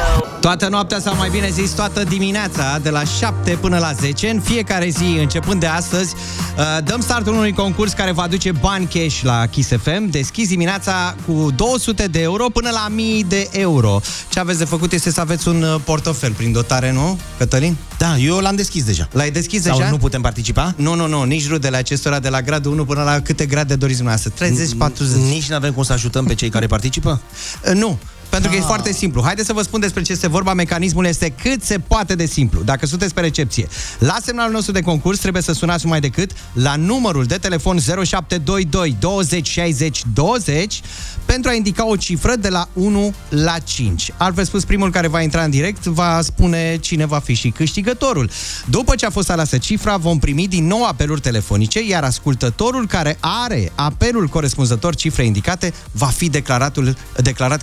Hit 0.00 0.08
radio. 0.14 0.38
Toată 0.40 0.68
noaptea 0.68 1.00
sau 1.00 1.16
mai 1.16 1.30
bine 1.30 1.48
zis 1.50 1.70
toată 1.70 2.04
dimineața 2.04 2.78
de 2.82 2.90
la 2.90 3.04
7 3.04 3.58
până 3.60 3.78
la 3.78 3.92
10 3.92 4.28
în 4.28 4.40
fiecare 4.40 4.88
zi 4.88 5.16
începând 5.18 5.60
de 5.60 5.66
astăzi 5.66 6.14
uh, 6.58 6.84
dăm 6.84 7.00
startul 7.00 7.34
unui 7.34 7.52
concurs 7.52 7.92
care 7.92 8.12
va 8.12 8.22
aduce 8.22 8.52
bani 8.52 8.86
cash 8.86 9.20
la 9.22 9.46
Kiss 9.46 9.68
FM 9.82 10.10
deschis 10.10 10.48
dimineața 10.48 11.14
cu 11.26 11.50
200 11.56 12.06
de 12.06 12.20
euro 12.20 12.48
până 12.48 12.70
la 12.70 12.86
1000 12.88 13.24
de 13.28 13.48
euro 13.50 14.00
ce 14.28 14.38
aveți 14.40 14.58
de 14.58 14.64
făcut 14.64 14.92
este 14.92 15.10
să 15.10 15.20
aveți 15.20 15.48
un 15.48 15.62
uh, 15.62 15.80
portofel 15.84 16.32
prin 16.32 16.52
dotare, 16.52 16.92
nu, 16.92 17.18
Cătălin? 17.38 17.76
Da, 17.98 18.16
eu 18.16 18.38
l-am 18.38 18.56
deschis 18.56 18.84
deja. 18.84 19.08
L-ai 19.12 19.30
deschis 19.30 19.62
Sau 19.62 19.78
deja? 19.78 19.90
nu 19.90 19.96
putem 19.96 20.20
participa? 20.20 20.74
Nu, 20.76 20.94
nu, 20.94 21.06
nu, 21.06 21.22
nici 21.22 21.48
rudele 21.48 21.76
acestora 21.76 22.18
de 22.18 22.28
la 22.28 22.42
gradul 22.42 22.72
1 22.72 22.84
până 22.84 23.02
la 23.02 23.20
câte 23.20 23.46
grade 23.46 23.74
doriți 23.74 23.98
dumneavoastră? 23.98 24.44
30, 24.46 24.74
40? 24.78 25.16
Nici 25.22 25.48
nu 25.48 25.54
avem 25.54 25.72
cum 25.72 25.82
să 25.82 25.92
ajutăm 25.92 26.24
pe 26.24 26.34
cei 26.34 26.48
care 26.48 26.66
participă? 26.66 27.20
Uh, 27.66 27.72
Nu, 27.74 27.98
pentru 28.30 28.50
că 28.50 28.56
e 28.56 28.58
Ah. 28.58 28.64
foarte 28.66 28.92
simplu. 28.92 29.22
Haideți 29.22 29.46
să 29.46 29.52
vă 29.52 29.62
spun 29.62 29.80
despre 29.80 30.02
ce 30.02 30.12
este 30.12 30.28
vorba. 30.28 30.54
Mecanismul 30.54 31.04
este 31.06 31.34
cât 31.42 31.62
se 31.62 31.78
poate 31.78 32.14
de 32.14 32.26
simplu. 32.26 32.62
Dacă 32.62 32.86
sunteți 32.86 33.14
pe 33.14 33.20
recepție, 33.20 33.68
la 33.98 34.16
semnalul 34.22 34.52
nostru 34.52 34.72
de 34.72 34.80
concurs 34.80 35.18
trebuie 35.18 35.42
să 35.42 35.52
sunați 35.52 35.86
mai 35.86 36.00
decât 36.00 36.30
la 36.52 36.76
numărul 36.76 37.24
de 37.24 37.36
telefon 37.36 37.78
0722 37.78 38.96
20 39.00 39.48
60 39.48 40.02
20 40.14 40.80
pentru 41.24 41.50
a 41.50 41.54
indica 41.54 41.86
o 41.86 41.96
cifră 41.96 42.34
de 42.36 42.48
la 42.48 42.68
1 42.72 43.14
la 43.28 43.58
5. 43.58 44.12
Altfel 44.16 44.44
spus, 44.44 44.64
primul 44.64 44.90
care 44.90 45.06
va 45.08 45.20
intra 45.20 45.42
în 45.42 45.50
direct 45.50 45.84
va 45.84 46.20
spune 46.22 46.76
cine 46.80 47.06
va 47.06 47.18
fi 47.18 47.34
și 47.34 47.48
câștigătorul. 47.50 48.30
După 48.66 48.94
ce 48.94 49.06
a 49.06 49.10
fost 49.10 49.30
aleasă 49.30 49.58
cifra, 49.58 49.96
vom 49.96 50.18
primi 50.18 50.48
din 50.48 50.66
nou 50.66 50.84
apeluri 50.84 51.20
telefonice, 51.20 51.86
iar 51.86 52.04
ascultătorul 52.04 52.86
care 52.86 53.16
are 53.20 53.72
apelul 53.74 54.26
corespunzător 54.26 54.94
cifrei 54.94 55.26
indicate 55.26 55.72
va 55.92 56.06
fi 56.06 56.28
declaratul, 56.28 56.96
declarat 57.16 57.62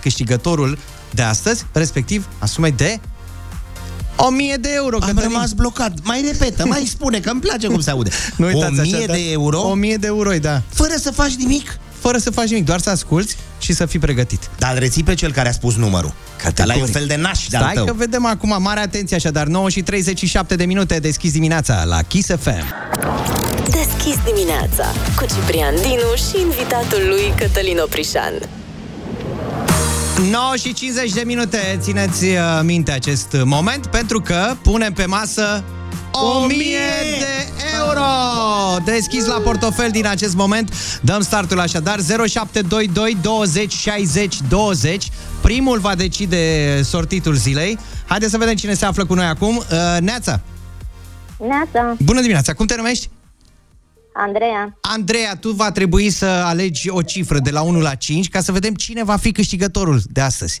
câștigătorul 0.58 0.78
de 1.10 1.22
astăzi, 1.22 1.64
respectiv 1.72 2.28
a 2.38 2.46
sumei 2.46 2.72
de 2.72 3.00
1000 4.16 4.56
de 4.60 4.68
euro. 4.74 4.96
Am 5.00 5.08
Cătălin. 5.08 5.30
rămas 5.32 5.52
blocat. 5.52 5.92
Mai 6.02 6.24
repetă, 6.32 6.66
mai 6.66 6.84
spune, 6.88 7.20
că 7.20 7.30
îmi 7.30 7.40
place 7.40 7.66
cum 7.66 7.80
se 7.80 7.90
aude. 7.90 8.10
Nu 8.36 8.46
uitați 8.46 8.80
1000 8.80 8.96
așa, 8.96 9.06
da? 9.06 9.12
de 9.12 9.30
euro? 9.30 9.60
1000 9.60 9.96
de 9.96 10.06
euro, 10.06 10.30
da. 10.30 10.62
Fără 10.68 10.94
să 10.98 11.10
faci 11.10 11.34
nimic? 11.34 11.78
Fără 12.00 12.18
să 12.18 12.30
faci 12.30 12.48
nimic, 12.48 12.64
doar 12.64 12.80
să 12.80 12.90
asculți 12.90 13.36
și 13.58 13.72
să 13.72 13.86
fii 13.86 13.98
pregătit. 13.98 14.50
Dar 14.58 14.72
îl 14.72 14.78
reții 14.78 15.02
pe 15.02 15.14
cel 15.14 15.32
care 15.32 15.48
a 15.48 15.52
spus 15.52 15.76
numărul. 15.76 16.12
Că 16.42 16.62
ăla 16.62 16.74
e 16.74 16.80
un 16.80 16.86
fel 16.86 17.06
de 17.06 17.16
naș 17.16 17.46
de-al 17.46 17.62
Stai 17.62 17.74
tău. 17.74 17.84
că 17.84 17.92
vedem 17.92 18.26
acum, 18.26 18.56
mare 18.62 18.80
atenție 18.80 19.16
așadar, 19.16 19.46
9 19.46 19.68
și 19.68 19.82
37 19.82 20.56
de 20.56 20.64
minute 20.64 20.98
deschis 20.98 21.32
dimineața 21.32 21.84
la 21.84 22.02
Kiss 22.02 22.28
FM. 22.28 22.64
Deschis 23.64 24.16
dimineața 24.24 24.84
cu 25.16 25.24
Ciprian 25.34 25.74
Dinu 25.74 26.14
și 26.28 26.40
invitatul 26.40 27.02
lui 27.08 27.32
Cătălin 27.36 27.78
Oprișan. 27.78 28.32
9 30.18 30.56
și 30.56 30.72
50 30.72 31.12
de 31.12 31.22
minute, 31.26 31.78
țineți 31.80 32.24
uh, 32.24 32.38
minte 32.62 32.90
acest 32.90 33.36
moment, 33.44 33.86
pentru 33.86 34.20
că 34.20 34.54
punem 34.62 34.92
pe 34.92 35.06
masă 35.06 35.64
1000 36.12 36.56
de 37.18 37.48
euro! 37.78 38.02
Deschis 38.84 39.26
la 39.26 39.40
portofel 39.40 39.90
din 39.90 40.06
acest 40.06 40.34
moment. 40.34 40.72
Dăm 41.02 41.20
startul 41.20 41.60
așadar 41.60 41.98
0722 42.00 43.16
20 43.22 43.72
60 43.72 44.36
20. 44.48 45.08
Primul 45.40 45.78
va 45.78 45.94
decide 45.94 46.80
sortitul 46.82 47.34
zilei. 47.34 47.78
Haideți 48.06 48.30
să 48.30 48.38
vedem 48.38 48.54
cine 48.54 48.74
se 48.74 48.84
află 48.84 49.04
cu 49.04 49.14
noi 49.14 49.26
acum. 49.26 49.56
Uh, 49.56 49.64
Neața, 50.00 50.40
Neața, 51.36 51.96
bună 51.98 52.20
dimineața, 52.20 52.52
cum 52.52 52.66
te 52.66 52.76
numești? 52.76 53.08
Andreea, 54.20 54.78
Andreea, 54.80 55.36
tu 55.36 55.50
va 55.50 55.70
trebui 55.70 56.10
să 56.10 56.26
alegi 56.26 56.88
o 56.90 57.02
cifră 57.02 57.38
de 57.38 57.50
la 57.50 57.62
1 57.62 57.80
la 57.80 57.94
5 57.94 58.28
ca 58.28 58.40
să 58.40 58.52
vedem 58.52 58.74
cine 58.74 59.04
va 59.04 59.16
fi 59.16 59.32
câștigătorul 59.32 60.00
de 60.10 60.20
astăzi. 60.20 60.60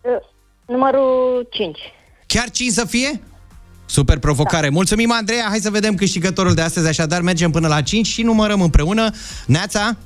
uh, 0.00 0.10
numărul 0.66 1.46
5. 1.50 1.78
Chiar 2.26 2.50
5 2.50 2.72
să 2.72 2.84
fie? 2.84 3.20
Super 3.86 4.18
provocare. 4.18 4.66
Da. 4.66 4.72
Mulțumim, 4.72 5.12
Andreea. 5.12 5.46
Hai 5.48 5.58
să 5.58 5.70
vedem 5.70 5.94
câștigătorul 5.94 6.54
de 6.54 6.60
astăzi. 6.60 6.88
Așadar, 6.88 7.20
mergem 7.20 7.50
până 7.50 7.68
la 7.68 7.80
5 7.82 8.06
și 8.06 8.22
numărăm 8.22 8.60
împreună. 8.60 9.10
Neața? 9.46 9.96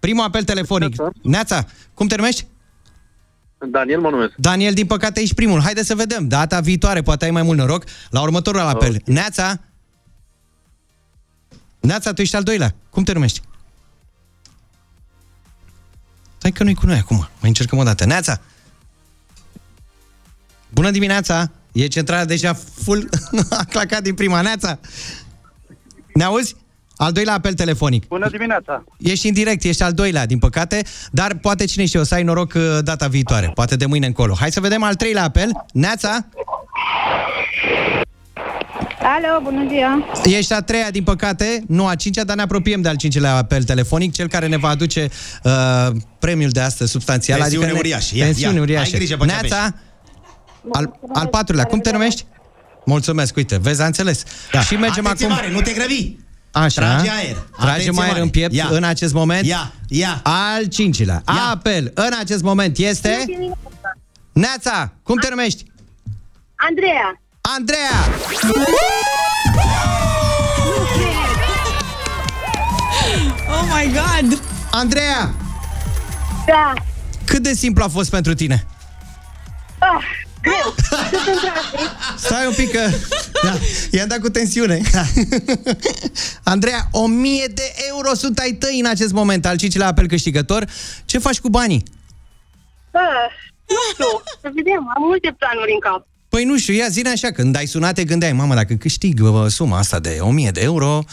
Primul 0.00 0.24
apel 0.24 0.44
telefonic. 0.44 0.94
Neața, 1.22 1.64
cum 1.94 2.06
te 2.06 2.16
numești? 2.16 2.46
Daniel 3.70 4.00
mă 4.00 4.10
numesc. 4.10 4.32
Daniel, 4.36 4.72
din 4.74 4.86
păcate 4.86 5.20
ești 5.20 5.34
primul. 5.34 5.60
Haide 5.62 5.82
să 5.82 5.94
vedem. 5.94 6.28
Data 6.28 6.60
viitoare, 6.60 7.02
poate 7.02 7.24
ai 7.24 7.30
mai 7.30 7.42
mult 7.42 7.58
noroc. 7.58 7.84
La 8.10 8.20
următorul 8.20 8.60
apel. 8.60 8.88
Okay. 8.88 9.02
Neața? 9.04 9.60
Neața, 11.80 12.12
tu 12.12 12.20
ești 12.20 12.36
al 12.36 12.42
doilea. 12.42 12.74
Cum 12.90 13.02
te 13.02 13.12
numești? 13.12 13.40
Stai 16.38 16.52
că 16.52 16.62
nu-i 16.62 16.74
cu 16.74 16.86
noi 16.86 16.96
acum. 16.96 17.16
Mai 17.16 17.48
încercăm 17.48 17.78
o 17.78 17.82
dată. 17.82 18.04
Neața! 18.04 18.40
Bună 20.70 20.90
dimineața! 20.90 21.50
E 21.72 21.86
centrala 21.86 22.24
deja 22.24 22.52
full, 22.82 23.08
a 23.60 23.64
clacat 23.64 24.02
din 24.02 24.14
prima. 24.14 24.40
Neața! 24.40 24.78
Ne 26.14 26.24
auzi? 26.24 26.56
Al 26.96 27.12
doilea 27.12 27.34
apel 27.34 27.54
telefonic. 27.54 28.06
Bună 28.06 28.28
dimineața! 28.28 28.84
Ești 28.98 29.28
în 29.28 29.34
direct, 29.34 29.64
ești 29.64 29.82
al 29.82 29.92
doilea, 29.92 30.26
din 30.26 30.38
păcate, 30.38 30.84
dar 31.10 31.34
poate 31.34 31.64
cine 31.64 31.86
știe, 31.86 32.00
o 32.00 32.02
să 32.02 32.14
ai 32.14 32.22
noroc 32.22 32.52
uh, 32.54 32.78
data 32.82 33.08
viitoare, 33.08 33.50
poate 33.54 33.76
de 33.76 33.86
mâine 33.86 34.06
încolo. 34.06 34.34
Hai 34.34 34.52
să 34.52 34.60
vedem 34.60 34.82
al 34.82 34.94
treilea 34.94 35.22
apel. 35.22 35.50
Neața, 35.72 36.28
Alo, 39.16 39.40
bună 39.42 39.66
ziua! 39.68 40.04
ești 40.24 40.52
a 40.52 40.60
treia, 40.60 40.90
din 40.90 41.02
păcate, 41.02 41.62
nu 41.66 41.86
a 41.86 41.94
cincea, 41.94 42.24
dar 42.24 42.36
ne 42.36 42.42
apropiem 42.42 42.80
de 42.80 42.88
al 42.88 42.96
cincilea 42.96 43.34
apel 43.34 43.64
telefonic, 43.64 44.12
cel 44.12 44.28
care 44.28 44.46
ne 44.46 44.56
va 44.56 44.68
aduce 44.68 45.08
uh, 45.42 45.52
premiul 46.18 46.50
de 46.50 46.60
astăzi 46.60 46.90
substanțial. 46.90 47.38
Pensiune 47.38 47.64
adică 47.64 47.74
ne- 47.74 47.88
uriașă. 47.88 48.16
Ia, 48.16 48.24
Pensiune 48.24 48.54
ia. 48.54 48.60
uriașă. 48.60 48.90
Ai 48.92 48.98
grijă 48.98 49.16
pe 49.16 49.26
ce 49.26 49.32
Neața, 49.32 49.74
Al, 50.72 50.98
al 51.12 51.26
patrulea, 51.26 51.64
cum 51.64 51.78
te 51.80 51.90
numești? 51.92 52.24
Mulțumesc, 52.84 53.36
uite, 53.36 53.58
vezi, 53.58 53.82
a 53.82 53.86
înțeles. 53.86 54.22
Da. 54.52 54.60
Și 54.60 54.74
mergem 54.76 55.04
Atenție 55.04 55.26
acum... 55.26 55.36
mare, 55.36 55.50
nu 55.50 55.60
te 55.60 55.72
grăbi! 55.72 56.16
Așa. 56.52 56.80
Trage 56.80 57.10
aer. 57.10 57.36
Tragem 57.36 57.70
Atenție 57.70 58.00
aer 58.02 58.10
mare. 58.10 58.20
în 58.20 58.28
piept 58.28 58.54
Ia. 58.54 58.68
în 58.70 58.84
acest 58.84 59.12
moment. 59.12 59.46
Ia, 59.46 59.72
ia. 59.88 60.20
Al 60.22 60.64
cincilea. 60.64 61.22
Apel 61.50 61.90
în 61.94 62.10
acest 62.20 62.42
moment 62.42 62.78
este... 62.78 63.24
Neața, 64.32 64.92
cum 65.02 65.16
te 65.18 65.28
numești? 65.28 65.64
Andreea. 66.54 67.20
Andreea! 67.56 67.98
Oh 73.48 73.64
my 73.74 73.92
god! 73.92 74.42
Andreea! 74.70 75.34
Da. 76.46 76.72
Cât 77.24 77.42
de 77.42 77.52
simplu 77.52 77.84
a 77.84 77.88
fost 77.88 78.10
pentru 78.10 78.34
tine? 78.34 78.66
Ah, 79.78 80.04
greu. 80.42 80.74
Sunt 80.88 81.26
în 81.26 81.38
trafic. 81.38 81.90
Stai 82.16 82.46
un 82.46 82.52
pic 82.54 82.72
că... 82.72 82.88
Da, 83.42 83.52
i-am 83.90 84.08
dat 84.08 84.18
cu 84.18 84.28
tensiune. 84.28 84.80
Andreea, 86.42 86.88
1000 86.90 87.46
de 87.54 87.74
euro 87.88 88.14
sunt 88.14 88.38
ai 88.38 88.52
tăi 88.52 88.78
în 88.78 88.86
acest 88.86 89.12
moment, 89.12 89.46
al 89.46 89.56
cincilea 89.56 89.86
apel 89.86 90.06
câștigător. 90.06 90.64
Ce 91.04 91.18
faci 91.18 91.40
cu 91.40 91.48
banii? 91.48 91.82
Ah, 92.90 93.30
nu 93.66 93.76
știu, 93.92 94.22
să 94.40 94.50
vedem, 94.54 94.92
am 94.96 95.02
multe 95.02 95.36
planuri 95.38 95.72
în 95.72 95.80
cap. 95.80 96.06
Păi 96.38 96.46
nu 96.46 96.58
știu, 96.58 96.74
ia 96.74 96.88
zine 96.88 97.08
așa, 97.08 97.30
când 97.30 97.56
ai 97.56 97.66
sunat 97.66 97.94
te 97.94 98.04
gândeai, 98.04 98.32
mamă, 98.32 98.54
dacă 98.54 98.74
câștig 98.74 99.20
bă, 99.20 99.48
suma 99.48 99.78
asta 99.78 99.98
de 99.98 100.18
1000 100.20 100.50
de 100.50 100.60
euro, 100.60 101.04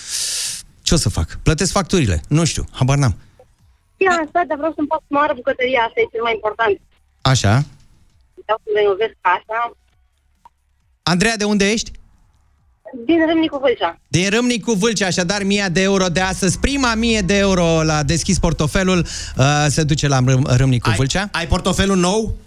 ce 0.81 0.93
o 0.93 0.97
să 0.97 1.09
fac? 1.09 1.39
Plătesc 1.43 1.71
facturile? 1.71 2.21
Nu 2.27 2.43
știu, 2.43 2.65
habar 2.71 2.97
n-am. 2.97 3.17
Ia, 3.97 4.09
asta, 4.25 4.43
dar 4.47 4.57
vreau 4.57 4.73
să-mi 4.75 4.87
fac 4.89 5.01
mare 5.07 5.33
bucătăria, 5.33 5.79
asta 5.81 5.99
e 5.99 6.07
cel 6.11 6.21
mai 6.23 6.33
important. 6.33 6.79
Așa. 7.21 7.63
Vreau 8.43 8.59
să 8.63 8.69
renovez 8.75 9.07
casa. 9.21 9.77
Andreea, 11.03 11.37
de 11.37 11.43
unde 11.43 11.71
ești? 11.71 11.91
Din 13.05 13.25
Râmnicu 13.27 13.57
Vâlcea. 13.57 13.99
Din 14.07 14.29
Râmnicu 14.29 14.71
Vâlcea, 14.73 15.05
așadar 15.07 15.41
1000 15.41 15.67
de 15.71 15.81
euro 15.81 16.07
de 16.07 16.19
astăzi. 16.19 16.59
Prima 16.59 16.91
1000 16.95 17.21
de 17.21 17.37
euro 17.37 17.83
la 17.83 18.03
deschis 18.03 18.39
portofelul 18.39 18.99
uh, 19.37 19.65
se 19.67 19.83
duce 19.83 20.07
la 20.07 20.19
Râm- 20.19 20.55
Râmnicu 20.57 20.89
Vâlcea. 20.97 21.29
Ai 21.31 21.47
portofelul 21.47 21.97
nou? 21.97 22.37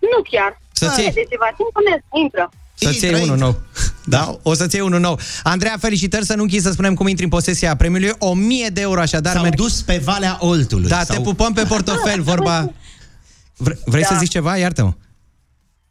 Nu 0.00 0.22
chiar. 0.30 0.64
Să-ți 0.80 1.00
iei. 1.00 1.12
De 1.12 1.26
ceva 1.30 1.48
timp 1.56 1.70
merg, 1.90 2.02
intră. 2.24 2.50
Să-ți 2.74 3.04
iei 3.04 3.22
unul 3.22 3.36
nou. 3.36 3.60
Da, 4.04 4.36
o 4.42 4.54
să-ți 4.54 4.74
iei 4.76 4.84
unul 4.84 5.00
nou. 5.00 5.18
Andreea, 5.42 5.76
felicitări 5.80 6.24
să 6.24 6.34
nu 6.34 6.42
închizi 6.42 6.64
să 6.64 6.70
spunem 6.72 6.94
cum 6.94 7.06
intri 7.06 7.24
în 7.24 7.30
posesia 7.30 7.76
premiului. 7.76 8.12
1000 8.18 8.68
de 8.72 8.80
euro 8.80 9.00
așadar. 9.00 9.32
S-au 9.34 9.42
merg- 9.42 9.54
dus 9.54 9.82
pe 9.82 10.00
Valea 10.04 10.36
Oltului. 10.40 10.88
Da, 10.88 11.02
Sau- 11.04 11.16
te 11.16 11.22
pupăm 11.22 11.52
pe 11.52 11.62
portofel, 11.64 12.22
vorba... 12.32 12.72
Vre- 13.56 13.78
vrei 13.84 14.02
Da. 14.02 14.08
să 14.08 14.14
zici 14.18 14.30
ceva? 14.30 14.56
Iartă-mă. 14.56 14.92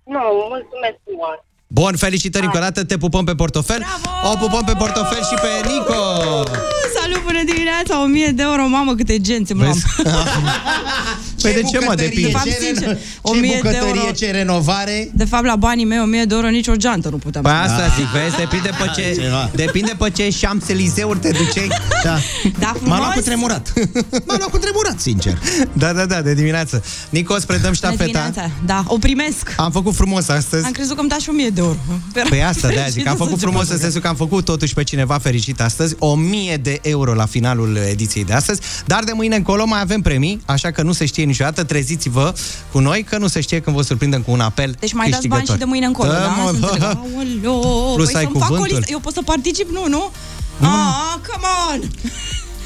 Nu, 0.03 0.19
mulțumesc 0.49 0.95
frumos. 1.03 1.37
Bun, 1.67 1.95
felicitări 1.95 2.45
încă 2.45 2.57
o 2.57 2.61
dată, 2.61 2.83
te 2.83 2.97
pupăm 2.97 3.25
pe 3.25 3.35
portofel. 3.35 3.77
Bravo! 4.01 4.31
O 4.31 4.35
pupăm 4.37 4.63
pe 4.65 4.73
portofel 4.77 5.17
și 5.23 5.33
pe 5.41 5.67
Nico. 5.67 5.93
Salut, 6.99 7.23
bună 7.23 7.43
dimineața, 7.45 8.01
1000 8.03 8.27
de 8.31 8.41
euro, 8.41 8.67
mamă, 8.67 8.95
câte 8.95 9.21
gențe 9.21 9.53
mă 9.53 9.63
luam. 11.45 11.53
Păi 11.53 11.63
de 11.63 11.69
ce, 11.69 11.77
mă, 11.77 11.83
bucătărie, 11.83 12.07
depinde? 12.09 12.27
De 12.27 12.33
fapt, 12.37 12.45
ce 12.45 12.57
sincer, 12.65 12.95
reno- 12.95 13.21
1000 13.21 13.49
ce 13.49 13.55
de 13.55 13.59
bucătărie, 13.61 13.99
euro. 14.01 14.11
ce 14.11 14.31
renovare. 14.31 15.09
De 15.13 15.25
fapt, 15.25 15.45
la 15.45 15.55
banii 15.55 15.85
mei, 15.85 15.99
1000 15.99 16.23
de 16.25 16.35
euro, 16.35 16.49
nici 16.49 16.67
o 16.67 16.75
geantă 16.75 17.09
nu 17.09 17.17
puteam. 17.17 17.43
Păi 17.43 17.51
să- 17.53 17.59
asta 17.71 17.83
zic, 17.97 18.05
vezi, 18.05 18.35
depinde 18.37 18.69
pe 18.79 18.85
ce, 18.95 19.21
Ceva. 19.21 19.49
depinde 19.55 19.93
pe 19.97 20.09
ce 20.09 20.23
Champs-Élysées-uri 20.41 21.19
te 21.19 21.31
duceai. 21.31 21.67
Da. 22.03 22.17
Da, 22.59 22.67
M-a 22.67 22.73
frumos. 22.79 22.97
luat 22.97 23.13
cu 23.13 23.21
tremurat. 23.21 23.73
M-a 24.27 24.35
luat 24.37 24.49
cu 24.49 24.57
tremurat, 24.57 24.99
sincer. 24.99 25.37
Da, 25.73 25.93
da, 25.93 26.05
da, 26.05 26.21
de 26.21 26.33
dimineață. 26.33 26.83
Nico, 27.09 27.33
îți 27.33 27.45
predăm 27.45 27.63
Bună 27.63 27.75
ștafeta. 27.75 28.03
dimineața. 28.03 28.51
Da, 28.65 28.83
o 28.87 28.97
primesc. 28.97 29.53
Am 29.57 29.71
făcut 29.71 29.95
frumos 29.95 30.27
astăzi. 30.29 30.65
Am 30.65 30.71
crezut 30.71 30.93
că 30.95 30.99
îmi 31.01 31.09
dați 31.09 31.23
și 31.23 31.29
1000 31.29 31.49
de 31.49 31.61
euro. 31.61 31.77
Păi 32.29 32.43
asta, 32.43 32.67
de 32.67 32.73
zic, 32.89 33.07
am 33.07 33.15
Fericită 33.15 33.15
făcut 33.23 33.39
să 33.39 33.45
frumos 33.45 33.61
încep 33.61 33.75
în 33.75 33.81
sensul 33.81 34.01
că 34.01 34.07
am 34.07 34.15
făcut 34.15 34.45
totuși 34.45 34.73
pe 34.73 34.83
cineva 34.83 35.17
fericit 35.17 35.61
astăzi, 35.61 35.95
1000 35.99 36.57
de 36.57 36.79
euro 36.81 37.13
la 37.13 37.25
finalul 37.25 37.77
ediției 37.89 38.23
de 38.23 38.33
astăzi, 38.33 38.61
dar 38.85 39.03
de 39.03 39.11
mâine 39.15 39.35
încolo 39.35 39.65
mai 39.65 39.81
avem 39.81 40.01
premii, 40.01 40.41
așa 40.45 40.71
că 40.71 40.81
nu 40.81 40.91
se 40.91 41.05
știe 41.05 41.23
niciodată, 41.37 41.63
treziți-vă 41.63 42.33
cu 42.71 42.79
noi, 42.79 43.03
că 43.03 43.17
nu 43.17 43.27
se 43.27 43.41
știe 43.41 43.59
când 43.59 43.75
vă 43.75 43.81
surprindem 43.81 44.21
cu 44.21 44.31
un 44.31 44.39
apel 44.39 44.75
Deci 44.79 44.93
mai 44.93 45.09
dați 45.09 45.27
bani 45.27 45.45
și 45.45 45.57
de 45.57 45.63
mâine 45.65 45.85
încolo, 45.85 46.11
Da, 46.11 46.17
da? 46.19 46.27
mă, 46.27 46.49
Să 46.53 46.57
bă, 46.59 46.65
înțeleg. 46.67 46.81
ha. 46.81 47.01
Aoleo, 47.15 47.93
Plus 47.95 48.11
păi 48.11 48.15
ai 48.15 48.23
să-mi 48.23 48.39
fac 48.39 48.49
o 48.49 48.53
cuvântul. 48.53 48.77
listă. 48.77 48.91
Eu 48.91 48.99
pot 48.99 49.13
să 49.13 49.21
particip? 49.25 49.69
Nu, 49.71 49.85
nu? 49.89 50.11
Ah, 50.61 51.15
come 51.27 51.47
on! 51.73 51.89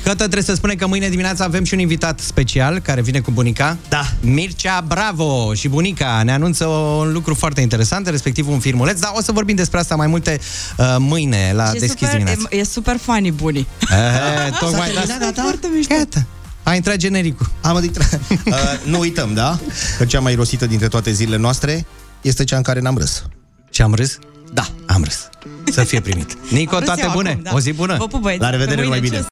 Cătă 0.04 0.16
trebuie 0.24 0.44
să 0.44 0.54
spune 0.56 0.74
că 0.76 0.88
mâine 0.88 1.10
dimineața 1.10 1.44
avem 1.44 1.64
și 1.64 1.74
un 1.74 1.80
invitat 1.80 2.20
special 2.20 2.80
care 2.80 3.02
vine 3.02 3.20
cu 3.20 3.32
bunica. 3.32 3.78
Da. 3.90 4.02
Mircea 4.22 4.84
Bravo 4.88 5.54
și 5.54 5.68
bunica 5.68 6.22
ne 6.24 6.32
anunță 6.32 6.66
un 6.66 7.12
lucru 7.14 7.34
foarte 7.36 7.62
interesant, 7.62 8.08
respectiv 8.08 8.50
un 8.50 8.60
filmuleț, 8.60 9.00
dar 9.00 9.12
o 9.16 9.22
să 9.22 9.32
vorbim 9.32 9.56
despre 9.56 9.80
asta 9.80 9.96
mai 9.96 10.08
multe 10.08 10.40
uh, 10.78 10.96
mâine 11.00 11.52
la 11.56 11.72
E 11.76 11.80
deschis 11.80 11.90
super, 11.90 12.10
dimineața. 12.12 12.42
e, 12.50 12.58
e 12.58 12.64
super 12.64 12.98
funny, 13.02 13.32
bunii. 13.32 13.68
Eh, 13.82 14.58
tocmai 14.60 14.88
S-a 14.88 14.94
de 14.94 15.00
asta. 15.00 15.06
terminat, 15.06 15.20
gata? 15.20 15.42
Foarte 15.42 15.68
mișto. 15.76 15.96
Gata. 15.96 16.26
A 16.70 16.76
intrat 16.76 16.96
genericul. 16.96 17.50
Am 17.62 17.84
intrat. 17.84 18.14
uh, 18.46 18.54
nu 18.86 19.00
uităm, 19.00 19.34
da? 19.34 19.60
Că 19.98 20.06
cea 20.06 20.20
mai 20.20 20.36
rosită 20.36 20.66
dintre 20.66 20.88
toate 20.88 21.12
zilele 21.12 21.38
noastre 21.38 21.86
este 22.22 22.44
cea 22.44 22.58
în 22.58 22.62
care 22.62 22.80
n-am 22.80 22.98
râs. 22.98 23.24
Și 23.70 23.82
am 23.82 23.94
râs? 23.94 24.18
Da. 24.54 24.68
Am 24.88 25.04
râs. 25.04 25.30
Să 25.72 25.84
fie 25.84 26.02
primit. 26.02 26.38
Nico, 26.52 26.76
Râs 26.78 26.86
toate 26.86 27.02
eu 27.04 27.12
bune. 27.12 27.30
acum, 27.30 27.42
da. 27.44 27.52
O 27.54 27.60
zi 27.60 27.72
bună. 27.74 27.96
Vă 27.98 28.08
pup, 28.08 28.22
băieți. 28.22 28.42
La 28.42 28.50
revedere, 28.50 28.76
Pe 28.76 28.82
numai 28.82 29.00
mâine. 29.00 29.16
bine. 29.16 29.28